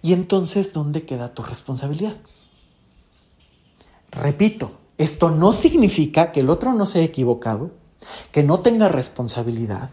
Y 0.01 0.13
entonces, 0.13 0.73
¿dónde 0.73 1.06
queda 1.06 1.34
tu 1.34 1.43
responsabilidad? 1.43 2.15
Repito, 4.12 4.71
esto 5.04 5.30
no 5.30 5.54
significa 5.54 6.32
que 6.32 6.39
el 6.39 6.50
otro 6.50 6.74
no 6.74 6.86
se 6.86 7.00
haya 7.00 7.08
equivocado, 7.08 7.72
que 8.32 8.44
no 8.44 8.62
tenga 8.62 8.88
responsabilidad, 8.88 9.89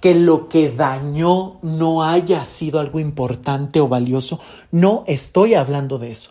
que 0.00 0.14
lo 0.14 0.48
que 0.48 0.70
dañó 0.70 1.58
no 1.62 2.04
haya 2.04 2.44
sido 2.44 2.78
algo 2.78 3.00
importante 3.00 3.80
o 3.80 3.88
valioso. 3.88 4.40
No 4.70 5.04
estoy 5.06 5.54
hablando 5.54 5.98
de 5.98 6.10
eso. 6.10 6.30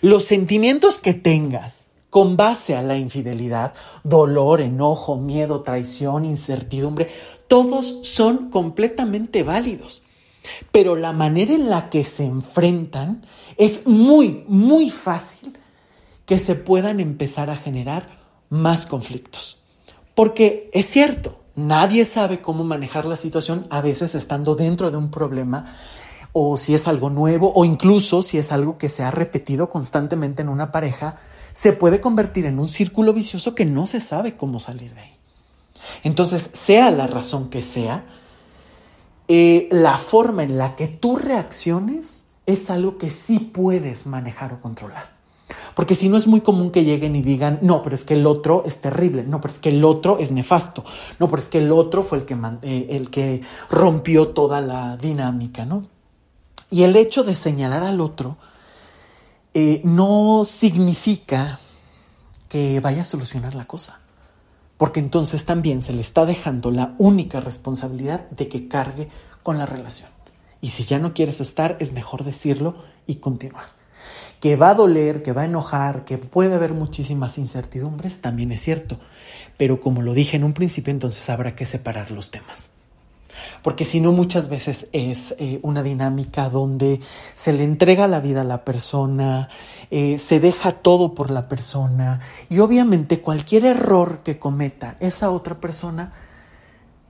Los 0.00 0.24
sentimientos 0.24 0.98
que 0.98 1.14
tengas 1.14 1.88
con 2.08 2.36
base 2.36 2.76
a 2.76 2.82
la 2.82 2.96
infidelidad, 2.96 3.74
dolor, 4.04 4.60
enojo, 4.60 5.16
miedo, 5.16 5.62
traición, 5.62 6.24
incertidumbre, 6.24 7.08
todos 7.48 8.00
son 8.02 8.50
completamente 8.50 9.42
válidos. 9.42 10.02
Pero 10.72 10.96
la 10.96 11.12
manera 11.12 11.54
en 11.54 11.68
la 11.68 11.90
que 11.90 12.04
se 12.04 12.24
enfrentan 12.24 13.26
es 13.56 13.86
muy, 13.86 14.44
muy 14.48 14.90
fácil 14.90 15.59
que 16.30 16.38
se 16.38 16.54
puedan 16.54 17.00
empezar 17.00 17.50
a 17.50 17.56
generar 17.56 18.06
más 18.50 18.86
conflictos. 18.86 19.60
Porque 20.14 20.70
es 20.72 20.86
cierto, 20.86 21.40
nadie 21.56 22.04
sabe 22.04 22.40
cómo 22.40 22.62
manejar 22.62 23.04
la 23.04 23.16
situación 23.16 23.66
a 23.68 23.80
veces 23.80 24.14
estando 24.14 24.54
dentro 24.54 24.92
de 24.92 24.96
un 24.96 25.10
problema 25.10 25.74
o 26.32 26.56
si 26.56 26.72
es 26.76 26.86
algo 26.86 27.10
nuevo 27.10 27.52
o 27.52 27.64
incluso 27.64 28.22
si 28.22 28.38
es 28.38 28.52
algo 28.52 28.78
que 28.78 28.88
se 28.88 29.02
ha 29.02 29.10
repetido 29.10 29.70
constantemente 29.70 30.40
en 30.40 30.50
una 30.50 30.70
pareja 30.70 31.16
se 31.50 31.72
puede 31.72 32.00
convertir 32.00 32.46
en 32.46 32.60
un 32.60 32.68
círculo 32.68 33.12
vicioso 33.12 33.56
que 33.56 33.64
no 33.64 33.88
se 33.88 34.00
sabe 34.00 34.36
cómo 34.36 34.60
salir 34.60 34.94
de 34.94 35.00
ahí. 35.00 35.16
Entonces, 36.04 36.48
sea 36.54 36.92
la 36.92 37.08
razón 37.08 37.50
que 37.50 37.64
sea, 37.64 38.04
eh, 39.26 39.66
la 39.72 39.98
forma 39.98 40.44
en 40.44 40.58
la 40.58 40.76
que 40.76 40.86
tú 40.86 41.16
reacciones 41.16 42.26
es 42.46 42.70
algo 42.70 42.98
que 42.98 43.10
sí 43.10 43.40
puedes 43.40 44.06
manejar 44.06 44.52
o 44.52 44.60
controlar. 44.60 45.18
Porque 45.80 45.94
si 45.94 46.10
no 46.10 46.18
es 46.18 46.26
muy 46.26 46.42
común 46.42 46.72
que 46.72 46.84
lleguen 46.84 47.16
y 47.16 47.22
digan, 47.22 47.58
no, 47.62 47.80
pero 47.80 47.94
es 47.94 48.04
que 48.04 48.12
el 48.12 48.26
otro 48.26 48.64
es 48.66 48.82
terrible, 48.82 49.24
no, 49.24 49.40
pero 49.40 49.54
es 49.54 49.60
que 49.60 49.70
el 49.70 49.82
otro 49.82 50.18
es 50.18 50.30
nefasto, 50.30 50.84
no, 51.18 51.26
pero 51.30 51.40
es 51.40 51.48
que 51.48 51.56
el 51.56 51.72
otro 51.72 52.02
fue 52.02 52.18
el 52.18 52.26
que, 52.26 52.36
eh, 52.60 52.88
el 52.90 53.08
que 53.08 53.40
rompió 53.70 54.28
toda 54.28 54.60
la 54.60 54.98
dinámica, 54.98 55.64
¿no? 55.64 55.86
Y 56.68 56.82
el 56.82 56.94
hecho 56.96 57.24
de 57.24 57.34
señalar 57.34 57.82
al 57.82 58.02
otro 58.02 58.36
eh, 59.54 59.80
no 59.82 60.42
significa 60.44 61.60
que 62.50 62.78
vaya 62.80 63.00
a 63.00 63.04
solucionar 63.04 63.54
la 63.54 63.64
cosa. 63.64 64.00
Porque 64.76 65.00
entonces 65.00 65.46
también 65.46 65.80
se 65.80 65.94
le 65.94 66.02
está 66.02 66.26
dejando 66.26 66.70
la 66.70 66.94
única 66.98 67.40
responsabilidad 67.40 68.28
de 68.28 68.48
que 68.48 68.68
cargue 68.68 69.08
con 69.42 69.56
la 69.56 69.64
relación. 69.64 70.10
Y 70.60 70.68
si 70.68 70.84
ya 70.84 70.98
no 70.98 71.14
quieres 71.14 71.40
estar, 71.40 71.78
es 71.80 71.94
mejor 71.94 72.24
decirlo 72.24 72.74
y 73.06 73.14
continuar. 73.14 73.79
Que 74.40 74.56
va 74.56 74.70
a 74.70 74.74
doler, 74.74 75.22
que 75.22 75.32
va 75.32 75.42
a 75.42 75.46
enojar, 75.46 76.04
que 76.04 76.18
puede 76.18 76.54
haber 76.54 76.72
muchísimas 76.72 77.38
incertidumbres, 77.38 78.20
también 78.20 78.52
es 78.52 78.62
cierto. 78.62 78.98
Pero 79.56 79.80
como 79.80 80.02
lo 80.02 80.14
dije 80.14 80.36
en 80.36 80.44
un 80.44 80.54
principio, 80.54 80.90
entonces 80.90 81.28
habrá 81.28 81.54
que 81.54 81.66
separar 81.66 82.10
los 82.10 82.30
temas 82.30 82.72
porque 83.62 83.84
si 83.84 84.00
no 84.00 84.12
muchas 84.12 84.48
veces 84.48 84.88
es 84.92 85.34
eh, 85.38 85.60
una 85.62 85.82
dinámica 85.82 86.48
donde 86.48 87.00
se 87.34 87.52
le 87.52 87.64
entrega 87.64 88.08
la 88.08 88.20
vida 88.20 88.40
a 88.42 88.44
la 88.44 88.64
persona, 88.64 89.48
eh, 89.90 90.18
se 90.18 90.40
deja 90.40 90.72
todo 90.72 91.14
por 91.14 91.30
la 91.30 91.48
persona 91.48 92.20
y 92.48 92.60
obviamente 92.60 93.20
cualquier 93.20 93.64
error 93.64 94.20
que 94.24 94.38
cometa 94.38 94.96
esa 95.00 95.30
otra 95.30 95.60
persona 95.60 96.12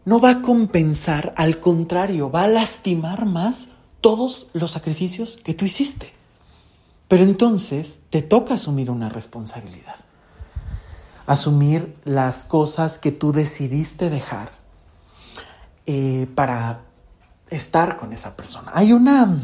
no 0.05 0.19
va 0.19 0.31
a 0.31 0.43
compensar, 0.43 1.35
al 1.37 1.61
contrario, 1.61 2.31
va 2.31 2.45
a 2.45 2.49
lastimar 2.49 3.27
más 3.27 3.69
todos 4.01 4.49
los 4.55 4.73
sacrificios 4.73 5.39
que 5.45 5.55
tú 5.55 5.67
hiciste. 5.67 6.20
Pero 7.11 7.25
entonces 7.25 7.99
te 8.09 8.23
toca 8.23 8.55
asumir 8.55 8.89
una 8.89 9.09
responsabilidad, 9.09 9.97
asumir 11.27 11.97
las 12.05 12.45
cosas 12.45 13.01
que 13.01 13.11
tú 13.11 13.33
decidiste 13.33 14.11
dejar 14.11 14.53
eh, 15.87 16.29
para 16.37 16.83
estar 17.51 17.97
con 17.97 18.13
esa 18.13 18.37
persona. 18.37 18.71
Hay 18.75 18.93
una 18.93 19.43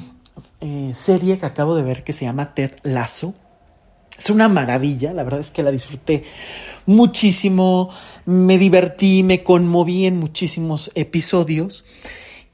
eh, 0.61 0.93
serie 0.95 1.39
que 1.39 1.47
acabo 1.47 1.75
de 1.75 1.83
ver 1.83 2.05
que 2.05 2.13
se 2.13 2.25
llama 2.25 2.55
Ted 2.55 2.71
Lasso. 2.85 3.35
Es 4.17 4.31
una 4.31 4.49
maravilla, 4.49 5.13
la 5.13 5.25
verdad 5.25 5.41
es 5.41 5.51
que 5.51 5.65
la 5.65 5.73
disfruté 5.73 6.23
muchísimo, 6.87 7.91
me 8.27 8.59
divertí, 8.59 9.25
me 9.25 9.43
conmoví 9.43 10.07
en 10.07 10.21
muchísimos 10.21 10.93
episodios. 10.95 11.85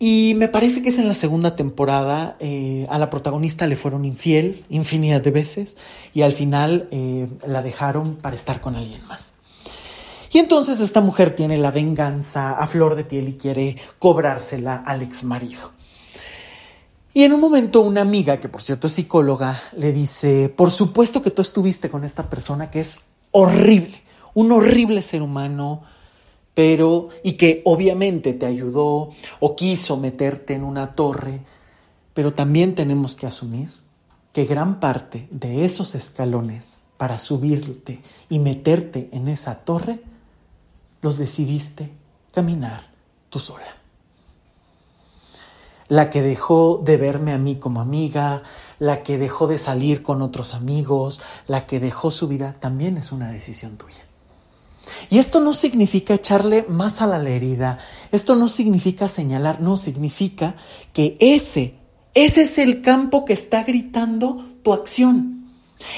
Y 0.04 0.34
me 0.34 0.48
parece 0.48 0.82
que 0.82 0.88
es 0.88 0.98
en 0.98 1.06
la 1.06 1.14
segunda 1.14 1.54
temporada, 1.54 2.34
eh, 2.40 2.88
a 2.90 2.98
la 2.98 3.08
protagonista 3.08 3.68
le 3.68 3.76
fueron 3.76 4.04
infiel 4.04 4.64
infinidad 4.68 5.20
de 5.20 5.30
veces 5.30 5.76
y 6.12 6.22
al 6.22 6.32
final 6.32 6.88
la 7.46 7.62
dejaron 7.62 8.16
para 8.16 8.34
estar 8.34 8.60
con 8.60 8.74
alguien 8.74 9.06
más. 9.06 9.34
Y 10.32 10.40
entonces 10.40 10.80
esta 10.80 11.00
mujer 11.00 11.36
tiene 11.36 11.56
la 11.56 11.70
venganza 11.70 12.50
a 12.50 12.66
flor 12.66 12.96
de 12.96 13.04
piel 13.04 13.28
y 13.28 13.34
quiere 13.34 13.76
cobrársela 14.00 14.74
al 14.74 15.02
ex 15.02 15.22
marido. 15.22 15.70
Y 17.14 17.22
en 17.22 17.32
un 17.34 17.40
momento 17.40 17.80
una 17.82 18.00
amiga, 18.00 18.40
que 18.40 18.48
por 18.48 18.60
cierto 18.60 18.88
es 18.88 18.94
psicóloga, 18.94 19.62
le 19.76 19.92
dice, 19.92 20.48
por 20.48 20.72
supuesto 20.72 21.22
que 21.22 21.30
tú 21.30 21.42
estuviste 21.42 21.90
con 21.90 22.02
esta 22.02 22.28
persona 22.28 22.72
que 22.72 22.80
es 22.80 23.02
horrible, 23.30 24.02
un 24.34 24.50
horrible 24.50 25.00
ser 25.00 25.22
humano, 25.22 25.84
pero 26.54 27.08
y 27.22 27.32
que 27.32 27.62
obviamente 27.64 28.34
te 28.34 28.46
ayudó 28.46 29.10
o 29.40 29.56
quiso 29.56 29.96
meterte 29.96 30.54
en 30.54 30.64
una 30.64 30.94
torre, 30.94 31.40
pero 32.14 32.34
también 32.34 32.74
tenemos 32.74 33.16
que 33.16 33.26
asumir 33.26 33.70
que 34.32 34.44
gran 34.44 34.80
parte 34.80 35.28
de 35.30 35.64
esos 35.64 35.94
escalones 35.94 36.82
para 36.96 37.18
subirte 37.18 38.02
y 38.28 38.38
meterte 38.38 39.08
en 39.12 39.28
esa 39.28 39.60
torre 39.64 40.02
los 41.00 41.18
decidiste 41.18 41.90
caminar 42.32 42.90
tú 43.28 43.38
sola. 43.38 43.76
La 45.88 46.08
que 46.08 46.22
dejó 46.22 46.80
de 46.82 46.96
verme 46.96 47.32
a 47.32 47.38
mí 47.38 47.56
como 47.56 47.80
amiga, 47.80 48.44
la 48.78 49.02
que 49.02 49.18
dejó 49.18 49.46
de 49.46 49.58
salir 49.58 50.02
con 50.02 50.22
otros 50.22 50.54
amigos, 50.54 51.20
la 51.46 51.66
que 51.66 51.80
dejó 51.80 52.10
su 52.10 52.28
vida, 52.28 52.56
también 52.60 52.96
es 52.96 53.12
una 53.12 53.30
decisión 53.30 53.76
tuya. 53.76 54.06
Y 55.10 55.18
esto 55.18 55.40
no 55.40 55.54
significa 55.54 56.14
echarle 56.14 56.64
más 56.68 57.00
a 57.02 57.06
la 57.06 57.28
herida, 57.28 57.78
esto 58.10 58.34
no 58.34 58.48
significa 58.48 59.08
señalar, 59.08 59.60
no, 59.60 59.76
significa 59.76 60.56
que 60.92 61.16
ese, 61.20 61.74
ese 62.14 62.42
es 62.42 62.58
el 62.58 62.82
campo 62.82 63.24
que 63.24 63.32
está 63.32 63.64
gritando 63.64 64.44
tu 64.62 64.72
acción. 64.72 65.42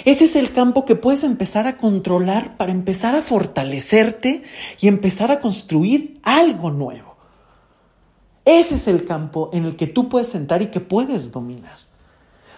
Ese 0.05 0.25
es 0.25 0.37
el 0.37 0.53
campo 0.53 0.85
que 0.85 0.97
puedes 0.97 1.25
empezar 1.25 1.67
a 1.67 1.77
controlar 1.77 2.57
para 2.57 2.73
empezar 2.73 3.15
a 3.15 3.23
fortalecerte 3.23 4.43
y 4.81 4.89
empezar 4.89 5.31
a 5.31 5.41
construir 5.41 6.21
algo 6.23 6.71
nuevo. 6.71 7.17
Ese 8.45 8.77
es 8.77 8.89
el 8.89 9.05
campo 9.05 9.51
en 9.53 9.65
el 9.65 9.77
que 9.77 9.87
tú 9.87 10.09
puedes 10.09 10.29
sentar 10.29 10.63
y 10.63 10.71
que 10.71 10.81
puedes 10.81 11.33
dominar. 11.33 11.79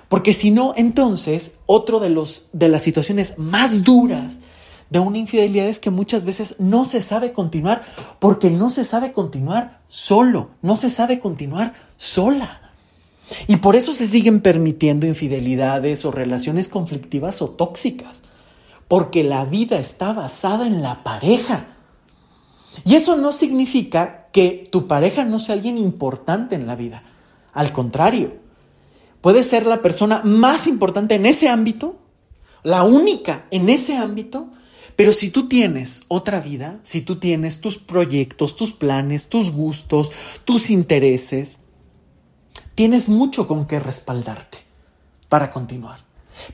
Porque 0.09 0.33
si 0.33 0.51
no, 0.51 0.73
entonces, 0.77 1.57
otro 1.67 1.99
de, 1.99 2.11
los, 2.11 2.49
de 2.53 2.69
las 2.69 2.83
situaciones 2.83 3.39
más 3.39 3.83
duras 3.83 4.41
de 4.91 4.99
una 4.99 5.19
infidelidad 5.19 5.67
es 5.67 5.81
que 5.81 5.91
muchas 5.91 6.25
veces 6.25 6.57
no 6.59 6.85
se 6.85 7.03
sabe 7.03 7.33
continuar 7.33 7.85
porque 8.19 8.51
no 8.51 8.71
se 8.71 8.85
sabe 8.85 9.13
continuar 9.13 9.81
solo, 9.89 10.51
no 10.63 10.77
se 10.77 10.91
sabe 10.91 11.19
continuar 11.19 11.75
sola. 11.97 12.61
Y 13.49 13.57
por 13.57 13.75
eso 13.75 13.93
se 13.93 14.07
siguen 14.07 14.41
permitiendo 14.41 15.07
infidelidades 15.07 16.05
o 16.05 16.13
relaciones 16.13 16.69
conflictivas 16.69 17.43
o 17.43 17.51
tóxicas, 17.51 18.23
porque 18.87 19.25
la 19.25 19.45
vida 19.45 19.79
está 19.79 20.13
basada 20.13 20.67
en 20.67 20.83
la 20.83 21.03
pareja. 21.03 21.77
Y 22.85 22.95
eso 22.95 23.17
no 23.17 23.33
significa 23.33 24.29
que 24.33 24.69
tu 24.71 24.87
pareja 24.87 25.25
no 25.25 25.41
sea 25.41 25.55
alguien 25.55 25.79
importante 25.79 26.55
en 26.55 26.67
la 26.67 26.77
vida. 26.77 27.03
Al 27.53 27.73
contrario, 27.73 28.35
puede 29.21 29.43
ser 29.43 29.67
la 29.67 29.83
persona 29.83 30.23
más 30.23 30.67
importante 30.69 31.17
en 31.17 31.27
ese 31.27 31.49
ámbito, 31.49 31.97
la 32.63 32.85
única 32.85 33.47
en 33.51 33.69
ese 33.69 33.97
ámbito, 33.97 34.51
pero 34.97 35.13
si 35.13 35.29
tú 35.29 35.47
tienes 35.47 36.05
otra 36.09 36.41
vida, 36.41 36.81
si 36.83 37.03
tú 37.03 37.17
tienes 37.17 37.61
tus 37.61 37.77
proyectos, 37.77 38.57
tus 38.57 38.73
planes, 38.73 39.29
tus 39.29 39.51
gustos, 39.51 40.11
tus 40.47 40.71
intereses, 40.71 41.59
tienes 42.75 43.11
mucho 43.11 43.47
con 43.47 43.67
qué 43.67 43.79
respaldarte 43.79 44.59
para 45.29 45.51
continuar. 45.51 46.01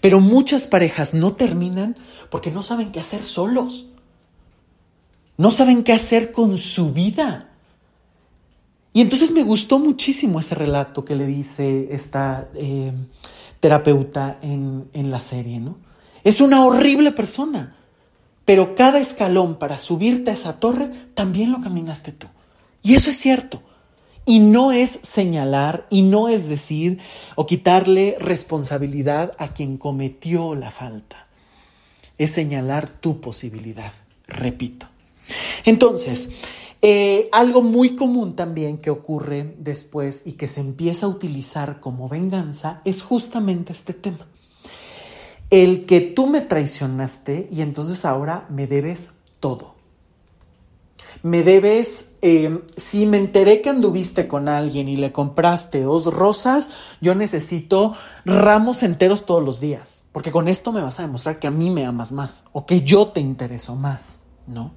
Pero 0.01 0.21
muchas 0.21 0.67
parejas 0.67 1.15
no 1.15 1.35
terminan 1.35 1.97
porque 2.31 2.51
no 2.51 2.63
saben 2.65 2.91
qué 2.91 3.01
hacer 3.01 3.23
solos. 3.23 3.87
No 5.37 5.53
saben 5.53 5.85
qué 5.85 5.93
hacer 5.93 6.33
con 6.33 6.59
su 6.59 6.93
vida. 6.93 7.51
Y 8.93 9.01
entonces 9.01 9.31
me 9.31 9.43
gustó 9.43 9.79
muchísimo 9.79 10.41
ese 10.41 10.55
relato 10.55 11.05
que 11.05 11.17
le 11.17 11.27
dice 11.27 11.89
esta 11.93 12.49
eh, 12.55 12.93
terapeuta 13.61 14.39
en, 14.43 14.89
en 14.93 15.11
la 15.11 15.21
serie, 15.21 15.61
¿no? 15.61 15.79
Es 16.25 16.41
una 16.41 16.65
horrible 16.65 17.11
persona, 17.13 17.77
pero 18.45 18.75
cada 18.75 18.99
escalón 18.99 19.59
para 19.59 19.79
subirte 19.79 20.31
a 20.31 20.35
esa 20.35 20.59
torre 20.59 20.91
también 21.15 21.53
lo 21.53 21.61
caminaste 21.61 22.13
tú. 22.13 22.27
Y 22.83 22.95
eso 22.95 23.11
es 23.11 23.19
cierto. 23.19 23.63
Y 24.25 24.39
no 24.39 24.73
es 24.73 24.91
señalar 24.91 25.87
y 25.91 26.03
no 26.03 26.29
es 26.29 26.49
decir 26.49 26.99
o 27.35 27.47
quitarle 27.47 28.17
responsabilidad 28.21 29.33
a 29.39 29.53
quien 29.53 29.79
cometió 29.79 30.55
la 30.55 30.71
falta. 30.71 31.27
Es 32.19 32.31
señalar 32.31 32.89
tu 32.89 33.21
posibilidad, 33.21 33.93
repito. 34.27 34.87
Entonces, 35.65 36.31
eh, 36.83 37.29
algo 37.33 37.63
muy 37.63 37.97
común 37.97 38.35
también 38.35 38.79
que 38.79 38.91
ocurre 38.91 39.55
después 39.59 40.23
y 40.25 40.33
que 40.33 40.49
se 40.49 40.61
empieza 40.61 41.07
a 41.07 41.09
utilizar 41.09 41.81
como 41.81 42.09
venganza 42.09 42.81
es 42.85 43.03
justamente 43.03 43.73
este 43.73 43.95
tema 43.95 44.27
el 45.53 45.85
que 45.85 46.01
tú 46.01 46.29
me 46.29 46.41
traicionaste 46.41 47.47
y 47.53 47.61
entonces 47.61 48.07
ahora 48.07 48.47
me 48.49 48.67
debes 48.67 49.11
todo. 49.39 49.75
Me 51.23 51.43
debes, 51.43 52.15
eh, 52.23 52.63
si 52.75 53.05
me 53.05 53.19
enteré 53.19 53.61
que 53.61 53.69
anduviste 53.69 54.27
con 54.27 54.49
alguien 54.49 54.89
y 54.89 54.97
le 54.97 55.13
compraste 55.13 55.83
dos 55.83 56.07
rosas, 56.07 56.71
yo 57.03 57.15
necesito 57.15 57.93
ramos 58.25 58.83
enteros 58.83 59.27
todos 59.27 59.45
los 59.45 59.61
días, 59.61 60.07
porque 60.11 60.33
con 60.33 60.49
esto 60.49 60.73
me 60.73 60.81
vas 60.81 60.99
a 60.99 61.03
demostrar 61.03 61.39
que 61.39 61.49
a 61.49 61.53
mí 61.53 61.69
me 61.69 61.85
amas 61.85 62.13
más 62.13 62.45
o 62.53 62.65
que 62.65 62.81
yo 62.81 63.09
te 63.09 63.21
intereso 63.21 63.77
más, 63.77 64.21
¿no? 64.47 64.73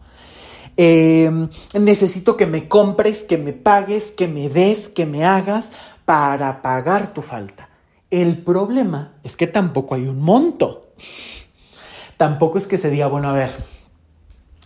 Eh, 0.76 1.48
necesito 1.74 2.36
que 2.36 2.48
me 2.48 2.68
compres, 2.68 3.24
que 3.24 3.38
me 3.38 3.54
pagues, 3.54 4.12
que 4.12 4.28
me 4.28 4.50
des, 4.50 4.90
que 4.90 5.06
me 5.06 5.24
hagas 5.24 5.72
para 6.04 6.62
pagar 6.62 7.14
tu 7.14 7.22
falta. 7.22 7.70
El 8.12 8.44
problema 8.44 9.14
es 9.24 9.36
que 9.36 9.48
tampoco 9.48 9.96
hay 9.96 10.08
un 10.08 10.22
monto. 10.22 10.92
Tampoco 12.18 12.58
es 12.58 12.68
que 12.68 12.78
se 12.78 12.90
diga, 12.90 13.08
bueno, 13.08 13.30
a 13.30 13.34
ver, 13.34 13.52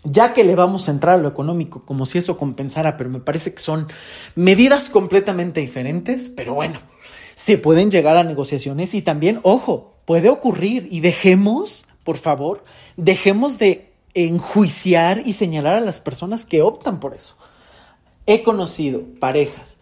ya 0.04 0.34
que 0.34 0.44
le 0.44 0.56
vamos 0.56 0.88
a 0.88 0.92
entrar 0.92 1.16
a 1.16 1.22
lo 1.22 1.28
económico, 1.28 1.84
como 1.86 2.06
si 2.06 2.18
eso 2.18 2.38
compensara, 2.38 2.96
pero 2.96 3.10
me 3.10 3.20
parece 3.20 3.54
que 3.54 3.60
son 3.60 3.88
medidas 4.36 4.90
completamente 4.90 5.62
diferentes, 5.62 6.30
pero 6.30 6.54
bueno, 6.54 6.80
se 7.36 7.58
pueden 7.58 7.92
llegar 7.92 8.18
a 8.18 8.24
negociaciones 8.24 8.94
y 8.94 9.02
también, 9.02 9.40
ojo, 9.44 9.96
puede 10.06 10.30
ocurrir 10.30 10.88
y 10.92 11.00
dejemos, 11.00 11.86
por 12.04 12.18
favor, 12.18 12.64
dejemos 12.98 13.58
de 13.58 13.94
enjuiciar 14.14 15.24
y 15.26 15.34
señalar 15.34 15.76
a 15.76 15.82
las 15.82 16.00
personas 16.00 16.46
que 16.46 16.62
optan 16.62 17.00
por 17.00 17.14
eso. 17.14 17.38
He 18.26 18.44
conocido 18.44 19.04
parejas 19.20 19.79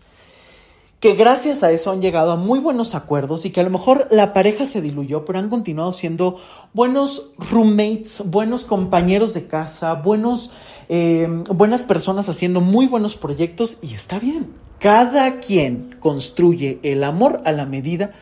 que 1.00 1.14
gracias 1.14 1.62
a 1.62 1.72
eso 1.72 1.92
han 1.92 2.02
llegado 2.02 2.32
a 2.32 2.38
muy 2.38 2.60
buenos 2.60 2.96
acuerdos 2.96 3.46
y 3.46 3.52
que 3.52 3.62
a 3.62 3.64
lo 3.64 3.70
mejor 3.70 4.08
la 4.10 4.34
pareja 4.34 4.66
se 4.66 4.82
diluyó, 4.82 5.26
pero 5.26 5.38
han 5.38 5.50
continuado 5.50 5.94
siendo 5.94 6.38
buenos 6.74 7.32
roommates, 7.38 8.24
buenos 8.26 8.64
compañeros 8.64 9.34
de 9.36 9.46
casa, 9.46 9.94
buenos, 9.94 10.52
eh, 10.90 11.28
buenas 11.50 11.84
personas 11.84 12.30
haciendo 12.30 12.62
muy 12.62 12.88
buenos 12.88 13.16
proyectos 13.16 13.78
y 13.82 13.94
está 13.94 14.18
bien. 14.18 14.54
Cada 14.80 15.40
quien 15.40 15.96
construye 16.00 16.80
el 16.84 17.04
amor 17.04 17.42
a 17.46 17.52
la 17.52 17.66
medida 17.66 18.14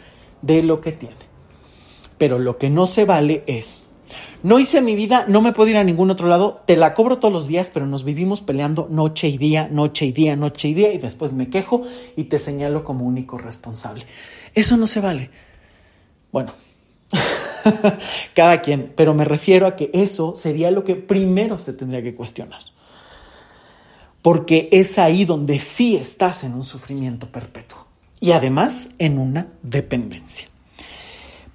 de 0.42 0.62
lo 0.62 0.82
que 0.82 0.92
tiene. 0.92 1.16
Pero 2.18 2.40
lo 2.40 2.58
que 2.58 2.70
no 2.70 2.88
se 2.88 3.06
vale 3.06 3.44
es 3.48 3.90
no 4.46 4.60
hice 4.60 4.80
mi 4.80 4.96
vida, 4.96 5.26
no 5.28 5.42
me 5.42 5.54
puedo 5.54 5.72
ir 5.72 5.78
a 5.78 5.84
ningún 5.84 6.12
otro 6.12 6.28
lado, 6.28 6.62
te 6.68 6.78
la 6.78 6.94
cobro 6.94 7.18
todos 7.18 7.34
los 7.34 7.48
días, 7.48 7.72
pero 7.74 7.88
nos 7.88 8.04
vivimos 8.04 8.42
peleando 8.42 8.88
noche 8.92 9.28
y 9.28 9.40
día, 9.40 9.68
noche 9.72 10.06
y 10.06 10.12
día, 10.12 10.36
noche 10.36 10.68
y 10.68 10.76
día, 10.76 10.94
y 10.94 11.00
después 11.00 11.34
me 11.34 11.50
quejo 11.50 11.82
y 12.16 12.26
te 12.26 12.38
señalo 12.38 12.84
como 12.84 13.06
único 13.06 13.40
responsable. 13.40 14.06
Eso 14.54 14.78
no 14.78 14.86
se 14.86 15.02
vale. 15.02 15.32
Bueno, 16.32 16.54
cada 18.36 18.62
quien, 18.62 18.94
pero 18.96 19.16
me 19.16 19.26
refiero 19.26 19.66
a 19.66 19.76
que 19.76 19.90
eso 19.96 20.36
sería 20.36 20.70
lo 20.70 20.84
que 20.84 20.96
primero 20.96 21.58
se 21.58 21.74
tendría 21.74 22.04
que 22.04 22.14
cuestionar. 22.14 22.62
Porque 24.22 24.70
es 24.72 25.00
ahí 25.00 25.26
donde 25.26 25.60
sí 25.60 25.96
estás 25.96 26.44
en 26.44 26.54
un 26.54 26.64
sufrimiento 26.64 27.32
perpetuo 27.32 27.88
y 28.20 28.30
además 28.30 28.90
en 29.00 29.18
una 29.18 29.48
dependencia. 29.64 30.50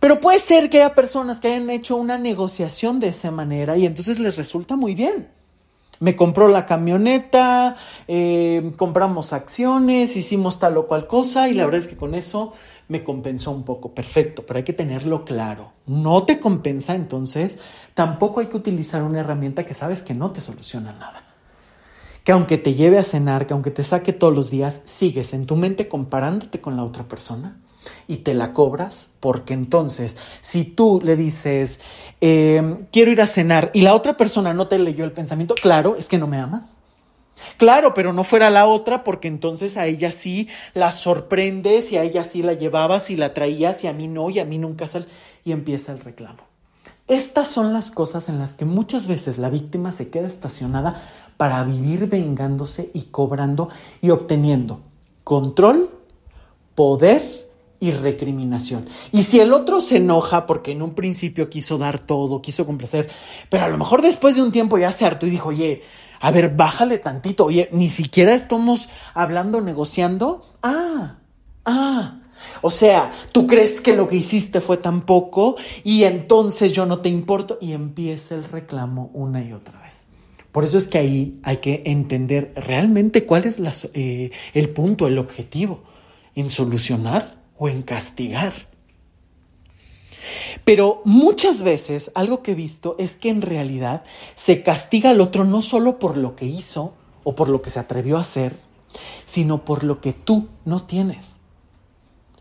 Pero 0.00 0.18
puede 0.18 0.38
ser 0.38 0.70
que 0.70 0.78
haya 0.82 0.94
personas 0.94 1.40
que 1.40 1.48
hayan 1.48 1.68
hecho 1.68 1.94
una 1.94 2.16
negociación 2.16 3.00
de 3.00 3.08
esa 3.08 3.30
manera 3.30 3.76
y 3.76 3.84
entonces 3.84 4.18
les 4.18 4.36
resulta 4.38 4.74
muy 4.74 4.94
bien. 4.94 5.28
Me 6.00 6.16
compró 6.16 6.48
la 6.48 6.64
camioneta, 6.64 7.76
eh, 8.08 8.72
compramos 8.78 9.34
acciones, 9.34 10.16
hicimos 10.16 10.58
tal 10.58 10.78
o 10.78 10.86
cual 10.86 11.06
cosa 11.06 11.50
y 11.50 11.54
la 11.54 11.66
verdad 11.66 11.80
es 11.80 11.88
que 11.88 11.98
con 11.98 12.14
eso 12.14 12.54
me 12.88 13.04
compensó 13.04 13.50
un 13.50 13.64
poco. 13.64 13.94
Perfecto, 13.94 14.46
pero 14.46 14.56
hay 14.56 14.64
que 14.64 14.72
tenerlo 14.72 15.26
claro. 15.26 15.72
No 15.84 16.22
te 16.22 16.40
compensa, 16.40 16.94
entonces 16.94 17.58
tampoco 17.92 18.40
hay 18.40 18.46
que 18.46 18.56
utilizar 18.56 19.02
una 19.02 19.20
herramienta 19.20 19.66
que 19.66 19.74
sabes 19.74 20.00
que 20.00 20.14
no 20.14 20.32
te 20.32 20.40
soluciona 20.40 20.92
nada. 20.92 21.24
Que 22.24 22.32
aunque 22.32 22.56
te 22.56 22.72
lleve 22.72 22.96
a 22.96 23.04
cenar, 23.04 23.46
que 23.46 23.52
aunque 23.52 23.70
te 23.70 23.84
saque 23.84 24.14
todos 24.14 24.34
los 24.34 24.50
días, 24.50 24.80
sigues 24.84 25.34
en 25.34 25.44
tu 25.44 25.56
mente 25.56 25.88
comparándote 25.88 26.62
con 26.62 26.78
la 26.78 26.84
otra 26.84 27.06
persona 27.06 27.60
y 28.06 28.18
te 28.18 28.34
la 28.34 28.52
cobras, 28.52 29.10
porque 29.20 29.54
entonces, 29.54 30.18
si 30.40 30.64
tú 30.64 31.00
le 31.02 31.16
dices, 31.16 31.80
em, 32.20 32.86
quiero 32.92 33.10
ir 33.10 33.20
a 33.20 33.26
cenar 33.26 33.70
y 33.74 33.82
la 33.82 33.94
otra 33.94 34.16
persona 34.16 34.54
no 34.54 34.68
te 34.68 34.78
leyó 34.78 35.04
el 35.04 35.12
pensamiento, 35.12 35.54
claro, 35.54 35.96
es 35.96 36.08
que 36.08 36.18
no 36.18 36.26
me 36.26 36.38
amas. 36.38 36.76
Claro, 37.56 37.94
pero 37.94 38.12
no 38.12 38.22
fuera 38.22 38.50
la 38.50 38.66
otra 38.66 39.02
porque 39.02 39.28
entonces 39.28 39.76
a 39.76 39.86
ella 39.86 40.12
sí 40.12 40.48
la 40.74 40.92
sorprendes 40.92 41.90
y 41.90 41.96
a 41.96 42.02
ella 42.02 42.22
sí 42.22 42.42
la 42.42 42.52
llevabas 42.52 43.10
y 43.10 43.16
la 43.16 43.32
traías 43.32 43.82
y 43.82 43.86
a 43.86 43.94
mí 43.94 44.08
no 44.08 44.28
y 44.28 44.40
a 44.40 44.44
mí 44.44 44.58
nunca 44.58 44.86
sal 44.86 45.06
y 45.44 45.52
empieza 45.52 45.92
el 45.92 46.00
reclamo. 46.00 46.42
Estas 47.08 47.48
son 47.48 47.72
las 47.72 47.90
cosas 47.90 48.28
en 48.28 48.38
las 48.38 48.52
que 48.52 48.66
muchas 48.66 49.06
veces 49.06 49.38
la 49.38 49.50
víctima 49.50 49.90
se 49.90 50.10
queda 50.10 50.26
estacionada 50.26 51.02
para 51.38 51.64
vivir 51.64 52.06
vengándose 52.08 52.90
y 52.92 53.04
cobrando 53.04 53.70
y 54.02 54.10
obteniendo 54.10 54.82
control, 55.24 55.90
poder 56.74 57.49
y 57.80 57.92
recriminación. 57.92 58.86
Y 59.10 59.22
si 59.22 59.40
el 59.40 59.54
otro 59.54 59.80
se 59.80 59.96
enoja 59.96 60.46
porque 60.46 60.72
en 60.72 60.82
un 60.82 60.94
principio 60.94 61.48
quiso 61.48 61.78
dar 61.78 61.98
todo, 61.98 62.42
quiso 62.42 62.66
complacer, 62.66 63.08
pero 63.48 63.64
a 63.64 63.68
lo 63.68 63.78
mejor 63.78 64.02
después 64.02 64.36
de 64.36 64.42
un 64.42 64.52
tiempo 64.52 64.78
ya 64.78 64.92
se 64.92 65.06
hartó 65.06 65.26
y 65.26 65.30
dijo, 65.30 65.48
oye, 65.48 65.82
a 66.20 66.30
ver, 66.30 66.54
bájale 66.54 66.98
tantito, 66.98 67.46
oye, 67.46 67.70
ni 67.72 67.88
siquiera 67.88 68.34
estamos 68.34 68.90
hablando, 69.14 69.62
negociando. 69.62 70.44
Ah, 70.62 71.16
ah. 71.64 72.20
O 72.62 72.70
sea, 72.70 73.12
tú 73.32 73.46
crees 73.46 73.80
que 73.80 73.96
lo 73.96 74.06
que 74.06 74.16
hiciste 74.16 74.60
fue 74.60 74.76
tan 74.76 75.02
poco 75.02 75.56
y 75.82 76.04
entonces 76.04 76.72
yo 76.72 76.84
no 76.84 76.98
te 77.00 77.08
importo 77.08 77.56
y 77.60 77.72
empieza 77.72 78.34
el 78.34 78.44
reclamo 78.44 79.10
una 79.14 79.42
y 79.42 79.54
otra 79.54 79.80
vez. 79.80 80.06
Por 80.52 80.64
eso 80.64 80.76
es 80.76 80.88
que 80.88 80.98
ahí 80.98 81.40
hay 81.42 81.58
que 81.58 81.82
entender 81.86 82.52
realmente 82.56 83.24
cuál 83.24 83.44
es 83.44 83.60
eh, 83.94 84.30
el 84.52 84.70
punto, 84.70 85.06
el 85.06 85.16
objetivo 85.16 85.82
en 86.34 86.50
solucionar 86.50 87.39
o 87.60 87.68
en 87.68 87.82
castigar. 87.82 88.54
Pero 90.64 91.02
muchas 91.04 91.62
veces 91.62 92.10
algo 92.14 92.42
que 92.42 92.52
he 92.52 92.54
visto 92.54 92.96
es 92.98 93.14
que 93.14 93.28
en 93.28 93.42
realidad 93.42 94.02
se 94.34 94.62
castiga 94.62 95.10
al 95.10 95.20
otro 95.20 95.44
no 95.44 95.60
solo 95.60 95.98
por 95.98 96.16
lo 96.16 96.34
que 96.36 96.46
hizo 96.46 96.94
o 97.22 97.34
por 97.34 97.50
lo 97.50 97.60
que 97.60 97.70
se 97.70 97.78
atrevió 97.78 98.16
a 98.16 98.22
hacer, 98.22 98.58
sino 99.26 99.64
por 99.64 99.84
lo 99.84 100.00
que 100.00 100.14
tú 100.14 100.48
no 100.64 100.84
tienes. 100.84 101.36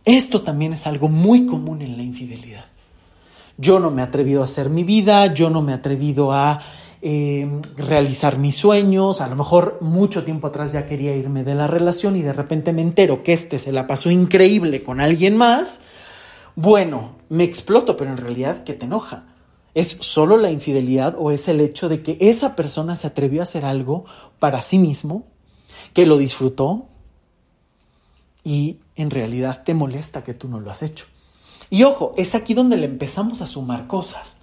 Esto 0.05 0.41
también 0.41 0.71
es 0.71 0.87
algo 0.87 1.09
muy 1.09 1.45
común 1.45 1.81
en 1.81 1.97
la 1.97 2.03
infidelidad. 2.03 2.65
Yo 3.57 3.79
no 3.81 3.91
me 3.91 4.01
he 4.01 4.05
atrevido 4.05 4.41
a 4.41 4.45
hacer 4.45 4.69
mi 4.69 4.85
vida, 4.85 5.33
yo 5.33 5.49
no 5.49 5.61
me 5.61 5.73
he 5.73 5.75
atrevido 5.75 6.31
a 6.31 6.61
eh, 7.01 7.61
realizar 7.77 8.37
mis 8.37 8.55
sueños, 8.55 9.21
a 9.21 9.27
lo 9.27 9.35
mejor 9.35 9.77
mucho 9.81 10.23
tiempo 10.25 10.47
atrás 10.47 10.73
ya 10.73 10.85
quería 10.85 11.15
irme 11.15 11.43
de 11.43 11.55
la 11.55 11.67
relación 11.67 12.15
y 12.15 12.21
de 12.21 12.33
repente 12.33 12.73
me 12.73 12.81
entero 12.81 13.23
que 13.23 13.33
este 13.33 13.57
se 13.57 13.71
la 13.71 13.87
pasó 13.87 14.11
increíble 14.11 14.83
con 14.83 14.99
alguien 14.99 15.37
más, 15.37 15.81
bueno, 16.55 17.15
me 17.29 17.45
exploto, 17.45 17.95
pero 17.95 18.11
en 18.11 18.17
realidad, 18.17 18.63
¿qué 18.63 18.73
te 18.73 18.85
enoja? 18.85 19.27
¿Es 19.73 19.97
solo 20.01 20.37
la 20.37 20.51
infidelidad 20.51 21.15
o 21.17 21.31
es 21.31 21.47
el 21.47 21.61
hecho 21.61 21.87
de 21.87 22.03
que 22.03 22.17
esa 22.19 22.55
persona 22.55 22.97
se 22.97 23.07
atrevió 23.07 23.41
a 23.41 23.43
hacer 23.43 23.63
algo 23.63 24.03
para 24.39 24.61
sí 24.61 24.77
mismo, 24.77 25.23
que 25.93 26.05
lo 26.05 26.17
disfrutó, 26.17 26.87
y 28.43 28.79
en 28.95 29.09
realidad 29.09 29.63
te 29.63 29.73
molesta 29.73 30.23
que 30.23 30.33
tú 30.33 30.47
no 30.47 30.59
lo 30.59 30.71
has 30.71 30.81
hecho. 30.81 31.05
Y 31.69 31.83
ojo, 31.83 32.13
es 32.17 32.35
aquí 32.35 32.53
donde 32.53 32.77
le 32.77 32.87
empezamos 32.87 33.41
a 33.41 33.47
sumar 33.47 33.87
cosas. 33.87 34.39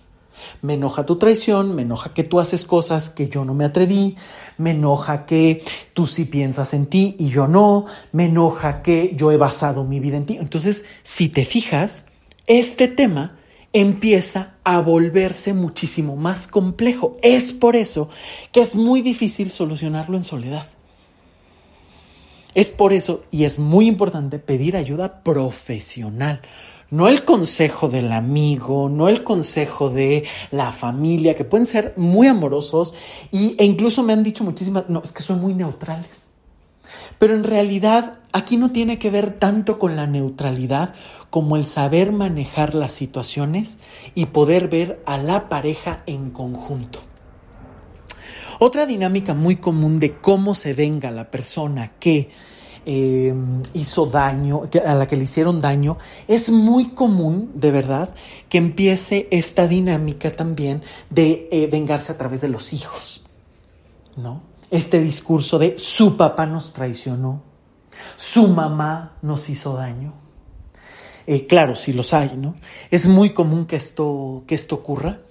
Me 0.62 0.74
enoja 0.74 1.07
tu 1.07 1.16
traición, 1.16 1.74
me 1.74 1.82
enoja 1.82 2.14
que 2.14 2.24
tú 2.24 2.41
haces 2.41 2.64
cosas 2.64 3.11
que 3.11 3.28
yo 3.28 3.45
no 3.45 3.55
me 3.55 3.64
atreví, 3.64 4.16
me 4.59 4.70
enoja 4.70 5.26
que 5.26 5.62
tú 5.95 6.07
sí 6.07 6.24
piensas 6.24 6.74
en 6.74 6.87
ti 6.87 7.16
y 7.18 7.28
yo 7.28 7.49
no, 7.49 7.87
me 8.12 8.26
enoja 8.26 8.82
que 8.82 9.12
yo 9.16 9.32
he 9.32 9.37
basado 9.37 9.84
mi 9.84 10.01
vida 10.01 10.16
en 10.16 10.26
ti. 10.26 10.37
Entonces, 10.41 10.84
si 11.03 11.28
te 11.28 11.45
fijas, 11.45 12.07
este 12.47 12.89
tema 12.89 13.37
empieza 13.72 14.55
a 14.64 14.80
volverse 14.80 15.53
muchísimo 15.53 16.16
más 16.16 16.49
complejo. 16.49 17.18
Es 17.22 17.53
por 17.53 17.76
eso 17.76 18.09
que 18.51 18.61
es 18.61 18.74
muy 18.74 19.03
difícil 19.03 19.51
solucionarlo 19.51 20.16
en 20.16 20.24
soledad. 20.24 20.70
Es 22.55 22.70
por 22.70 22.95
eso 22.95 23.22
y 23.30 23.45
es 23.45 23.59
muy 23.59 23.87
importante 23.87 24.39
pedir 24.39 24.78
ayuda 24.78 25.22
profesional. 25.22 26.41
No 26.91 27.09
el 27.09 27.24
consejo 27.24 27.89
del 27.89 28.12
amigo, 28.12 28.89
no 28.89 29.09
el 29.09 29.24
consejo 29.24 29.91
de 29.91 30.24
la 30.53 30.70
familia, 30.70 31.34
que 31.34 31.45
pueden 31.45 31.66
ser 31.66 31.95
muy 31.97 32.28
amorosos 32.28 32.95
y, 33.32 33.57
e 33.59 33.64
incluso 33.64 34.05
me 34.05 34.12
han 34.12 34.22
dicho 34.22 34.45
muchísimas, 34.45 34.89
no, 34.89 35.03
es 35.03 35.11
que 35.11 35.24
son 35.24 35.41
muy 35.41 35.53
neutrales. 35.53 36.28
Pero 37.18 37.34
en 37.34 37.43
realidad 37.43 38.20
aquí 38.32 38.57
no 38.57 38.70
tiene 38.70 38.99
que 38.99 39.11
ver 39.11 39.32
tanto 39.32 39.78
con 39.78 39.97
la 39.97 40.07
neutralidad 40.07 40.95
como 41.30 41.57
el 41.57 41.66
saber 41.66 42.12
manejar 42.12 42.74
las 42.74 42.93
situaciones 42.93 43.78
y 44.14 44.26
poder 44.26 44.68
ver 44.68 45.03
a 45.07 45.18
la 45.18 45.49
pareja 45.49 46.03
en 46.07 46.30
conjunto. 46.30 47.01
Otra 48.59 48.87
dinámica 48.87 49.34
muy 49.34 49.57
común 49.57 49.99
de 49.99 50.16
cómo 50.16 50.55
se 50.55 50.72
venga 50.72 51.11
la 51.11 51.30
persona 51.30 51.93
que 51.99 52.30
eh, 52.89 53.34
hizo 53.74 54.07
daño, 54.07 54.62
a 54.87 54.95
la 54.95 55.09
que 55.09 55.16
le 55.16 55.24
hicieron 55.24 55.61
daño, 55.61 55.99
es 56.28 56.51
muy 56.51 56.91
común, 56.91 57.51
de 57.55 57.72
verdad, 57.72 58.11
que 58.49 58.59
empiece 58.59 59.26
esta 59.32 59.66
dinámica 59.66 60.37
también 60.37 60.82
de 61.11 61.49
eh, 61.51 61.66
vengarse 61.66 62.12
a 62.12 62.16
través 62.16 62.43
de 62.43 62.49
los 62.49 62.72
hijos, 62.72 63.24
¿no? 64.16 64.43
Este 64.70 65.01
discurso 65.01 65.59
de 65.59 65.76
su 65.76 66.16
papá 66.16 66.47
nos 66.47 66.72
traicionó, 66.72 67.43
su 68.14 68.47
mamá 68.47 69.16
nos 69.20 69.49
hizo 69.49 69.74
daño. 69.74 70.14
Eh, 71.26 71.49
claro, 71.49 71.74
si 71.74 71.93
los 71.93 72.14
hay, 72.14 72.37
¿no? 72.37 72.55
Es 72.93 73.09
muy 73.09 73.30
común 73.30 73.66
que 73.66 73.74
esto, 73.74 74.45
que 74.47 74.55
esto 74.55 74.76
ocurra 74.76 75.22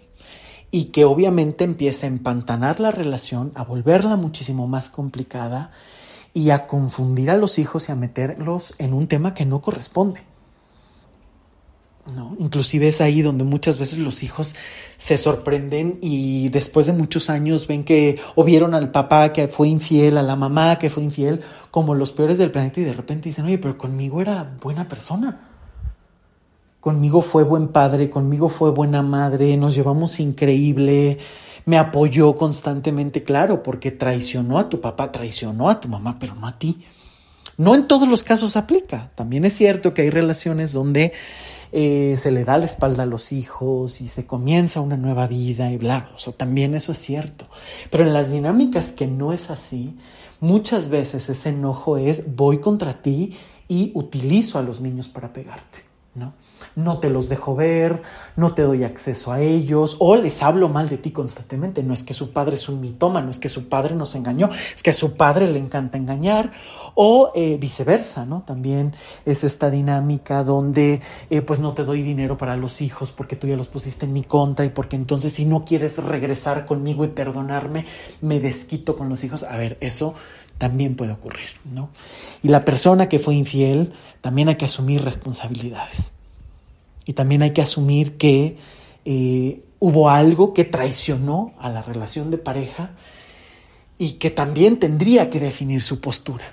y 0.72 0.86
que 0.86 1.06
obviamente 1.06 1.64
empiece 1.64 2.06
a 2.06 2.10
empantanar 2.10 2.82
la 2.82 2.92
relación, 2.92 3.54
a 3.56 3.64
volverla 3.64 4.18
muchísimo 4.18 4.68
más 4.68 4.90
complicada 4.90 5.72
y 6.36 6.50
a 6.50 6.68
confundir 6.68 7.32
a 7.32 7.38
los 7.38 7.58
hijos 7.60 7.88
y 7.88 7.94
a 7.94 7.96
meterlos 7.96 8.76
en 8.78 8.94
un 8.94 9.08
tema 9.08 9.34
que 9.34 9.46
no 9.46 9.62
corresponde. 9.62 10.20
¿No? 12.14 12.36
Inclusive 12.38 12.90
es 12.90 13.00
ahí 13.00 13.22
donde 13.22 13.46
muchas 13.46 13.80
veces 13.80 14.00
los 14.00 14.22
hijos 14.22 14.54
se 14.98 15.18
sorprenden 15.18 15.98
y 16.02 16.50
después 16.50 16.88
de 16.88 16.94
muchos 16.94 17.30
años 17.30 17.68
ven 17.68 17.86
que 17.86 18.20
o 18.36 18.44
vieron 18.44 18.76
al 18.76 18.92
papá 18.92 19.32
que 19.32 19.48
fue 19.48 19.70
infiel, 19.70 20.18
a 20.18 20.24
la 20.24 20.36
mamá 20.36 20.78
que 20.78 20.90
fue 20.90 21.04
infiel, 21.04 21.40
como 21.72 21.96
los 21.96 22.12
peores 22.12 22.38
del 22.38 22.52
planeta 22.52 22.82
y 22.82 22.84
de 22.84 22.94
repente 22.94 23.30
dicen, 23.30 23.46
oye, 23.46 23.58
pero 23.58 23.78
conmigo 23.78 24.22
era 24.22 24.58
buena 24.62 24.90
persona. 24.90 25.40
Conmigo 26.82 27.22
fue 27.22 27.46
buen 27.46 27.70
padre, 27.70 28.10
conmigo 28.10 28.50
fue 28.50 28.72
buena 28.72 29.02
madre, 29.02 29.56
nos 29.56 29.74
llevamos 29.74 30.20
increíble, 30.20 31.18
me 31.66 31.78
apoyó 31.78 32.36
constantemente, 32.36 33.24
claro, 33.24 33.64
porque 33.64 33.92
traicionó 33.92 34.58
a 34.60 34.70
tu 34.70 34.82
papá, 34.82 35.12
traicionó 35.12 35.70
a 35.70 35.82
tu 35.82 35.88
mamá, 35.88 36.18
pero 36.20 36.36
no 36.36 36.48
a 36.48 36.58
ti. 36.60 36.86
No 37.58 37.74
en 37.74 37.88
todos 37.88 38.08
los 38.08 38.24
casos 38.24 38.56
aplica. 38.56 39.12
También 39.16 39.46
es 39.46 39.54
cierto 39.54 39.94
que 39.94 40.04
hay 40.04 40.10
relaciones 40.10 40.72
donde 40.72 41.14
eh, 41.72 42.16
se 42.18 42.32
le 42.32 42.44
da 42.44 42.58
la 42.58 42.66
espalda 42.66 43.04
a 43.04 43.08
los 43.08 43.32
hijos 43.32 44.02
y 44.02 44.08
se 44.08 44.26
comienza 44.26 44.82
una 44.82 44.98
nueva 44.98 45.28
vida 45.28 45.72
y 45.72 45.78
bla. 45.78 46.12
O 46.16 46.20
sea, 46.20 46.34
también 46.34 46.76
eso 46.76 46.92
es 46.92 47.00
cierto. 47.00 47.48
Pero 47.90 48.06
en 48.06 48.14
las 48.14 48.32
dinámicas 48.32 48.92
que 48.92 49.08
no 49.08 49.34
es 49.34 49.50
así, 49.50 49.98
muchas 50.40 50.90
veces 50.90 51.30
ese 51.30 51.50
enojo 51.50 51.98
es 51.98 52.36
voy 52.36 52.60
contra 52.60 53.02
ti 53.02 53.38
y 53.68 53.92
utilizo 53.96 54.60
a 54.60 54.62
los 54.62 54.82
niños 54.82 55.10
para 55.10 55.34
pegarte, 55.34 55.80
¿no? 56.14 56.34
No 56.76 57.00
te 57.00 57.10
los 57.10 57.30
dejo 57.30 57.56
ver, 57.56 58.02
no 58.36 58.54
te 58.54 58.62
doy 58.62 58.84
acceso 58.84 59.32
a 59.32 59.42
ellos, 59.42 59.96
o 60.00 60.16
les 60.16 60.44
hablo 60.44 60.70
mal 60.70 60.90
de 60.90 60.98
ti 60.98 61.12
constantemente. 61.12 61.84
No 61.84 61.94
es 61.94 62.04
que 62.04 62.14
su 62.14 62.32
padre 62.32 62.56
es 62.56 62.70
un 62.70 62.82
no 63.00 63.30
es 63.30 63.40
que 63.40 63.50
su 63.50 63.68
padre 63.70 63.96
nos 63.96 64.16
engañó, 64.16 64.50
es 64.74 64.84
que 64.84 64.92
a 64.92 64.94
su 64.94 65.16
padre 65.16 65.48
le 65.48 65.60
encanta 65.60 65.98
engañar, 65.98 66.52
o 66.94 67.32
eh, 67.36 67.58
viceversa, 67.60 68.26
¿no? 68.26 68.44
También 68.44 68.94
es 69.26 69.44
esta 69.44 69.70
dinámica 69.70 70.44
donde 70.44 71.02
eh, 71.30 71.42
pues 71.42 71.60
no 71.60 71.74
te 71.74 71.84
doy 71.84 72.02
dinero 72.02 72.38
para 72.38 72.56
los 72.56 72.82
hijos 72.82 73.12
porque 73.12 73.36
tú 73.36 73.48
ya 73.48 73.58
los 73.58 73.68
pusiste 73.68 74.06
en 74.06 74.14
mi 74.14 74.24
contra 74.24 74.66
y 74.66 74.70
porque 74.70 74.96
entonces 74.96 75.34
si 75.34 75.46
no 75.46 75.66
quieres 75.66 75.98
regresar 75.98 76.66
conmigo 76.66 77.04
y 77.04 77.10
perdonarme, 77.10 77.86
me 78.22 78.40
desquito 78.40 78.98
con 78.98 79.10
los 79.10 79.24
hijos. 79.24 79.44
A 79.44 79.58
ver, 79.58 79.78
eso 79.82 80.16
también 80.58 80.96
puede 80.96 81.12
ocurrir, 81.12 81.50
¿no? 81.66 81.90
Y 82.42 82.48
la 82.48 82.64
persona 82.64 83.10
que 83.10 83.20
fue 83.20 83.36
infiel, 83.36 83.94
también 84.22 84.48
hay 84.48 84.56
que 84.56 84.66
asumir 84.66 85.04
responsabilidades. 85.04 86.15
Y 87.06 87.14
también 87.14 87.42
hay 87.42 87.52
que 87.52 87.62
asumir 87.62 88.18
que 88.18 88.58
eh, 89.06 89.64
hubo 89.80 90.10
algo 90.10 90.54
que 90.54 90.64
traicionó 90.64 91.54
a 91.60 91.70
la 91.70 91.82
relación 91.82 92.32
de 92.32 92.38
pareja 92.38 92.92
y 93.98 94.14
que 94.14 94.32
también 94.32 94.78
tendría 94.80 95.30
que 95.30 95.40
definir 95.40 95.82
su 95.82 96.02
postura. 96.02 96.46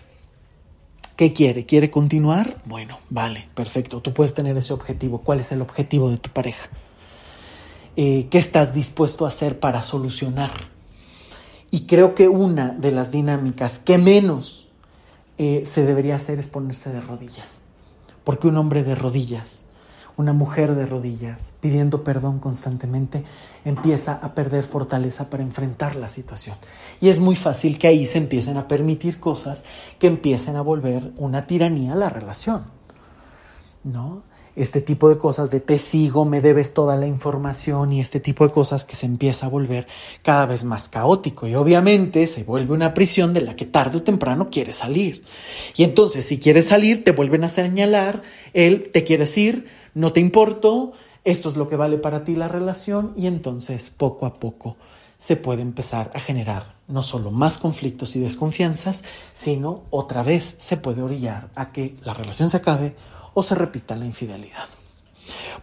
¿Qué 1.17 1.33
quiere? 1.33 1.67
¿Quiere 1.67 1.91
continuar? 1.91 2.61
Bueno, 2.65 2.99
vale, 3.11 3.49
perfecto. 3.55 4.01
Tú 4.01 4.13
puedes 4.13 4.35
tener 4.35 4.57
ese 4.57 4.73
objetivo. 4.73 5.19
¿Cuál 5.19 5.41
es 5.41 5.53
el 5.53 5.63
objetivo 5.63 6.11
de 6.11 6.17
tu 6.17 6.31
pareja? 6.31 6.69
Eh, 7.97 8.29
¿Qué 8.31 8.39
estás 8.39 8.75
dispuesto 8.75 9.25
a 9.25 9.29
hacer 9.29 9.61
para 9.61 9.83
solucionar? 9.83 10.51
Y 11.71 11.87
creo 11.87 12.15
que 12.15 12.29
una 12.29 12.71
de 12.71 12.93
las 12.93 13.11
dinámicas 13.11 13.79
que 13.79 13.99
menos 13.99 14.69
eh, 15.39 15.63
se 15.65 15.85
debería 15.85 16.17
hacer 16.17 16.39
es 16.39 16.49
ponerse 16.49 16.91
de 16.91 17.01
rodillas. 17.01 17.61
Porque 18.25 18.49
un 18.49 18.57
hombre 18.57 18.83
de 18.83 18.95
rodillas 18.95 19.67
una 20.17 20.33
mujer 20.33 20.75
de 20.75 20.87
rodillas, 20.87 21.55
pidiendo 21.61 22.05
perdón 22.05 22.39
constantemente, 22.39 23.25
empieza 23.65 24.15
a 24.15 24.35
perder 24.35 24.65
fortaleza 24.65 25.31
para 25.31 25.43
enfrentar 25.43 25.97
la 25.97 26.09
situación. 26.09 26.57
Y 27.01 27.09
es 27.09 27.19
muy 27.19 27.37
fácil 27.37 27.79
que 27.79 27.89
ahí 27.89 28.07
se 28.07 28.19
empiecen 28.19 28.57
a 28.57 28.69
permitir 28.69 29.21
cosas 29.21 29.65
que 29.99 30.07
empiecen 30.07 30.57
a 30.57 30.63
volver 30.63 31.13
una 31.17 31.47
tiranía 31.47 31.93
a 31.93 31.97
la 31.97 32.09
relación. 32.09 32.65
¿No? 33.85 34.23
este 34.55 34.81
tipo 34.83 35.09
de 35.09 35.17
cosas 35.17 35.51
de 35.51 35.61
te 35.61 35.79
sigo, 35.79 36.25
me 36.25 36.41
debes 36.41 36.75
toda 36.75 36.97
la 36.97 37.07
información 37.07 37.93
y 37.93 38.01
este 38.01 38.21
tipo 38.21 38.47
de 38.47 38.53
cosas 38.53 38.85
que 38.85 38.97
se 38.97 39.07
empieza 39.07 39.47
a 39.47 39.49
volver 39.49 39.87
cada 40.23 40.47
vez 40.47 40.65
más 40.65 40.89
caótico 40.89 41.47
y 41.47 41.55
obviamente 41.55 42.27
se 42.27 42.45
vuelve 42.45 42.75
una 42.75 42.93
prisión 42.93 43.33
de 43.33 43.41
la 43.41 43.57
que 43.57 43.65
tarde 43.65 43.99
o 43.99 44.03
temprano 44.03 44.51
quieres 44.51 44.77
salir. 44.77 45.25
Y 45.75 45.85
entonces 45.85 46.27
si 46.27 46.39
quieres 46.39 46.69
salir 46.69 47.03
te 47.03 47.13
vuelven 47.13 47.45
a 47.45 47.49
señalar, 47.49 48.23
él 48.53 48.91
te 48.93 49.05
quieres 49.05 49.37
ir, 49.39 49.67
no 49.95 50.13
te 50.13 50.21
importo, 50.21 50.93
esto 51.25 51.49
es 51.49 51.57
lo 51.57 51.69
que 51.69 51.77
vale 51.77 51.99
para 51.99 52.25
ti 52.25 52.35
la 52.35 52.49
relación 52.49 53.13
y 53.17 53.27
entonces 53.27 53.91
poco 53.91 54.27
a 54.27 54.35
poco 54.35 54.77
se 55.19 55.37
puede 55.37 55.63
empezar 55.63 56.11
a 56.15 56.21
generar 56.21 56.75
no 56.89 57.03
solo 57.03 57.31
más 57.31 57.59
conflictos 57.59 58.17
y 58.17 58.21
desconfianzas, 58.21 59.05
sino 59.35 59.83
otra 59.91 60.23
vez 60.23 60.57
se 60.59 60.77
puede 60.77 61.01
orillar 61.01 61.49
a 61.55 61.71
que 61.71 61.95
la 62.03 62.13
relación 62.13 62.51
se 62.51 62.57
acabe 62.57 62.97
o 63.35 63.43
se 63.43 63.55
repita 63.55 63.95
la 63.95 64.05
infidelidad. 64.05 64.67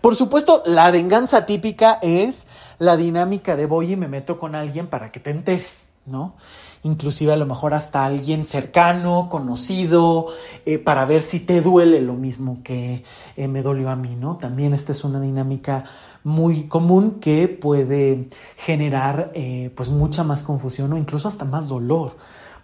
Por 0.01 0.15
supuesto, 0.15 0.63
la 0.65 0.89
venganza 0.91 1.45
típica 1.45 1.99
es 2.01 2.47
la 2.77 2.95
dinámica 2.95 3.55
de 3.57 3.65
voy 3.65 3.93
y 3.93 3.95
me 3.97 4.07
meto 4.07 4.39
con 4.39 4.55
alguien 4.55 4.87
para 4.87 5.11
que 5.11 5.19
te 5.19 5.31
enteres, 5.31 5.89
¿no? 6.05 6.35
Inclusive 6.83 7.33
a 7.33 7.35
lo 7.35 7.45
mejor 7.45 7.73
hasta 7.73 8.05
alguien 8.05 8.45
cercano, 8.45 9.27
conocido, 9.29 10.27
eh, 10.65 10.77
para 10.77 11.05
ver 11.05 11.21
si 11.21 11.39
te 11.41 11.61
duele 11.61 12.01
lo 12.01 12.13
mismo 12.13 12.59
que 12.63 13.03
eh, 13.35 13.47
me 13.47 13.61
dolió 13.61 13.89
a 13.89 13.95
mí, 13.95 14.15
¿no? 14.15 14.37
También 14.37 14.73
esta 14.73 14.93
es 14.93 15.03
una 15.03 15.19
dinámica 15.19 15.85
muy 16.23 16.67
común 16.67 17.19
que 17.19 17.47
puede 17.47 18.29
generar 18.57 19.31
eh, 19.33 19.71
pues 19.75 19.89
mucha 19.89 20.23
más 20.23 20.43
confusión 20.43 20.93
o 20.93 20.97
incluso 20.97 21.27
hasta 21.27 21.45
más 21.45 21.67
dolor 21.67 22.15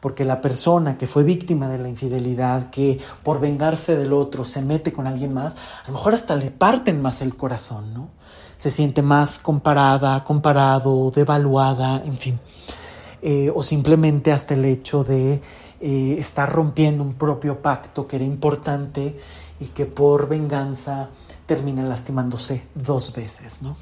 porque 0.05 0.23
la 0.23 0.39
persona 0.39 0.99
que 0.99 1.07
fue 1.07 1.23
víctima 1.23 1.67
de 1.67 1.79
la 1.79 1.89
infidelidad, 1.89 2.69
que 2.69 2.99
por 3.23 3.39
vengarse 3.39 3.97
del 3.97 4.13
otro 4.13 4.45
se 4.45 4.61
mete 4.61 4.93
con 4.93 5.07
alguien 5.07 5.33
más, 5.33 5.55
a 5.83 5.87
lo 5.87 5.93
mejor 5.93 6.13
hasta 6.13 6.35
le 6.35 6.51
parten 6.51 7.01
más 7.01 7.23
el 7.23 7.35
corazón, 7.35 7.91
¿no? 7.91 8.09
Se 8.55 8.69
siente 8.69 9.01
más 9.01 9.39
comparada, 9.39 10.23
comparado, 10.23 11.09
devaluada, 11.09 12.03
en 12.05 12.17
fin. 12.17 12.39
Eh, 13.21 13.51
o 13.53 13.63
simplemente 13.63 14.31
hasta 14.31 14.53
el 14.53 14.65
hecho 14.65 15.03
de 15.03 15.41
eh, 15.81 16.15
estar 16.19 16.51
rompiendo 16.51 17.03
un 17.03 17.13
propio 17.13 17.61
pacto 17.61 18.07
que 18.07 18.17
era 18.17 18.25
importante 18.25 19.17
y 19.59 19.67
que 19.67 19.85
por 19.85 20.27
venganza 20.27 21.09
termina 21.45 21.83
lastimándose 21.83 22.63
dos 22.75 23.13
veces, 23.13 23.61
¿no? 23.61 23.77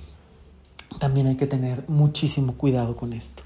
También 0.99 1.27
hay 1.27 1.35
que 1.35 1.47
tener 1.47 1.85
muchísimo 1.87 2.53
cuidado 2.53 2.95
con 2.95 3.13
esto. 3.13 3.43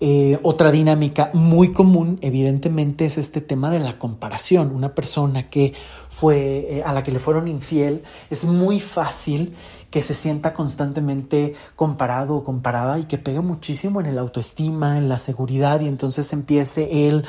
Eh, 0.00 0.38
otra 0.42 0.70
dinámica 0.70 1.30
muy 1.32 1.72
común, 1.72 2.18
evidentemente, 2.22 3.06
es 3.06 3.18
este 3.18 3.40
tema 3.40 3.70
de 3.70 3.80
la 3.80 3.98
comparación. 3.98 4.70
Una 4.74 4.94
persona 4.94 5.50
que 5.50 5.74
fue 6.08 6.66
eh, 6.70 6.82
a 6.84 6.92
la 6.92 7.02
que 7.02 7.10
le 7.10 7.18
fueron 7.18 7.48
infiel, 7.48 8.02
es 8.30 8.44
muy 8.44 8.80
fácil 8.80 9.54
que 9.90 10.02
se 10.02 10.14
sienta 10.14 10.52
constantemente 10.52 11.54
comparado 11.74 12.36
o 12.36 12.44
comparada 12.44 12.98
y 12.98 13.04
que 13.04 13.18
pegue 13.18 13.40
muchísimo 13.40 14.00
en 14.00 14.06
el 14.06 14.18
autoestima, 14.18 14.98
en 14.98 15.08
la 15.08 15.18
seguridad, 15.18 15.80
y 15.80 15.88
entonces 15.88 16.32
empiece 16.32 17.08
el 17.08 17.24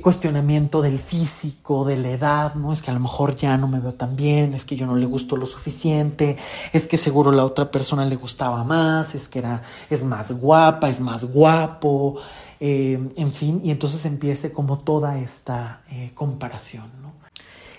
cuestionamiento 0.00 0.82
del 0.82 0.98
físico, 0.98 1.84
de 1.84 1.96
la 1.96 2.10
edad, 2.10 2.54
¿no? 2.54 2.72
Es 2.72 2.82
que 2.82 2.90
a 2.90 2.94
lo 2.94 3.00
mejor 3.00 3.36
ya 3.36 3.56
no 3.56 3.68
me 3.68 3.80
veo 3.80 3.94
tan 3.94 4.16
bien, 4.16 4.54
es 4.54 4.64
que 4.64 4.76
yo 4.76 4.86
no 4.86 4.96
le 4.96 5.06
gusto 5.06 5.36
lo 5.36 5.46
suficiente, 5.46 6.36
es 6.72 6.86
que 6.86 6.96
seguro 6.96 7.32
la 7.32 7.44
otra 7.44 7.70
persona 7.70 8.04
le 8.04 8.16
gustaba 8.16 8.64
más, 8.64 9.14
es 9.14 9.28
que 9.28 9.40
era, 9.40 9.62
es 9.90 10.04
más 10.04 10.32
guapa, 10.32 10.88
es 10.88 11.00
más 11.00 11.24
guapo, 11.26 12.16
eh, 12.60 12.98
en 13.16 13.32
fin, 13.32 13.60
y 13.64 13.70
entonces 13.70 14.04
empiece 14.06 14.52
como 14.52 14.78
toda 14.78 15.18
esta 15.18 15.82
eh, 15.90 16.12
comparación, 16.14 16.90
¿no? 17.02 17.12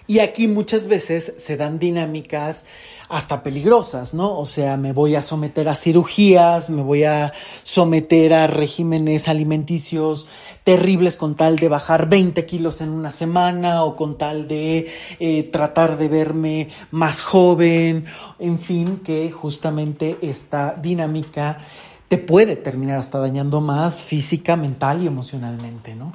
Y 0.05 0.19
aquí 0.19 0.47
muchas 0.47 0.87
veces 0.87 1.33
se 1.37 1.55
dan 1.55 1.79
dinámicas 1.79 2.65
hasta 3.09 3.43
peligrosas, 3.43 4.13
¿no? 4.13 4.37
O 4.37 4.45
sea, 4.45 4.77
me 4.77 4.93
voy 4.93 5.15
a 5.15 5.21
someter 5.21 5.69
a 5.69 5.75
cirugías, 5.75 6.69
me 6.69 6.81
voy 6.81 7.03
a 7.03 7.33
someter 7.63 8.33
a 8.33 8.47
regímenes 8.47 9.27
alimenticios 9.27 10.27
terribles 10.63 11.17
con 11.17 11.35
tal 11.35 11.57
de 11.57 11.67
bajar 11.67 12.09
20 12.09 12.45
kilos 12.45 12.81
en 12.81 12.89
una 12.89 13.11
semana 13.11 13.83
o 13.83 13.95
con 13.95 14.17
tal 14.17 14.47
de 14.47 14.91
eh, 15.19 15.43
tratar 15.43 15.97
de 15.97 16.07
verme 16.07 16.69
más 16.91 17.21
joven, 17.21 18.05
en 18.39 18.59
fin, 18.59 19.01
que 19.03 19.31
justamente 19.31 20.17
esta 20.21 20.75
dinámica 20.75 21.59
te 22.07 22.17
puede 22.17 22.55
terminar 22.55 22.99
hasta 22.99 23.19
dañando 23.19 23.59
más 23.59 24.03
física, 24.03 24.55
mental 24.55 25.03
y 25.03 25.07
emocionalmente, 25.07 25.95
¿no? 25.95 26.13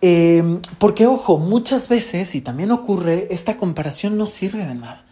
Eh, 0.00 0.60
porque, 0.78 1.06
ojo, 1.06 1.38
muchas 1.38 1.88
veces, 1.88 2.34
y 2.34 2.40
también 2.40 2.70
ocurre, 2.70 3.26
esta 3.30 3.56
comparación 3.56 4.16
no 4.16 4.26
sirve 4.26 4.64
de 4.64 4.76
nada. 4.76 5.07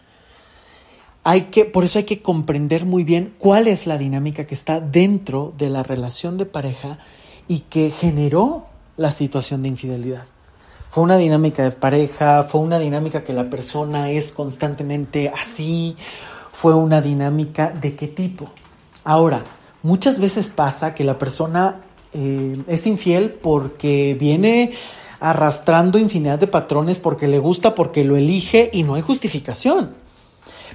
Hay 1.28 1.46
que, 1.50 1.64
por 1.64 1.82
eso 1.82 1.98
hay 1.98 2.04
que 2.04 2.22
comprender 2.22 2.84
muy 2.84 3.02
bien 3.02 3.34
cuál 3.40 3.66
es 3.66 3.88
la 3.88 3.98
dinámica 3.98 4.46
que 4.46 4.54
está 4.54 4.78
dentro 4.78 5.52
de 5.58 5.68
la 5.68 5.82
relación 5.82 6.38
de 6.38 6.46
pareja 6.46 6.98
y 7.48 7.64
que 7.68 7.90
generó 7.90 8.66
la 8.96 9.10
situación 9.10 9.60
de 9.64 9.68
infidelidad. 9.70 10.26
Fue 10.88 11.02
una 11.02 11.16
dinámica 11.16 11.64
de 11.64 11.72
pareja, 11.72 12.44
fue 12.44 12.60
una 12.60 12.78
dinámica 12.78 13.24
que 13.24 13.32
la 13.32 13.50
persona 13.50 14.12
es 14.12 14.30
constantemente 14.30 15.28
así, 15.28 15.96
fue 16.52 16.76
una 16.76 17.00
dinámica 17.00 17.70
de 17.70 17.96
qué 17.96 18.06
tipo. 18.06 18.48
Ahora, 19.02 19.42
muchas 19.82 20.20
veces 20.20 20.48
pasa 20.48 20.94
que 20.94 21.02
la 21.02 21.18
persona 21.18 21.80
eh, 22.12 22.62
es 22.68 22.86
infiel 22.86 23.30
porque 23.32 24.16
viene 24.16 24.74
arrastrando 25.18 25.98
infinidad 25.98 26.38
de 26.38 26.46
patrones, 26.46 27.00
porque 27.00 27.26
le 27.26 27.40
gusta, 27.40 27.74
porque 27.74 28.04
lo 28.04 28.16
elige 28.16 28.70
y 28.72 28.84
no 28.84 28.94
hay 28.94 29.02
justificación. 29.02 30.05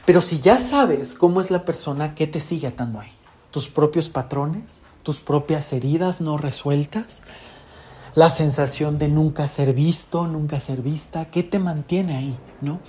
Pero 0.05 0.21
si 0.21 0.39
ya 0.39 0.59
sabes 0.59 1.15
cómo 1.15 1.41
es 1.41 1.51
la 1.51 1.65
persona, 1.65 2.15
¿qué 2.15 2.27
te 2.27 2.41
sigue 2.41 2.67
atando 2.67 2.99
ahí? 2.99 3.11
¿Tus 3.51 3.67
propios 3.67 4.09
patrones? 4.09 4.81
tus 5.03 5.19
propias 5.19 5.73
heridas 5.73 6.21
no 6.21 6.37
resueltas, 6.37 7.21
la 8.13 8.29
sensación 8.29 8.97
de 8.97 9.07
nunca 9.07 9.47
ser 9.47 9.73
visto, 9.73 10.27
nunca 10.27 10.59
ser 10.59 10.81
vista, 10.81 11.25
¿qué 11.25 11.43
te 11.43 11.59
mantiene 11.59 12.17
ahí? 12.17 12.37
¿No? 12.59 12.79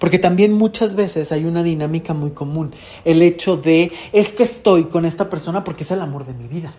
Porque 0.00 0.18
también 0.18 0.52
muchas 0.52 0.94
veces 0.94 1.30
hay 1.30 1.44
una 1.44 1.62
dinámica 1.62 2.14
muy 2.14 2.32
común, 2.32 2.74
el 3.04 3.22
hecho 3.22 3.56
de 3.56 3.92
es 4.12 4.32
que 4.32 4.42
estoy 4.42 4.86
con 4.86 5.04
esta 5.04 5.30
persona 5.30 5.62
porque 5.62 5.84
es 5.84 5.90
el 5.92 6.00
amor 6.00 6.26
de 6.26 6.34
mi 6.34 6.48
vida. 6.48 6.72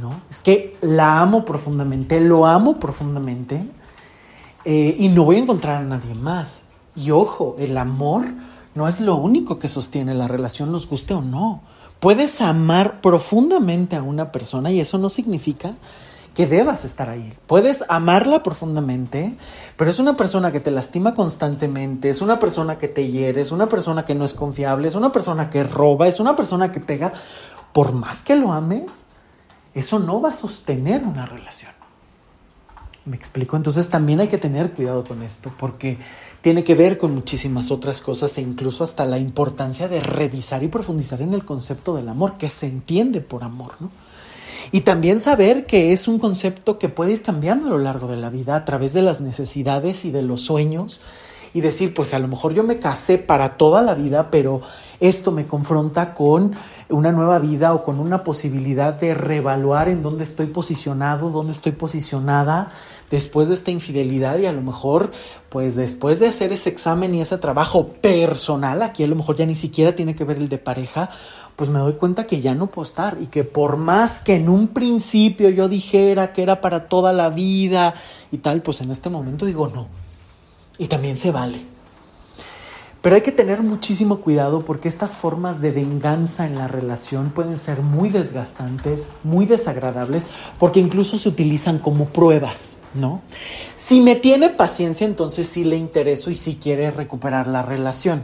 ¿No? 0.00 0.20
Es 0.30 0.40
que 0.40 0.76
la 0.80 1.20
amo 1.20 1.44
profundamente, 1.44 2.20
lo 2.20 2.46
amo 2.46 2.78
profundamente 2.78 3.66
eh, 4.64 4.94
y 4.96 5.08
no 5.08 5.24
voy 5.24 5.36
a 5.36 5.40
encontrar 5.40 5.82
a 5.82 5.84
nadie 5.84 6.14
más. 6.14 6.62
Y 6.94 7.10
ojo, 7.10 7.56
el 7.58 7.76
amor 7.76 8.26
no 8.78 8.86
es 8.86 9.00
lo 9.00 9.16
único 9.16 9.58
que 9.58 9.66
sostiene 9.66 10.14
la 10.14 10.28
relación, 10.28 10.70
nos 10.70 10.88
guste 10.88 11.12
o 11.12 11.20
no. 11.20 11.62
Puedes 11.98 12.40
amar 12.40 13.00
profundamente 13.00 13.96
a 13.96 14.04
una 14.04 14.30
persona 14.30 14.70
y 14.70 14.80
eso 14.80 14.98
no 14.98 15.08
significa 15.08 15.74
que 16.32 16.46
debas 16.46 16.84
estar 16.84 17.08
ahí. 17.08 17.34
Puedes 17.48 17.84
amarla 17.88 18.44
profundamente, 18.44 19.36
pero 19.76 19.90
es 19.90 19.98
una 19.98 20.16
persona 20.16 20.52
que 20.52 20.60
te 20.60 20.70
lastima 20.70 21.12
constantemente, 21.12 22.08
es 22.08 22.20
una 22.20 22.38
persona 22.38 22.78
que 22.78 22.86
te 22.86 23.10
hiere, 23.10 23.40
es 23.40 23.50
una 23.50 23.68
persona 23.68 24.04
que 24.04 24.14
no 24.14 24.24
es 24.24 24.32
confiable, 24.32 24.86
es 24.86 24.94
una 24.94 25.10
persona 25.10 25.50
que 25.50 25.64
roba, 25.64 26.06
es 26.06 26.20
una 26.20 26.36
persona 26.36 26.70
que 26.70 26.78
pega. 26.78 27.12
Por 27.72 27.90
más 27.90 28.22
que 28.22 28.36
lo 28.36 28.52
ames, 28.52 29.06
eso 29.74 29.98
no 29.98 30.20
va 30.20 30.28
a 30.28 30.34
sostener 30.34 31.02
una 31.02 31.26
relación. 31.26 31.72
¿Me 33.04 33.16
explico? 33.16 33.56
Entonces 33.56 33.88
también 33.88 34.20
hay 34.20 34.28
que 34.28 34.38
tener 34.38 34.70
cuidado 34.70 35.02
con 35.02 35.24
esto, 35.24 35.50
porque 35.58 35.98
tiene 36.48 36.64
que 36.64 36.74
ver 36.74 36.96
con 36.96 37.14
muchísimas 37.14 37.70
otras 37.70 38.00
cosas 38.00 38.38
e 38.38 38.40
incluso 38.40 38.82
hasta 38.82 39.04
la 39.04 39.18
importancia 39.18 39.86
de 39.86 40.00
revisar 40.00 40.62
y 40.62 40.68
profundizar 40.68 41.20
en 41.20 41.34
el 41.34 41.44
concepto 41.44 41.94
del 41.94 42.08
amor, 42.08 42.38
que 42.38 42.48
se 42.48 42.64
entiende 42.64 43.20
por 43.20 43.44
amor, 43.44 43.72
¿no? 43.80 43.90
Y 44.72 44.80
también 44.80 45.20
saber 45.20 45.66
que 45.66 45.92
es 45.92 46.08
un 46.08 46.18
concepto 46.18 46.78
que 46.78 46.88
puede 46.88 47.12
ir 47.12 47.20
cambiando 47.20 47.66
a 47.66 47.70
lo 47.72 47.76
largo 47.76 48.08
de 48.08 48.16
la 48.16 48.30
vida 48.30 48.56
a 48.56 48.64
través 48.64 48.94
de 48.94 49.02
las 49.02 49.20
necesidades 49.20 50.06
y 50.06 50.10
de 50.10 50.22
los 50.22 50.40
sueños 50.40 51.02
y 51.52 51.60
decir, 51.60 51.92
pues 51.92 52.14
a 52.14 52.18
lo 52.18 52.28
mejor 52.28 52.54
yo 52.54 52.64
me 52.64 52.78
casé 52.78 53.18
para 53.18 53.58
toda 53.58 53.82
la 53.82 53.94
vida, 53.94 54.30
pero 54.30 54.62
esto 55.00 55.32
me 55.32 55.46
confronta 55.46 56.14
con 56.14 56.54
una 56.88 57.12
nueva 57.12 57.40
vida 57.40 57.74
o 57.74 57.84
con 57.84 58.00
una 58.00 58.24
posibilidad 58.24 58.94
de 58.94 59.12
reevaluar 59.12 59.90
en 59.90 60.02
dónde 60.02 60.24
estoy 60.24 60.46
posicionado, 60.46 61.28
dónde 61.28 61.52
estoy 61.52 61.72
posicionada 61.72 62.70
después 63.10 63.48
de 63.48 63.54
esta 63.54 63.70
infidelidad 63.70 64.38
y 64.38 64.46
a 64.46 64.52
lo 64.52 64.62
mejor, 64.62 65.12
pues 65.48 65.76
después 65.76 66.20
de 66.20 66.28
hacer 66.28 66.52
ese 66.52 66.68
examen 66.68 67.14
y 67.14 67.20
ese 67.20 67.38
trabajo 67.38 67.88
personal, 67.88 68.82
aquí 68.82 69.04
a 69.04 69.06
lo 69.08 69.16
mejor 69.16 69.36
ya 69.36 69.46
ni 69.46 69.54
siquiera 69.54 69.94
tiene 69.94 70.14
que 70.14 70.24
ver 70.24 70.38
el 70.38 70.48
de 70.48 70.58
pareja, 70.58 71.10
pues 71.56 71.70
me 71.70 71.80
doy 71.80 71.94
cuenta 71.94 72.26
que 72.26 72.40
ya 72.40 72.54
no 72.54 72.68
puedo 72.68 72.86
estar 72.86 73.18
y 73.20 73.26
que 73.26 73.42
por 73.42 73.76
más 73.76 74.20
que 74.20 74.34
en 74.34 74.48
un 74.48 74.68
principio 74.68 75.48
yo 75.50 75.68
dijera 75.68 76.32
que 76.32 76.42
era 76.42 76.60
para 76.60 76.88
toda 76.88 77.12
la 77.12 77.30
vida 77.30 77.94
y 78.30 78.38
tal, 78.38 78.62
pues 78.62 78.80
en 78.80 78.90
este 78.90 79.10
momento 79.10 79.44
digo 79.44 79.68
no. 79.68 79.88
Y 80.78 80.86
también 80.86 81.18
se 81.18 81.32
vale. 81.32 81.66
Pero 83.02 83.14
hay 83.14 83.22
que 83.22 83.32
tener 83.32 83.62
muchísimo 83.62 84.20
cuidado 84.20 84.64
porque 84.64 84.88
estas 84.88 85.16
formas 85.16 85.60
de 85.60 85.70
venganza 85.70 86.46
en 86.46 86.56
la 86.56 86.68
relación 86.68 87.30
pueden 87.30 87.56
ser 87.56 87.82
muy 87.82 88.08
desgastantes, 88.08 89.06
muy 89.22 89.46
desagradables, 89.46 90.24
porque 90.58 90.80
incluso 90.80 91.18
se 91.18 91.28
utilizan 91.28 91.78
como 91.78 92.06
pruebas. 92.06 92.77
¿No? 92.94 93.22
Si 93.74 94.00
me 94.00 94.16
tiene 94.16 94.50
paciencia, 94.50 95.06
entonces 95.06 95.48
sí 95.48 95.64
le 95.64 95.76
intereso 95.76 96.30
y 96.30 96.36
sí 96.36 96.58
quiere 96.60 96.90
recuperar 96.90 97.46
la 97.46 97.62
relación. 97.62 98.22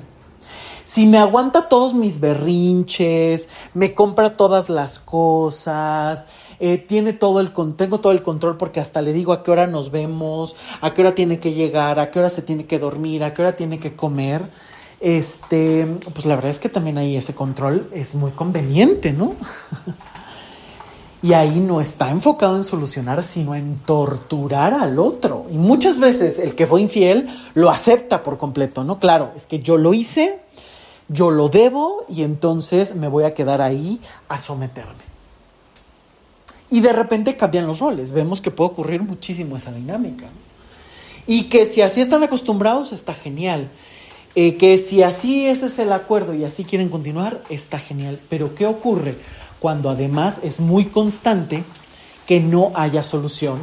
Si 0.85 1.07
me 1.07 1.17
aguanta 1.17 1.69
todos 1.69 1.95
mis 1.95 2.21
berrinches, 2.21 3.49
me 3.73 3.95
compra 3.95 4.37
todas 4.37 4.69
las 4.69 4.99
cosas, 4.99 6.27
eh, 6.61 6.79
tiene 6.79 7.15
todo 7.15 7.41
el 7.41 7.53
tengo 7.77 8.01
todo 8.01 8.13
el 8.13 8.23
control 8.23 8.59
porque 8.59 8.81
hasta 8.81 9.01
le 9.01 9.13
digo 9.15 9.33
a 9.33 9.43
qué 9.43 9.51
hora 9.51 9.67
nos 9.67 9.91
vemos, 9.91 10.57
a 10.83 10.93
qué 10.93 11.01
hora 11.01 11.15
tiene 11.15 11.41
que 11.41 11.55
llegar, 11.55 11.99
a 11.99 12.11
qué 12.11 12.19
hora 12.19 12.31
se 12.31 12.43
tiene 12.43 12.67
que 12.67 12.79
dormir, 12.79 13.25
a 13.25 13.33
qué 13.33 13.43
hora 13.43 13.57
tiene 13.57 13.81
que 13.81 13.97
comer. 13.97 14.43
Este, 15.01 15.87
pues 16.13 16.27
la 16.27 16.35
verdad 16.37 16.51
es 16.51 16.61
que 16.61 16.69
también 16.69 16.99
ahí 16.99 17.17
ese 17.17 17.35
control 17.35 17.91
es 17.93 18.15
muy 18.15 18.33
conveniente, 18.33 19.13
¿no? 19.13 19.35
Y 21.25 21.33
ahí 21.33 21.59
no 21.59 21.81
está 21.81 22.11
enfocado 22.11 22.55
en 22.59 22.65
solucionar, 22.65 23.25
sino 23.25 23.55
en 23.55 23.79
torturar 23.79 24.75
al 24.75 24.99
otro. 24.99 25.47
Y 25.51 25.55
muchas 25.55 25.99
veces 25.99 26.39
el 26.39 26.55
que 26.55 26.67
fue 26.67 26.83
infiel 26.83 27.31
lo 27.55 27.71
acepta 27.71 28.23
por 28.23 28.37
completo, 28.37 28.85
¿no? 28.85 28.99
Claro, 28.99 29.33
es 29.35 29.47
que 29.47 29.61
yo 29.61 29.79
lo 29.79 29.95
hice, 29.95 30.41
yo 31.09 31.31
lo 31.31 31.49
debo 31.49 32.05
y 32.11 32.25
entonces 32.25 32.95
me 32.95 33.09
voy 33.09 33.25
a 33.25 33.33
quedar 33.33 33.63
ahí 33.63 34.03
a 34.29 34.37
someterme. 34.37 35.03
Y 36.69 36.81
de 36.81 36.93
repente 36.93 37.39
cambian 37.39 37.67
los 37.67 37.79
roles. 37.79 38.13
Vemos 38.13 38.43
que 38.43 38.51
puede 38.51 38.73
ocurrir 38.73 39.03
muchísimo 39.03 39.57
esa 39.57 39.73
dinámica. 39.73 40.27
Y 41.27 41.45
que 41.45 41.65
si 41.65 41.81
así 41.81 42.03
están 42.03 42.23
acostumbrados, 42.23 42.93
está 42.93 43.15
genial. 43.15 43.71
Eh, 44.35 44.57
que 44.57 44.77
si 44.77 45.03
así 45.03 45.47
ese 45.47 45.67
es 45.67 45.79
el 45.79 45.91
acuerdo 45.93 46.35
y 46.35 46.45
así 46.45 46.65
quieren 46.65 46.91
continuar, 46.91 47.43
está 47.49 47.79
genial. 47.79 48.21
Pero 48.29 48.55
¿qué 48.55 48.67
ocurre? 48.67 49.17
Cuando 49.65 49.89
además 49.89 50.41
es 50.43 50.61
muy 50.61 50.85
constante 50.85 51.65
que 52.27 52.39
no 52.39 52.73
haya 52.75 53.03
solución 53.03 53.59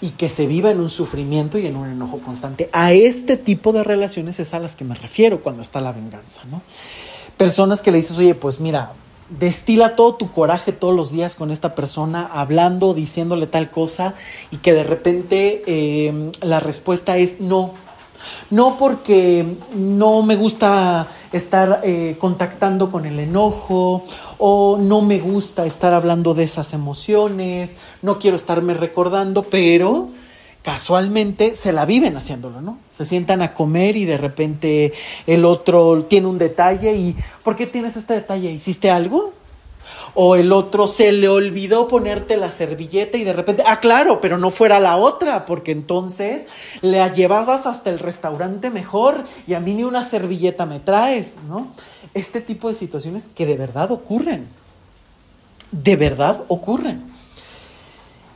y 0.00 0.10
que 0.10 0.28
se 0.28 0.46
viva 0.46 0.70
en 0.70 0.78
un 0.78 0.88
sufrimiento 0.88 1.58
y 1.58 1.66
en 1.66 1.74
un 1.74 1.88
enojo 1.88 2.20
constante. 2.20 2.70
A 2.72 2.92
este 2.92 3.36
tipo 3.36 3.72
de 3.72 3.82
relaciones 3.82 4.38
es 4.38 4.54
a 4.54 4.60
las 4.60 4.76
que 4.76 4.84
me 4.84 4.94
refiero 4.94 5.42
cuando 5.42 5.60
está 5.60 5.80
la 5.80 5.90
venganza, 5.90 6.42
¿no? 6.48 6.62
Personas 7.36 7.82
que 7.82 7.90
le 7.90 7.96
dices, 7.96 8.16
oye, 8.18 8.36
pues 8.36 8.60
mira, 8.60 8.92
destila 9.30 9.96
todo 9.96 10.14
tu 10.14 10.30
coraje 10.30 10.70
todos 10.70 10.94
los 10.94 11.10
días 11.10 11.34
con 11.34 11.50
esta 11.50 11.74
persona, 11.74 12.30
hablando, 12.32 12.94
diciéndole 12.94 13.48
tal 13.48 13.68
cosa, 13.72 14.14
y 14.52 14.58
que 14.58 14.72
de 14.72 14.84
repente 14.84 15.64
eh, 15.66 16.30
la 16.42 16.60
respuesta 16.60 17.16
es 17.16 17.40
no, 17.40 17.72
no 18.50 18.76
porque 18.78 19.56
no 19.74 20.22
me 20.22 20.36
gusta 20.36 21.08
estar 21.32 21.80
eh, 21.82 22.16
contactando 22.20 22.92
con 22.92 23.06
el 23.06 23.18
enojo 23.18 24.04
o 24.44 24.76
no 24.76 25.02
me 25.02 25.20
gusta 25.20 25.66
estar 25.66 25.92
hablando 25.92 26.34
de 26.34 26.42
esas 26.42 26.74
emociones, 26.74 27.76
no 28.02 28.18
quiero 28.18 28.34
estarme 28.34 28.74
recordando, 28.74 29.44
pero 29.44 30.08
casualmente 30.62 31.54
se 31.54 31.72
la 31.72 31.86
viven 31.86 32.16
haciéndolo, 32.16 32.60
¿no? 32.60 32.78
Se 32.90 33.04
sientan 33.04 33.40
a 33.40 33.54
comer 33.54 33.96
y 33.96 34.04
de 34.04 34.18
repente 34.18 34.94
el 35.28 35.44
otro 35.44 36.06
tiene 36.06 36.26
un 36.26 36.38
detalle 36.38 36.92
y 36.92 37.16
¿por 37.44 37.54
qué 37.54 37.68
tienes 37.68 37.96
este 37.96 38.14
detalle? 38.14 38.50
¿Hiciste 38.50 38.90
algo? 38.90 39.32
O 40.14 40.34
el 40.34 40.50
otro 40.50 40.88
se 40.88 41.12
le 41.12 41.28
olvidó 41.28 41.86
ponerte 41.86 42.36
la 42.36 42.50
servilleta 42.50 43.18
y 43.18 43.22
de 43.22 43.34
repente, 43.34 43.62
ah, 43.64 43.78
claro, 43.78 44.20
pero 44.20 44.38
no 44.38 44.50
fuera 44.50 44.80
la 44.80 44.96
otra, 44.96 45.46
porque 45.46 45.70
entonces 45.70 46.46
la 46.80 47.12
llevabas 47.14 47.66
hasta 47.66 47.90
el 47.90 48.00
restaurante 48.00 48.70
mejor 48.70 49.24
y 49.46 49.54
a 49.54 49.60
mí 49.60 49.72
ni 49.72 49.84
una 49.84 50.02
servilleta 50.02 50.66
me 50.66 50.80
traes, 50.80 51.36
¿no? 51.48 51.68
Este 52.14 52.40
tipo 52.40 52.68
de 52.68 52.74
situaciones 52.74 53.24
que 53.34 53.46
de 53.46 53.56
verdad 53.56 53.90
ocurren, 53.90 54.48
de 55.70 55.96
verdad 55.96 56.44
ocurren. 56.48 57.12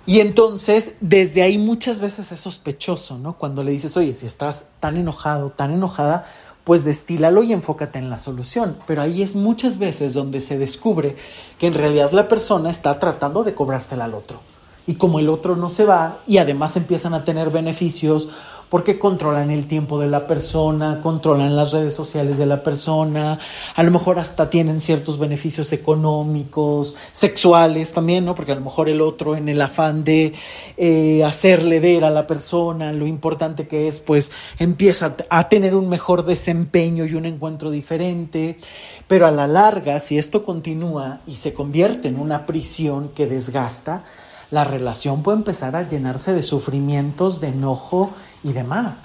Y 0.07 0.21
entonces, 0.21 0.95
desde 1.01 1.43
ahí 1.43 1.59
muchas 1.59 1.99
veces 1.99 2.31
es 2.31 2.41
sospechoso, 2.41 3.19
¿no? 3.19 3.37
Cuando 3.37 3.65
le 3.65 3.73
dices, 3.73 3.97
oye, 3.97 4.15
si 4.15 4.25
estás 4.25 4.67
tan 4.79 4.97
enojado, 4.97 5.51
tan 5.51 5.73
enojada, 5.73 6.25
pues 6.63 6.85
destílalo 6.85 7.43
y 7.43 7.53
enfócate 7.53 7.99
en 7.99 8.09
la 8.09 8.19
solución. 8.19 8.79
Pero 8.87 9.03
ahí 9.03 9.23
es 9.23 9.35
muchas 9.35 9.79
veces 9.79 10.15
donde 10.15 10.41
se 10.41 10.59
descubre 10.59 11.17
que 11.59 11.67
en 11.67 11.75
realidad 11.75 12.13
la 12.13 12.29
persona 12.29 12.71
está 12.71 12.99
tratando 13.01 13.43
de 13.43 13.55
cobrársela 13.55 14.05
al 14.05 14.15
otro. 14.15 14.41
Y 14.87 14.95
como 14.95 15.19
el 15.19 15.29
otro 15.29 15.57
no 15.57 15.71
se 15.71 15.85
va 15.85 16.19
y 16.27 16.39
además 16.39 16.77
empiezan 16.77 17.13
a 17.13 17.25
tener 17.25 17.51
beneficios 17.51 18.29
porque 18.69 18.99
controlan 18.99 19.51
el 19.51 19.67
tiempo 19.67 20.01
de 20.01 20.09
la 20.09 20.27
persona, 20.27 21.01
controlan 21.03 21.55
las 21.55 21.73
redes 21.73 21.95
sociales 21.95 22.39
de 22.39 22.47
la 22.47 22.63
persona, 22.63 23.39
a 23.75 23.83
lo 23.83 23.91
mejor 23.91 24.19
hasta 24.19 24.51
tienen 24.51 24.81
ciertos 24.81 25.19
beneficios 25.19 25.73
económicos, 25.73 26.97
sexuales 27.13 27.93
también, 27.93 28.25
¿no? 28.25 28.35
Porque 28.35 28.53
a 28.53 28.57
lo 28.57 28.61
mejor 28.63 28.89
el 28.89 29.01
otro 29.01 29.37
en 29.37 29.49
el 29.49 29.61
afán 29.63 30.05
de 30.05 30.35
eh, 30.77 31.25
hacerle 31.25 31.81
ver 31.81 32.05
a 32.05 32.11
la 32.11 32.27
persona 32.27 32.93
lo 32.93 33.07
importante 33.07 33.69
que 33.69 33.89
es, 33.89 34.01
pues 34.01 34.33
empieza 34.59 35.17
a 35.31 35.49
tener 35.49 35.75
un 35.75 35.89
mejor 35.89 36.25
desempeño 36.25 37.05
y 37.05 37.15
un 37.15 37.27
encuentro 37.27 37.71
diferente, 37.71 38.59
pero 39.07 39.27
a 39.27 39.31
la 39.31 39.47
larga, 39.47 40.01
si 40.01 40.19
esto 40.19 40.45
continúa 40.45 41.21
y 41.27 41.37
se 41.37 41.55
convierte 41.55 42.09
en 42.09 42.19
una 42.19 42.47
prisión 42.47 43.11
que 43.11 43.27
desgasta, 43.27 44.05
la 44.51 44.65
relación 44.65 45.23
puede 45.23 45.39
empezar 45.39 45.75
a 45.75 45.89
llenarse 45.89 46.33
de 46.33 46.43
sufrimientos, 46.43 47.41
de 47.41 47.49
enojo 47.49 48.13
y 48.47 48.53
demás. 48.53 49.05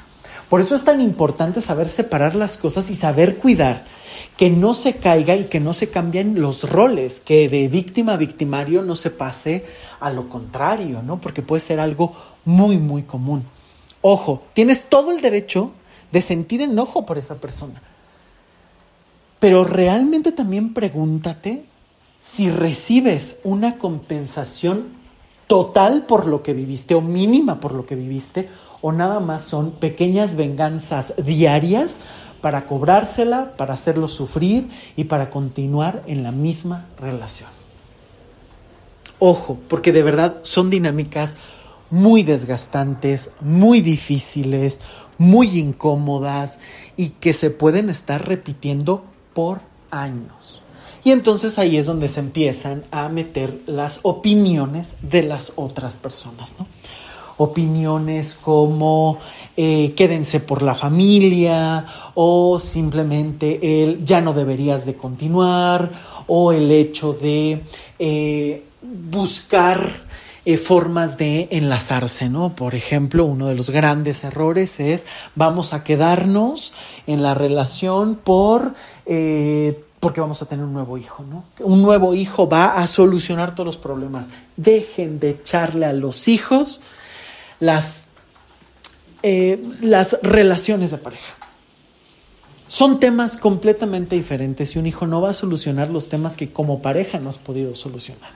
Por 0.50 0.62
eso 0.62 0.76
es 0.76 0.84
tan 0.84 1.02
importante 1.02 1.62
saber 1.62 1.90
separar 1.90 2.36
las 2.36 2.58
cosas 2.58 2.90
y 2.90 2.96
saber 2.96 3.38
cuidar, 3.38 3.86
que 4.38 4.50
no 4.50 4.74
se 4.74 4.96
caiga 4.98 5.36
y 5.36 5.46
que 5.46 5.60
no 5.60 5.74
se 5.74 5.90
cambien 5.90 6.42
los 6.42 6.70
roles, 6.70 7.20
que 7.20 7.50
de 7.50 7.68
víctima 7.68 8.14
a 8.14 8.18
victimario 8.18 8.82
no 8.82 8.96
se 8.96 9.10
pase 9.10 9.66
a 10.00 10.12
lo 10.12 10.30
contrario, 10.30 11.02
¿no? 11.02 11.20
Porque 11.20 11.42
puede 11.42 11.62
ser 11.62 11.80
algo 11.80 12.14
muy, 12.46 12.78
muy 12.78 13.04
común. 13.04 13.46
Ojo, 14.02 14.44
tienes 14.54 14.90
todo 14.90 15.12
el 15.12 15.22
derecho 15.22 15.72
de 16.12 16.22
sentir 16.22 16.62
enojo 16.62 17.06
por 17.06 17.18
esa 17.18 17.36
persona. 17.36 17.82
Pero 19.40 19.64
realmente 19.64 20.32
también 20.32 20.74
pregúntate 20.74 21.64
si 22.20 22.52
recibes 22.52 23.40
una 23.44 23.78
compensación 23.78 24.90
total 25.48 26.06
por 26.06 26.28
lo 26.28 26.44
que 26.44 26.54
viviste 26.54 26.94
o 26.96 27.02
mínima 27.02 27.60
por 27.60 27.74
lo 27.74 27.86
que 27.86 27.96
viviste 27.96 28.50
o 28.82 28.92
nada 28.92 29.20
más 29.20 29.44
son 29.44 29.72
pequeñas 29.72 30.36
venganzas 30.36 31.14
diarias 31.24 32.00
para 32.42 32.66
cobrársela, 32.66 33.56
para 33.56 33.76
hacerlo 33.76 34.08
sufrir 34.08 34.70
y 34.96 35.06
para 35.06 35.30
continuar 35.30 36.04
en 36.08 36.24
la 36.24 36.32
misma 36.32 36.88
relación. 37.00 37.50
Ojo, 39.20 39.60
porque 39.68 39.92
de 39.92 40.02
verdad 40.02 40.38
son 40.42 40.72
dinámicas 40.72 41.38
muy 41.92 42.24
desgastantes, 42.24 43.32
muy 43.42 43.82
difíciles, 43.82 44.80
muy 45.20 45.60
incómodas 45.60 46.60
y 46.98 47.10
que 47.10 47.34
se 47.34 47.52
pueden 47.52 47.90
estar 47.90 48.28
repitiendo 48.28 49.04
por 49.34 49.62
años. 49.92 50.64
Y 51.04 51.12
entonces 51.12 51.60
ahí 51.60 51.78
es 51.78 51.86
donde 51.86 52.10
se 52.10 52.20
empiezan 52.20 52.84
a 52.92 53.10
meter 53.10 53.62
las 53.66 54.00
opiniones 54.04 54.96
de 55.02 55.24
las 55.24 55.54
otras 55.56 55.98
personas, 55.98 56.56
¿no? 56.58 56.68
Opiniones 57.38 58.36
como 58.36 59.20
eh, 59.58 59.94
quédense 59.96 60.40
por 60.40 60.62
la 60.62 60.74
familia 60.74 61.86
o 62.14 62.60
simplemente 62.60 63.84
el 63.84 64.06
ya 64.06 64.22
no 64.22 64.34
deberías 64.34 64.86
de 64.86 64.96
continuar 64.96 65.92
o 66.28 66.54
el 66.54 66.72
hecho 66.72 67.14
de 67.14 67.62
eh, 68.00 68.64
buscar 68.82 70.06
eh, 70.46 70.58
formas 70.58 71.18
de 71.18 71.50
enlazarse, 71.52 72.30
¿no? 72.30 72.56
Por 72.56 72.76
ejemplo, 72.76 73.26
uno 73.26 73.48
de 73.48 73.56
los 73.56 73.70
grandes 73.70 74.24
errores 74.24 74.80
es 74.80 75.06
vamos 75.36 75.74
a 75.74 75.84
quedarnos 75.84 76.74
en 77.06 77.22
la 77.22 77.34
relación 77.34 78.16
por 78.16 78.74
porque 80.00 80.20
vamos 80.20 80.42
a 80.42 80.48
tener 80.48 80.66
un 80.66 80.74
nuevo 80.74 80.98
hijo, 80.98 81.24
¿no? 81.30 81.44
Un 81.60 81.84
nuevo 81.84 82.16
hijo 82.16 82.50
va 82.50 82.78
a 82.78 82.88
solucionar 82.88 83.54
todos 83.54 83.68
los 83.68 83.78
problemas. 83.78 84.26
Dejen 84.58 85.20
de 85.20 85.30
echarle 85.30 85.86
a 85.86 85.94
los 85.94 86.28
hijos 86.28 86.82
las, 87.62 88.04
eh, 89.24 89.64
las 89.80 90.18
relaciones 90.22 90.92
de 90.92 90.98
pareja. 90.98 91.36
Son 92.68 93.00
temas 93.00 93.38
completamente 93.38 94.16
diferentes 94.16 94.76
y 94.76 94.80
un 94.80 94.88
hijo 94.88 95.08
no 95.08 95.22
va 95.22 95.30
a 95.30 95.34
solucionar 95.34 95.90
los 95.90 96.10
temas 96.10 96.36
que 96.36 96.52
como 96.52 96.82
pareja 96.82 97.20
no 97.20 97.30
has 97.30 97.38
podido 97.38 97.76
solucionar. 97.76 98.32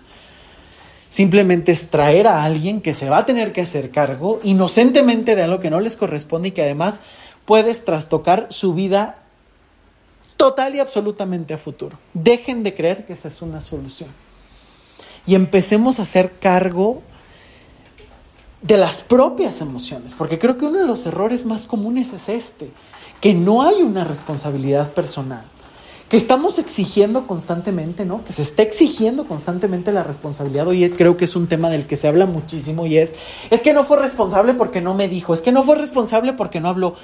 Simplemente 1.10 1.72
es 1.72 1.90
traer 1.90 2.28
a 2.28 2.44
alguien 2.44 2.82
que 2.82 2.94
se 2.94 3.10
va 3.10 3.20
a 3.20 3.26
tener 3.26 3.52
que 3.52 3.62
hacer 3.62 3.90
cargo 3.92 4.40
inocentemente 4.44 5.36
de 5.36 5.44
algo 5.44 5.60
que 5.60 5.70
no 5.70 5.80
les 5.80 5.98
corresponde 5.98 6.50
y 6.50 6.52
que 6.52 6.64
además 6.64 7.00
puedes 7.46 7.84
trastocar 7.84 8.48
su 8.52 8.74
vida 8.74 9.24
total 10.38 10.76
y 10.76 10.80
absolutamente 10.80 11.54
a 11.54 11.58
futuro. 11.58 11.98
Dejen 12.14 12.64
de 12.64 12.76
creer 12.76 13.06
que 13.06 13.14
esa 13.14 13.30
es 13.30 13.42
una 13.42 13.62
solución. 13.62 14.10
Y 15.26 15.34
empecemos 15.34 15.98
a 15.98 16.04
hacer 16.04 16.34
cargo 16.40 17.02
de 18.66 18.78
las 18.78 19.04
propias 19.04 19.62
emociones, 19.62 20.16
porque 20.16 20.40
creo 20.40 20.58
que 20.58 20.66
uno 20.66 20.80
de 20.80 20.88
los 20.88 21.06
errores 21.06 21.46
más 21.46 21.68
comunes 21.68 22.14
es 22.14 22.30
este, 22.30 22.72
que 23.22 23.36
no 23.36 23.62
hay 23.62 23.84
una 23.84 24.04
responsabilidad 24.04 24.94
personal, 24.94 25.46
que 26.10 26.18
estamos 26.18 26.58
exigiendo 26.58 27.28
constantemente, 27.28 28.06
¿no? 28.06 28.24
Que 28.24 28.34
se 28.34 28.42
está 28.42 28.64
exigiendo 28.64 29.26
constantemente 29.26 29.92
la 29.92 30.02
responsabilidad. 30.02 30.68
Hoy 30.68 30.90
creo 30.90 31.16
que 31.16 31.26
es 31.26 31.36
un 31.36 31.46
tema 31.46 31.70
del 31.70 31.86
que 31.86 31.96
se 31.96 32.08
habla 32.08 32.26
muchísimo 32.26 32.88
y 32.88 32.98
es, 32.98 33.14
es 33.52 33.62
que 33.62 33.74
no 33.74 33.84
fue 33.84 33.98
responsable 33.98 34.56
porque 34.56 34.82
no 34.82 34.96
me 34.96 35.08
dijo, 35.08 35.36
es 35.36 35.44
que 35.44 35.52
no 35.52 35.64
fue 35.64 35.76
responsable 35.76 36.34
porque 36.34 36.60
no 36.60 36.70
habló. 36.70 36.96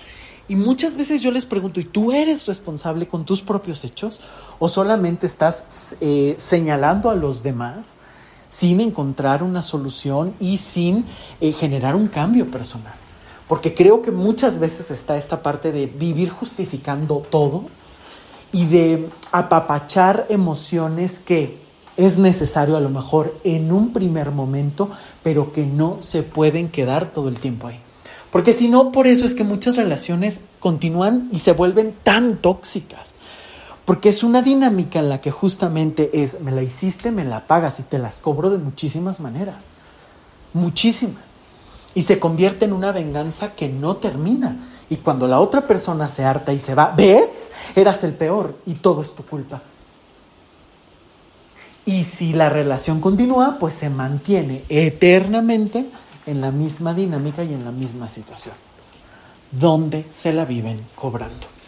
Y 0.47 0.55
muchas 0.55 0.95
veces 0.95 1.21
yo 1.21 1.29
les 1.29 1.45
pregunto, 1.45 1.79
¿y 1.79 1.85
tú 1.85 2.11
eres 2.11 2.47
responsable 2.47 3.07
con 3.07 3.23
tus 3.23 3.41
propios 3.41 3.83
hechos? 3.83 4.19
¿O 4.57 4.67
solamente 4.67 5.27
estás 5.27 5.95
eh, 6.01 6.33
señalando 6.37 7.11
a 7.11 7.15
los 7.15 7.43
demás 7.43 7.97
sin 8.51 8.81
encontrar 8.81 9.43
una 9.43 9.61
solución 9.61 10.35
y 10.41 10.57
sin 10.57 11.05
eh, 11.39 11.53
generar 11.53 11.95
un 11.95 12.07
cambio 12.07 12.51
personal? 12.51 12.93
Porque 13.47 13.73
creo 13.73 14.01
que 14.01 14.11
muchas 14.11 14.59
veces 14.59 14.91
está 14.91 15.17
esta 15.17 15.41
parte 15.41 15.71
de 15.71 15.85
vivir 15.85 16.29
justificando 16.29 17.23
todo 17.29 17.65
y 18.51 18.65
de 18.65 19.09
apapachar 19.31 20.25
emociones 20.29 21.19
que 21.19 21.59
es 21.95 22.17
necesario 22.17 22.75
a 22.75 22.81
lo 22.81 22.89
mejor 22.89 23.37
en 23.43 23.71
un 23.71 23.93
primer 23.93 24.31
momento, 24.31 24.89
pero 25.23 25.53
que 25.53 25.65
no 25.65 26.01
se 26.01 26.23
pueden 26.23 26.69
quedar 26.69 27.13
todo 27.13 27.29
el 27.29 27.39
tiempo 27.39 27.67
ahí. 27.67 27.79
Porque 28.31 28.53
si 28.53 28.69
no, 28.69 28.91
por 28.91 29.07
eso 29.07 29.25
es 29.25 29.35
que 29.35 29.43
muchas 29.43 29.75
relaciones 29.75 30.41
continúan 30.59 31.29
y 31.31 31.39
se 31.39 31.53
vuelven 31.53 31.93
tan 32.03 32.37
tóxicas. 32.37 33.13
Porque 33.91 34.07
es 34.07 34.23
una 34.23 34.41
dinámica 34.41 34.99
en 34.99 35.09
la 35.09 35.19
que 35.19 35.31
justamente 35.31 36.23
es, 36.23 36.39
me 36.39 36.51
la 36.51 36.63
hiciste, 36.63 37.11
me 37.11 37.25
la 37.25 37.45
pagas 37.45 37.81
y 37.81 37.83
te 37.83 37.99
las 37.99 38.19
cobro 38.19 38.49
de 38.49 38.57
muchísimas 38.57 39.19
maneras. 39.19 39.65
Muchísimas. 40.53 41.25
Y 41.93 42.03
se 42.03 42.17
convierte 42.17 42.63
en 42.63 42.71
una 42.71 42.93
venganza 42.93 43.53
que 43.53 43.67
no 43.67 43.97
termina. 43.97 44.69
Y 44.89 44.95
cuando 44.95 45.27
la 45.27 45.41
otra 45.41 45.67
persona 45.67 46.07
se 46.07 46.23
harta 46.23 46.53
y 46.53 46.59
se 46.61 46.73
va, 46.73 46.93
¿ves? 46.95 47.51
Eras 47.75 48.05
el 48.05 48.13
peor 48.13 48.59
y 48.65 48.75
todo 48.75 49.01
es 49.01 49.13
tu 49.13 49.25
culpa. 49.25 49.61
Y 51.85 52.05
si 52.05 52.31
la 52.31 52.47
relación 52.47 53.01
continúa, 53.01 53.57
pues 53.59 53.73
se 53.73 53.89
mantiene 53.89 54.63
eternamente 54.69 55.85
en 56.25 56.39
la 56.39 56.51
misma 56.51 56.93
dinámica 56.93 57.43
y 57.43 57.53
en 57.53 57.65
la 57.65 57.71
misma 57.71 58.07
situación, 58.07 58.55
donde 59.51 60.07
se 60.11 60.31
la 60.31 60.45
viven 60.45 60.87
cobrando. 60.95 61.60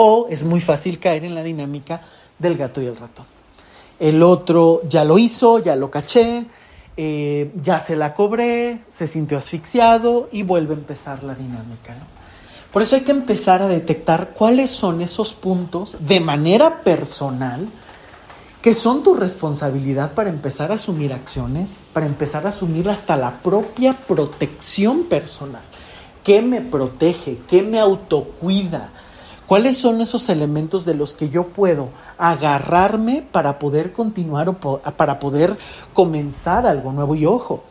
O 0.00 0.28
es 0.30 0.44
muy 0.44 0.60
fácil 0.60 1.00
caer 1.00 1.24
en 1.24 1.34
la 1.34 1.42
dinámica 1.42 2.00
del 2.38 2.56
gato 2.56 2.80
y 2.80 2.86
el 2.86 2.96
ratón. 2.96 3.26
El 3.98 4.22
otro 4.22 4.82
ya 4.88 5.02
lo 5.02 5.18
hizo, 5.18 5.58
ya 5.58 5.74
lo 5.74 5.90
caché, 5.90 6.46
eh, 6.96 7.50
ya 7.60 7.80
se 7.80 7.96
la 7.96 8.14
cobré, 8.14 8.80
se 8.88 9.08
sintió 9.08 9.38
asfixiado 9.38 10.28
y 10.30 10.44
vuelve 10.44 10.74
a 10.74 10.78
empezar 10.78 11.24
la 11.24 11.34
dinámica. 11.34 11.96
Por 12.72 12.82
eso 12.82 12.94
hay 12.94 13.02
que 13.02 13.10
empezar 13.10 13.60
a 13.60 13.66
detectar 13.66 14.30
cuáles 14.30 14.70
son 14.70 15.00
esos 15.00 15.34
puntos 15.34 15.96
de 15.98 16.20
manera 16.20 16.82
personal 16.82 17.68
que 18.62 18.74
son 18.74 19.02
tu 19.02 19.14
responsabilidad 19.14 20.12
para 20.12 20.30
empezar 20.30 20.70
a 20.70 20.74
asumir 20.74 21.12
acciones, 21.12 21.80
para 21.92 22.06
empezar 22.06 22.46
a 22.46 22.50
asumir 22.50 22.88
hasta 22.88 23.16
la 23.16 23.40
propia 23.40 23.94
protección 23.94 25.04
personal. 25.04 25.62
¿Qué 26.22 26.40
me 26.40 26.60
protege? 26.60 27.38
¿Qué 27.48 27.62
me 27.62 27.80
autocuida? 27.80 28.92
¿Cuáles 29.48 29.78
son 29.78 30.02
esos 30.02 30.28
elementos 30.28 30.84
de 30.84 30.92
los 30.92 31.14
que 31.14 31.30
yo 31.30 31.48
puedo 31.48 31.88
agarrarme 32.18 33.24
para 33.32 33.58
poder 33.58 33.92
continuar 33.94 34.50
o 34.50 34.58
para 34.58 35.18
poder 35.18 35.56
comenzar 35.94 36.66
algo 36.66 36.92
nuevo? 36.92 37.14
Y 37.14 37.24
ojo, 37.24 37.64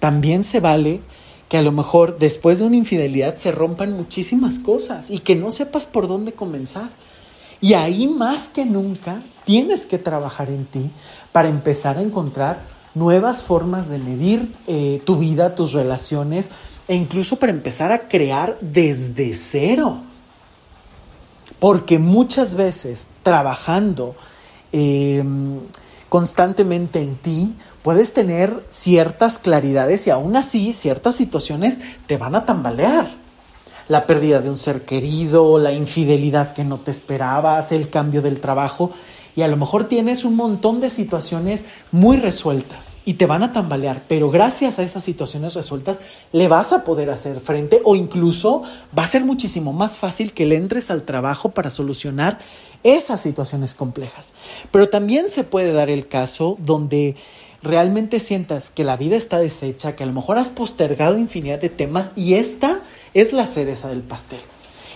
también 0.00 0.42
se 0.42 0.58
vale 0.58 1.00
que 1.48 1.58
a 1.58 1.62
lo 1.62 1.70
mejor 1.70 2.18
después 2.18 2.58
de 2.58 2.64
una 2.64 2.74
infidelidad 2.74 3.36
se 3.36 3.52
rompan 3.52 3.92
muchísimas 3.92 4.58
cosas 4.58 5.08
y 5.08 5.20
que 5.20 5.36
no 5.36 5.52
sepas 5.52 5.86
por 5.86 6.08
dónde 6.08 6.32
comenzar. 6.32 6.90
Y 7.60 7.74
ahí 7.74 8.08
más 8.08 8.48
que 8.48 8.64
nunca 8.64 9.22
tienes 9.44 9.86
que 9.86 9.98
trabajar 9.98 10.50
en 10.50 10.66
ti 10.66 10.90
para 11.30 11.48
empezar 11.48 11.98
a 11.98 12.02
encontrar 12.02 12.62
nuevas 12.96 13.44
formas 13.44 13.88
de 13.88 13.98
medir 13.98 14.56
eh, 14.66 15.00
tu 15.06 15.18
vida, 15.18 15.54
tus 15.54 15.72
relaciones 15.72 16.50
e 16.88 16.96
incluso 16.96 17.36
para 17.36 17.52
empezar 17.52 17.92
a 17.92 18.08
crear 18.08 18.58
desde 18.60 19.34
cero. 19.34 20.02
Porque 21.58 21.98
muchas 21.98 22.54
veces 22.54 23.06
trabajando 23.22 24.14
em, 24.72 25.60
constantemente 26.08 27.00
en 27.00 27.16
ti, 27.16 27.54
puedes 27.82 28.12
tener 28.12 28.64
ciertas 28.68 29.38
claridades 29.38 30.06
y 30.06 30.10
aún 30.10 30.36
así 30.36 30.72
ciertas 30.72 31.14
situaciones 31.14 31.80
te 32.06 32.16
van 32.16 32.34
a 32.34 32.44
tambalear 32.44 33.08
la 33.88 34.06
pérdida 34.06 34.40
de 34.40 34.50
un 34.50 34.56
ser 34.56 34.84
querido, 34.84 35.58
la 35.58 35.72
infidelidad 35.72 36.54
que 36.54 36.64
no 36.64 36.78
te 36.78 36.90
esperabas, 36.90 37.72
el 37.72 37.88
cambio 37.88 38.22
del 38.22 38.40
trabajo. 38.40 38.90
Y 39.36 39.42
a 39.42 39.48
lo 39.48 39.58
mejor 39.58 39.84
tienes 39.86 40.24
un 40.24 40.34
montón 40.34 40.80
de 40.80 40.88
situaciones 40.88 41.66
muy 41.92 42.16
resueltas 42.16 42.96
y 43.04 43.14
te 43.14 43.26
van 43.26 43.42
a 43.42 43.52
tambalear, 43.52 44.04
pero 44.08 44.30
gracias 44.30 44.78
a 44.78 44.82
esas 44.82 45.04
situaciones 45.04 45.52
resueltas 45.52 46.00
le 46.32 46.48
vas 46.48 46.72
a 46.72 46.84
poder 46.84 47.10
hacer 47.10 47.40
frente 47.40 47.82
o 47.84 47.94
incluso 47.94 48.62
va 48.98 49.02
a 49.02 49.06
ser 49.06 49.24
muchísimo 49.24 49.74
más 49.74 49.98
fácil 49.98 50.32
que 50.32 50.46
le 50.46 50.56
entres 50.56 50.90
al 50.90 51.02
trabajo 51.02 51.50
para 51.50 51.70
solucionar 51.70 52.38
esas 52.82 53.20
situaciones 53.20 53.74
complejas. 53.74 54.32
Pero 54.70 54.88
también 54.88 55.28
se 55.28 55.44
puede 55.44 55.72
dar 55.72 55.90
el 55.90 56.08
caso 56.08 56.56
donde 56.58 57.16
realmente 57.62 58.20
sientas 58.20 58.70
que 58.70 58.84
la 58.84 58.96
vida 58.96 59.16
está 59.16 59.38
deshecha, 59.38 59.96
que 59.96 60.04
a 60.04 60.06
lo 60.06 60.12
mejor 60.14 60.38
has 60.38 60.48
postergado 60.48 61.18
infinidad 61.18 61.60
de 61.60 61.68
temas 61.68 62.10
y 62.16 62.34
esta 62.34 62.80
es 63.12 63.34
la 63.34 63.46
cereza 63.46 63.88
del 63.88 64.00
pastel. 64.00 64.40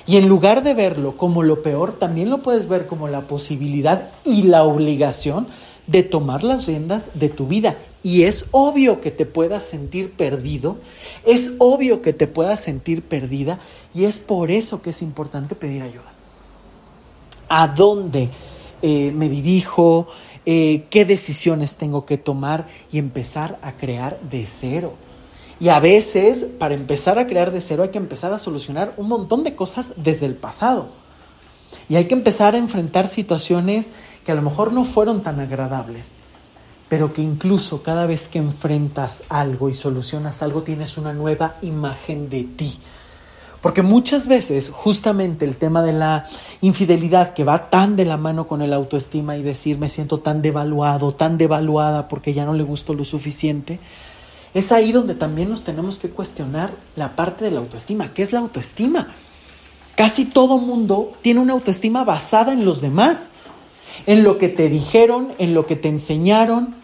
Y 0.07 0.16
en 0.16 0.28
lugar 0.28 0.62
de 0.62 0.74
verlo 0.74 1.16
como 1.16 1.42
lo 1.42 1.62
peor, 1.62 1.92
también 1.92 2.30
lo 2.30 2.42
puedes 2.42 2.68
ver 2.68 2.86
como 2.86 3.09
la 3.09 3.22
posibilidad 3.22 4.11
y 4.24 4.42
la 4.42 4.64
obligación 4.64 5.46
de 5.86 6.03
tomar 6.03 6.44
las 6.44 6.66
riendas 6.66 7.11
de 7.14 7.28
tu 7.28 7.46
vida. 7.46 7.76
Y 8.03 8.22
es 8.22 8.48
obvio 8.53 9.01
que 9.01 9.11
te 9.11 9.26
puedas 9.26 9.64
sentir 9.64 10.12
perdido, 10.12 10.78
es 11.26 11.53
obvio 11.59 12.01
que 12.01 12.12
te 12.12 12.26
puedas 12.26 12.61
sentir 12.61 13.03
perdida 13.03 13.59
y 13.92 14.05
es 14.05 14.18
por 14.18 14.51
eso 14.51 14.80
que 14.80 14.90
es 14.90 15.03
importante 15.03 15.55
pedir 15.55 15.82
ayuda. 15.82 16.12
¿A 17.48 17.66
dónde 17.66 18.30
eh, 18.80 19.12
me 19.14 19.28
dirijo? 19.28 20.07
Eh, 20.46 20.86
¿Qué 20.88 21.05
decisiones 21.05 21.74
tengo 21.74 22.07
que 22.07 22.16
tomar? 22.16 22.68
Y 22.90 22.98
empezar 22.98 23.59
a 23.61 23.72
crear 23.72 24.18
de 24.20 24.46
cero. 24.46 24.94
Y 25.61 25.68
a 25.68 25.78
veces, 25.78 26.46
para 26.58 26.74
empezar 26.74 27.18
a 27.18 27.26
crear 27.26 27.52
de 27.52 27.61
cero, 27.61 27.82
hay 27.82 27.90
que 27.90 27.98
empezar 27.98 28.32
a 28.32 28.38
solucionar 28.38 28.94
un 28.96 29.08
montón 29.08 29.44
de 29.44 29.54
cosas 29.54 29.92
desde 29.96 30.24
el 30.24 30.34
pasado. 30.34 30.88
Y 31.88 31.96
hay 31.96 32.06
que 32.06 32.14
empezar 32.14 32.54
a 32.54 32.58
enfrentar 32.58 33.06
situaciones 33.06 33.90
que 34.24 34.32
a 34.32 34.34
lo 34.34 34.42
mejor 34.42 34.72
no 34.72 34.84
fueron 34.84 35.20
tan 35.20 35.38
agradables, 35.38 36.12
pero 36.88 37.12
que 37.12 37.20
incluso 37.20 37.82
cada 37.82 38.06
vez 38.06 38.26
que 38.26 38.38
enfrentas 38.38 39.22
algo 39.28 39.68
y 39.68 39.74
solucionas 39.74 40.42
algo, 40.42 40.62
tienes 40.62 40.96
una 40.96 41.12
nueva 41.12 41.56
imagen 41.61 42.30
de 42.30 42.44
ti. 42.44 42.78
Porque 43.61 43.82
muchas 43.82 44.26
veces 44.26 44.70
justamente 44.70 45.44
el 45.44 45.58
tema 45.58 45.82
de 45.82 45.92
la 45.92 46.26
infidelidad 46.62 47.34
que 47.34 47.44
va 47.44 47.68
tan 47.68 47.94
de 47.94 48.06
la 48.06 48.16
mano 48.16 48.48
con 48.48 48.62
el 48.62 48.72
autoestima 48.72 49.36
y 49.36 49.42
decir 49.42 49.78
me 49.78 49.90
siento 49.90 50.20
tan 50.20 50.40
devaluado, 50.40 51.12
tan 51.12 51.36
devaluada 51.36 52.08
porque 52.08 52.32
ya 52.32 52.46
no 52.46 52.54
le 52.54 52.62
gusto 52.62 52.94
lo 52.94 53.04
suficiente, 53.04 53.78
es 54.55 54.72
ahí 54.72 54.92
donde 54.92 55.14
también 55.14 55.51
nos 55.51 55.62
tenemos 55.62 55.98
que 55.98 56.11
cuestionar 56.11 56.72
la 56.96 57.14
parte 57.16 57.44
de 57.44 57.53
la 57.53 57.61
autoestima. 57.61 58.12
¿Qué 58.12 58.22
es 58.22 58.32
la 58.32 58.40
autoestima? 58.40 59.14
Casi 59.94 60.24
todo 60.24 60.59
mundo 60.59 61.12
tiene 61.22 61.40
una 61.40 61.53
autoestima 61.53 62.05
basada 62.05 62.53
en 62.53 62.64
los 62.64 62.80
demás, 62.80 63.30
en 64.07 64.24
lo 64.24 64.38
que 64.38 64.48
te 64.48 64.68
dijeron, 64.68 65.32
en 65.38 65.55
lo 65.55 65.66
que 65.66 65.76
te 65.76 65.88
enseñaron, 65.88 66.74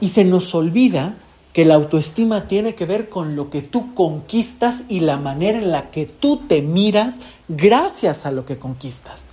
y 0.00 0.08
se 0.08 0.24
nos 0.24 0.54
olvida 0.54 1.16
que 1.52 1.64
la 1.64 1.76
autoestima 1.76 2.48
tiene 2.48 2.74
que 2.74 2.84
ver 2.84 3.08
con 3.08 3.36
lo 3.36 3.48
que 3.48 3.62
tú 3.62 3.94
conquistas 3.94 4.84
y 4.88 5.00
la 5.00 5.18
manera 5.18 5.58
en 5.58 5.70
la 5.70 5.90
que 5.90 6.04
tú 6.04 6.42
te 6.48 6.62
miras 6.62 7.20
gracias 7.48 8.26
a 8.26 8.32
lo 8.32 8.44
que 8.44 8.58
conquistas. 8.58 9.28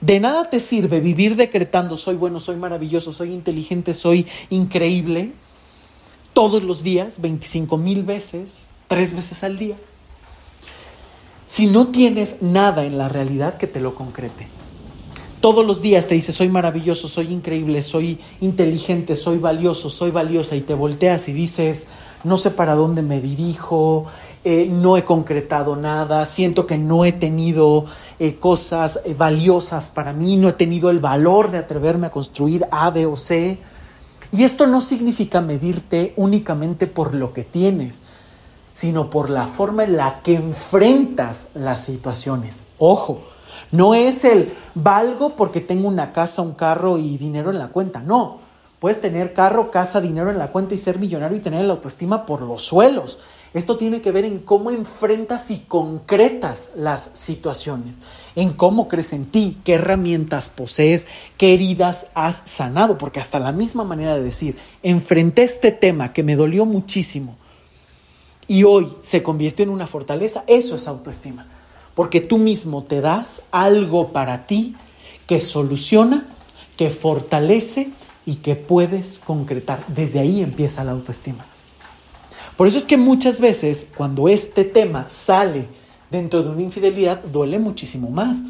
De 0.00 0.20
nada 0.20 0.48
te 0.48 0.58
sirve 0.58 1.00
vivir 1.00 1.36
decretando 1.36 1.96
soy 1.96 2.14
bueno, 2.14 2.40
soy 2.40 2.56
maravilloso, 2.56 3.12
soy 3.12 3.32
inteligente, 3.32 3.92
soy 3.92 4.26
increíble, 4.48 5.32
todos 6.34 6.62
los 6.62 6.82
días, 6.82 7.22
25 7.22 7.78
mil 7.78 8.02
veces, 8.02 8.68
tres 8.88 9.14
veces 9.14 9.42
al 9.42 9.56
día. 9.56 9.76
Si 11.46 11.66
no 11.66 11.86
tienes 11.86 12.42
nada 12.42 12.84
en 12.84 12.98
la 12.98 13.08
realidad 13.08 13.56
que 13.56 13.66
te 13.66 13.80
lo 13.80 13.94
concrete. 13.94 14.48
Todos 15.40 15.64
los 15.64 15.82
días 15.82 16.08
te 16.08 16.14
dices, 16.14 16.34
soy 16.34 16.48
maravilloso, 16.48 17.06
soy 17.06 17.32
increíble, 17.32 17.82
soy 17.82 18.18
inteligente, 18.40 19.14
soy 19.14 19.38
valioso, 19.38 19.90
soy 19.90 20.10
valiosa, 20.10 20.56
y 20.56 20.62
te 20.62 20.72
volteas 20.72 21.28
y 21.28 21.34
dices, 21.34 21.86
no 22.24 22.38
sé 22.38 22.50
para 22.50 22.74
dónde 22.74 23.02
me 23.02 23.20
dirijo, 23.20 24.06
eh, 24.42 24.66
no 24.70 24.96
he 24.96 25.04
concretado 25.04 25.76
nada, 25.76 26.24
siento 26.24 26.66
que 26.66 26.78
no 26.78 27.04
he 27.04 27.12
tenido 27.12 27.84
eh, 28.18 28.36
cosas 28.36 29.00
eh, 29.04 29.14
valiosas 29.14 29.90
para 29.90 30.14
mí, 30.14 30.38
no 30.38 30.48
he 30.48 30.54
tenido 30.54 30.88
el 30.88 30.98
valor 30.98 31.50
de 31.50 31.58
atreverme 31.58 32.06
a 32.06 32.10
construir 32.10 32.66
A, 32.70 32.90
B 32.90 33.04
o 33.04 33.16
C 33.16 33.58
y 34.34 34.42
esto 34.42 34.66
no 34.66 34.80
significa 34.80 35.40
medirte 35.40 36.12
únicamente 36.16 36.88
por 36.88 37.14
lo 37.14 37.32
que 37.32 37.44
tienes, 37.44 38.02
sino 38.72 39.08
por 39.08 39.30
la 39.30 39.46
forma 39.46 39.84
en 39.84 39.96
la 39.96 40.22
que 40.22 40.34
enfrentas 40.34 41.46
las 41.54 41.84
situaciones. 41.84 42.62
Ojo, 42.78 43.22
no 43.70 43.94
es 43.94 44.24
el 44.24 44.52
valgo 44.74 45.36
porque 45.36 45.60
tengo 45.60 45.86
una 45.86 46.12
casa, 46.12 46.42
un 46.42 46.54
carro 46.54 46.98
y 46.98 47.16
dinero 47.16 47.50
en 47.50 47.60
la 47.60 47.68
cuenta. 47.68 48.00
No, 48.00 48.40
puedes 48.80 49.00
tener 49.00 49.34
carro, 49.34 49.70
casa, 49.70 50.00
dinero 50.00 50.30
en 50.30 50.38
la 50.38 50.50
cuenta 50.50 50.74
y 50.74 50.78
ser 50.78 50.98
millonario 50.98 51.36
y 51.36 51.40
tener 51.40 51.64
la 51.64 51.74
autoestima 51.74 52.26
por 52.26 52.42
los 52.42 52.62
suelos. 52.62 53.20
Esto 53.52 53.76
tiene 53.76 54.00
que 54.00 54.10
ver 54.10 54.24
en 54.24 54.40
cómo 54.40 54.72
enfrentas 54.72 55.52
y 55.52 55.60
concretas 55.60 56.70
las 56.74 57.10
situaciones, 57.12 57.98
en 58.36 58.52
cómo 58.52 58.88
crees 58.88 59.12
en 59.12 59.26
ti, 59.26 59.58
qué 59.64 59.74
herramientas 59.74 60.50
posees, 60.50 61.06
qué 61.36 61.54
heridas 61.54 62.08
has 62.14 62.42
sanado, 62.44 62.98
porque 62.98 63.20
hasta 63.20 63.38
la 63.38 63.52
misma 63.52 63.84
manera 63.84 64.16
de 64.16 64.24
decir, 64.24 64.56
enfrenté 64.82 65.44
este 65.44 65.70
tema 65.70 66.12
que 66.12 66.22
me 66.22 66.36
dolió 66.36 66.66
muchísimo 66.66 67.36
y 68.46 68.64
hoy 68.64 68.94
se 69.02 69.22
convirtió 69.22 69.62
en 69.62 69.70
una 69.70 69.86
fortaleza, 69.86 70.44
eso 70.46 70.76
es 70.76 70.86
autoestima, 70.86 71.46
porque 71.94 72.20
tú 72.20 72.38
mismo 72.38 72.82
te 72.84 73.00
das 73.00 73.42
algo 73.50 74.12
para 74.12 74.46
ti 74.46 74.74
que 75.26 75.40
soluciona, 75.40 76.26
que 76.76 76.90
fortalece 76.90 77.90
y 78.26 78.36
que 78.36 78.56
puedes 78.56 79.18
concretar. 79.18 79.84
Desde 79.88 80.20
ahí 80.20 80.42
empieza 80.42 80.84
la 80.84 80.92
autoestima. 80.92 81.46
Por 82.56 82.66
eso 82.66 82.78
es 82.78 82.84
que 82.84 82.96
muchas 82.96 83.40
veces 83.40 83.88
cuando 83.96 84.28
este 84.28 84.64
tema 84.64 85.06
sale 85.08 85.68
dentro 86.14 86.44
de 86.44 86.48
una 86.48 86.62
infidelidad 86.62 87.24
duele 87.24 87.58
muchísimo 87.58 88.08
más, 88.08 88.44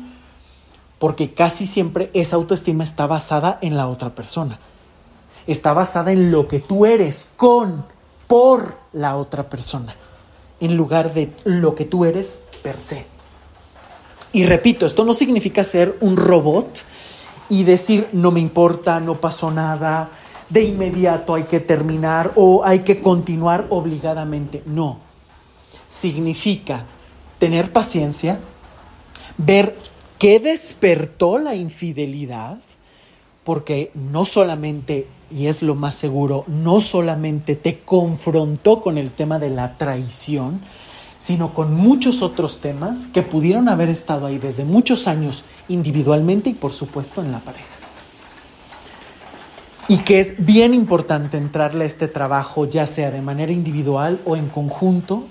porque 0.98 1.32
casi 1.32 1.66
siempre 1.66 2.10
esa 2.12 2.36
autoestima 2.36 2.84
está 2.84 3.06
basada 3.06 3.58
en 3.62 3.76
la 3.76 3.88
otra 3.88 4.14
persona. 4.14 4.58
Está 5.46 5.72
basada 5.72 6.12
en 6.12 6.30
lo 6.30 6.46
que 6.46 6.60
tú 6.60 6.84
eres 6.84 7.26
con, 7.36 7.86
por 8.26 8.76
la 8.92 9.16
otra 9.16 9.48
persona, 9.48 9.94
en 10.60 10.76
lugar 10.76 11.14
de 11.14 11.32
lo 11.44 11.74
que 11.74 11.86
tú 11.86 12.04
eres 12.04 12.40
per 12.62 12.78
se. 12.78 13.06
Y 14.32 14.44
repito, 14.44 14.84
esto 14.84 15.04
no 15.04 15.14
significa 15.14 15.64
ser 15.64 15.96
un 16.00 16.16
robot 16.16 16.84
y 17.48 17.64
decir 17.64 18.08
no 18.12 18.30
me 18.30 18.40
importa, 18.40 19.00
no 19.00 19.14
pasó 19.14 19.50
nada, 19.50 20.10
de 20.50 20.64
inmediato 20.64 21.34
hay 21.34 21.44
que 21.44 21.60
terminar 21.60 22.32
o 22.34 22.62
hay 22.62 22.80
que 22.80 23.00
continuar 23.00 23.66
obligadamente. 23.70 24.62
No. 24.66 24.98
Significa 25.88 26.86
tener 27.44 27.72
paciencia, 27.72 28.38
ver 29.36 29.76
qué 30.18 30.40
despertó 30.40 31.36
la 31.36 31.54
infidelidad, 31.54 32.56
porque 33.44 33.90
no 33.92 34.24
solamente, 34.24 35.06
y 35.30 35.48
es 35.48 35.60
lo 35.60 35.74
más 35.74 35.94
seguro, 35.94 36.44
no 36.46 36.80
solamente 36.80 37.54
te 37.54 37.80
confrontó 37.80 38.80
con 38.80 38.96
el 38.96 39.10
tema 39.10 39.38
de 39.38 39.50
la 39.50 39.76
traición, 39.76 40.62
sino 41.18 41.52
con 41.52 41.74
muchos 41.74 42.22
otros 42.22 42.62
temas 42.62 43.08
que 43.08 43.20
pudieron 43.20 43.68
haber 43.68 43.90
estado 43.90 44.24
ahí 44.24 44.38
desde 44.38 44.64
muchos 44.64 45.06
años 45.06 45.44
individualmente 45.68 46.48
y 46.48 46.54
por 46.54 46.72
supuesto 46.72 47.20
en 47.20 47.30
la 47.30 47.40
pareja. 47.40 47.74
y 49.86 49.98
que 49.98 50.18
es 50.18 50.46
bien 50.46 50.72
importante 50.72 51.36
entrarle 51.36 51.84
a 51.84 51.86
este 51.86 52.08
trabajo, 52.08 52.64
ya 52.64 52.86
sea 52.86 53.10
de 53.10 53.20
manera 53.20 53.52
individual 53.52 54.18
o 54.24 54.34
en 54.34 54.48
conjunto, 54.48 55.24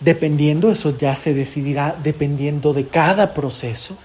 dependiendo, 0.00 0.70
eso 0.70 0.96
ya 0.96 1.14
se 1.14 1.34
decidirá 1.34 1.96
dependiendo 2.02 2.72
de 2.72 2.86
cada 2.86 3.34
proceso, 3.34 3.96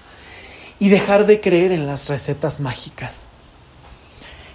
y 0.78 0.90
dejar 0.90 1.26
de 1.26 1.40
creer 1.40 1.72
en 1.72 1.86
las 1.86 2.08
recetas 2.08 2.60
mágicas. 2.60 3.24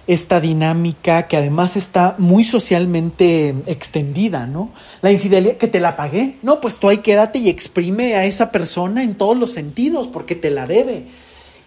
Esta 0.06 0.40
dinámica 0.40 1.26
que 1.26 1.36
además 1.36 1.76
está 1.76 2.14
muy 2.18 2.44
socialmente 2.44 3.54
extendida, 3.66 4.46
¿no? 4.46 4.70
La 5.00 5.10
infidelidad, 5.10 5.56
que 5.56 5.68
te 5.68 5.80
la 5.80 5.96
pagué, 5.96 6.36
no, 6.42 6.60
pues 6.60 6.78
tú 6.78 6.88
ahí 6.88 6.98
quédate 6.98 7.40
y 7.40 7.48
exprime 7.48 8.14
a 8.14 8.24
esa 8.24 8.52
persona 8.52 9.02
en 9.02 9.16
todos 9.16 9.36
los 9.36 9.52
sentidos, 9.52 10.08
porque 10.08 10.34
te 10.34 10.50
la 10.50 10.66
debe 10.66 11.06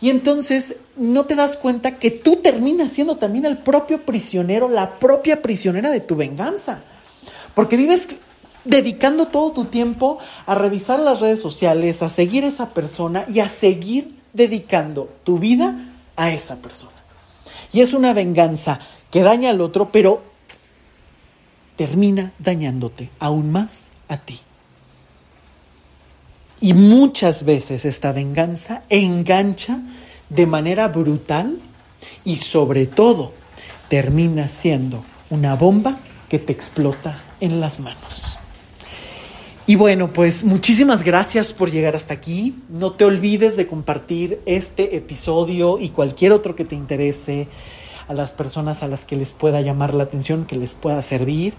y 0.02 0.10
entonces 0.10 0.78
no 0.98 1.26
te 1.26 1.36
das 1.36 1.58
cuenta 1.58 1.98
que 1.98 2.12
tú 2.12 2.38
terminas 2.38 2.92
siendo 2.92 3.18
también 3.18 3.46
el 3.46 3.58
propio 3.58 4.04
prisionero, 4.04 4.70
la 4.70 5.00
propia 5.00 5.42
prisionera 5.42 5.90
de 5.90 6.02
tu 6.02 6.16
venganza. 6.16 6.84
Porque 7.54 7.78
vives 7.78 8.10
dedicando 8.66 9.28
todo 9.28 9.52
tu 9.52 9.66
tiempo 9.66 10.18
a 10.46 10.56
revisar 10.56 11.00
las 11.00 11.22
redes 11.22 11.42
sociales, 11.42 12.02
a 12.02 12.10
seguir 12.10 12.44
a 12.44 12.48
esa 12.48 12.74
persona 12.74 13.26
y 13.30 13.40
a 13.40 13.48
seguir 13.48 14.20
dedicando 14.34 15.10
tu 15.24 15.40
vida 15.40 15.76
a 16.16 16.32
esa 16.32 16.58
persona. 16.58 16.92
Y 17.72 17.82
es 17.82 17.94
una 17.94 18.14
venganza 18.14 18.80
que 19.12 19.22
daña 19.22 19.52
al 19.52 19.62
otro, 19.62 19.92
pero 19.92 20.22
termina 21.76 22.34
dañándote 22.40 23.10
aún 23.20 23.52
más 23.52 23.92
a 24.08 24.18
ti. 24.18 24.40
Y 26.62 26.74
muchas 26.74 27.44
veces 27.44 27.86
esta 27.86 28.12
venganza 28.12 28.84
engancha 28.90 29.80
de 30.30 30.48
manera 30.48 30.88
brutal 30.88 31.60
y 32.24 32.38
sobre 32.38 32.88
todo 32.88 33.34
termina 33.90 34.50
siendo 34.50 35.04
una 35.30 35.56
bomba 35.56 36.00
que 36.30 36.40
te 36.40 36.54
explota 36.54 37.18
en 37.40 37.60
las 37.60 37.80
manos. 37.80 38.35
Y 39.68 39.78
bueno, 39.78 40.14
pues 40.14 40.44
muchísimas 40.44 41.02
gracias 41.02 41.52
por 41.52 41.72
llegar 41.72 41.96
hasta 41.96 42.14
aquí. 42.14 42.56
No 42.70 42.92
te 42.92 43.04
olvides 43.04 43.58
de 43.58 43.66
compartir 43.66 44.40
este 44.46 44.96
episodio 44.96 45.80
y 45.80 45.90
cualquier 45.90 46.34
otro 46.34 46.56
que 46.56 46.66
te 46.66 46.76
interese 46.76 47.48
a 48.08 48.14
las 48.14 48.32
personas 48.32 48.84
a 48.84 48.88
las 48.88 49.06
que 49.06 49.16
les 49.16 49.32
pueda 49.32 49.62
llamar 49.62 49.96
la 49.96 50.04
atención, 50.04 50.46
que 50.46 50.56
les 50.56 50.76
pueda 50.76 51.02
servir. 51.02 51.56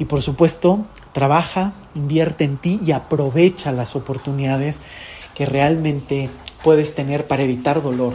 Y 0.00 0.06
por 0.06 0.20
supuesto, 0.20 0.84
trabaja, 1.12 1.74
invierte 1.94 2.42
en 2.42 2.56
ti 2.56 2.80
y 2.84 2.90
aprovecha 2.90 3.70
las 3.70 3.94
oportunidades 3.94 4.80
que 5.36 5.46
realmente 5.46 6.30
puedes 6.64 6.96
tener 6.96 7.28
para 7.28 7.44
evitar 7.44 7.84
dolor. 7.84 8.14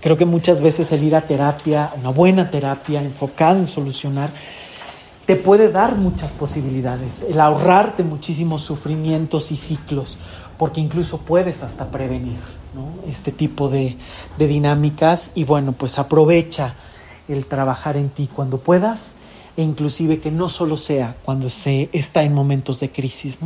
Creo 0.00 0.16
que 0.16 0.24
muchas 0.24 0.62
veces 0.62 0.90
el 0.92 1.02
ir 1.02 1.16
a 1.16 1.26
terapia, 1.26 1.90
una 1.98 2.08
buena 2.08 2.50
terapia 2.50 3.02
enfocada 3.02 3.58
en 3.58 3.66
solucionar, 3.66 4.30
te 5.28 5.36
puede 5.36 5.70
dar 5.70 5.94
muchas 5.94 6.32
posibilidades, 6.32 7.20
el 7.20 7.38
ahorrarte 7.38 8.02
muchísimos 8.02 8.62
sufrimientos 8.62 9.52
y 9.52 9.58
ciclos, 9.58 10.16
porque 10.56 10.80
incluso 10.80 11.18
puedes 11.18 11.62
hasta 11.62 11.90
prevenir 11.90 12.38
este 13.06 13.30
tipo 13.30 13.68
de, 13.68 13.98
dinámicas. 14.38 15.32
Y 15.34 15.44
bueno, 15.44 15.72
pues 15.72 15.98
aprovecha 15.98 16.76
el 17.28 17.44
trabajar 17.44 17.98
en 17.98 18.08
ti 18.08 18.30
cuando 18.34 18.60
puedas 18.60 19.16
e 19.58 19.62
inclusive 19.62 20.18
que 20.18 20.30
no 20.30 20.48
solo 20.48 20.78
sea 20.78 21.14
cuando 21.22 21.50
se 21.50 21.90
está 21.92 22.22
en 22.22 22.32
momentos 22.32 22.80
de 22.80 22.90
crisis. 22.90 23.38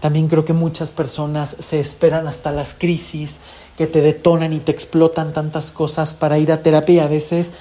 También 0.00 0.28
creo 0.28 0.44
que 0.44 0.52
muchas 0.52 0.92
personas 0.92 1.56
se 1.58 1.80
esperan 1.80 2.26
hasta 2.26 2.52
las 2.52 2.74
crisis 2.74 3.38
que 3.78 3.86
te 3.86 4.02
detonan 4.02 4.52
y 4.52 4.60
te 4.60 4.72
explotan 4.72 5.32
tantas 5.32 5.72
cosas 5.72 6.12
para 6.12 6.36
ir 6.36 6.52
a 6.52 6.62
terapia 6.62 7.06
a 7.06 7.08
veces 7.08 7.54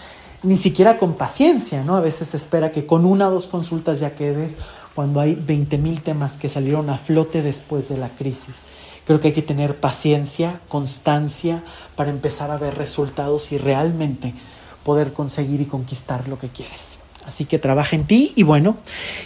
ni 0.44 0.58
siquiera 0.58 0.98
con 0.98 1.16
paciencia, 1.16 1.84
¿no? 1.84 1.96
A 1.96 2.02
veces 2.02 2.30
se 2.30 2.38
espera 2.38 2.72
que 2.72 2.86
con 2.86 3.06
una 3.06 3.30
o 3.30 3.32
dos 3.32 3.48
consultas 3.48 4.00
ya 4.00 4.16
quedes 4.16 4.58
cuando 4.94 5.20
hay 5.20 5.36
20 5.36 5.78
mil 5.78 6.02
temas 6.04 6.38
que 6.38 6.50
salieron 6.50 6.90
a 6.90 6.98
flote 6.98 7.42
después 7.42 7.90
de 7.90 7.98
la 7.98 8.10
crisis. 8.10 8.58
Creo 9.06 9.20
que 9.20 9.30
hay 9.30 9.34
que 9.34 9.42
tener 9.42 9.80
paciencia, 9.80 10.62
constancia 10.68 11.64
para 11.96 12.10
empezar 12.10 12.52
a 12.52 12.58
ver 12.58 12.76
resultados 12.78 13.52
y 13.52 13.58
realmente 13.58 14.34
poder 14.84 15.14
conseguir 15.14 15.62
y 15.62 15.66
conquistar 15.66 16.28
lo 16.28 16.38
que 16.38 16.50
quieres. 16.50 17.00
Así 17.26 17.46
que 17.46 17.58
trabaja 17.58 17.96
en 17.96 18.06
ti 18.06 18.34
y 18.36 18.44
bueno, 18.44 18.78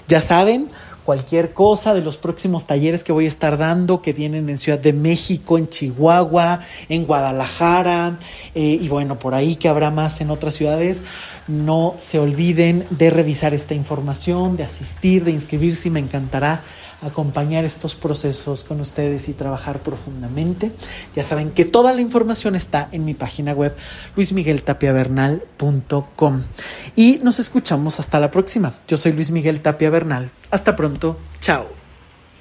ya 0.08 0.22
saben, 0.22 0.70
cualquier 1.08 1.54
cosa 1.54 1.94
de 1.94 2.02
los 2.02 2.18
próximos 2.18 2.68
talleres 2.68 3.06
que 3.06 3.14
voy 3.14 3.24
a 3.24 3.30
estar 3.30 3.58
dando, 3.58 4.02
que 4.02 4.12
vienen 4.12 4.50
en 4.50 4.58
Ciudad 4.58 4.78
de 4.78 4.92
México, 4.92 5.58
en 5.58 5.70
Chihuahua, 5.70 6.60
en 6.90 7.06
Guadalajara, 7.06 8.20
eh, 8.54 8.78
y 8.82 8.90
bueno, 8.90 9.18
por 9.18 9.34
ahí 9.34 9.56
que 9.56 9.70
habrá 9.70 9.90
más 9.90 10.20
en 10.20 10.32
otras 10.32 10.56
ciudades. 10.56 11.06
No 11.48 11.96
se 11.98 12.20
olviden 12.20 12.86
de 12.90 13.10
revisar 13.10 13.54
esta 13.54 13.74
información, 13.74 14.58
de 14.58 14.66
asistir, 14.66 15.24
de 15.24 15.32
inscribirse 15.32 15.90
me 15.90 16.02
encantará 16.02 16.62
acompañar 17.02 17.66
estos 17.66 17.96
procesos 17.96 18.64
con 18.64 18.80
ustedes 18.82 19.30
y 19.30 19.34
trabajar 19.34 19.80
profundamente. 19.80 20.72
Ya 21.16 21.24
saben 21.24 21.50
que 21.52 21.66
toda 21.66 21.94
la 21.94 22.02
información 22.02 22.56
está 22.56 22.90
en 22.92 23.06
mi 23.06 23.14
página 23.14 23.54
web 23.54 23.76
luismigueltapiavernal.com. 24.16 26.42
Y 26.96 27.20
nos 27.24 27.38
escuchamos 27.40 28.00
hasta 28.00 28.20
la 28.20 28.32
próxima. 28.32 28.74
Yo 28.88 28.98
soy 28.98 29.14
Luis 29.14 29.30
Miguel 29.32 29.62
Tapia 29.62 29.90
Bernal. 29.90 30.32
Hasta 30.50 30.76
pronto. 30.76 31.18
Chao. 31.40 31.77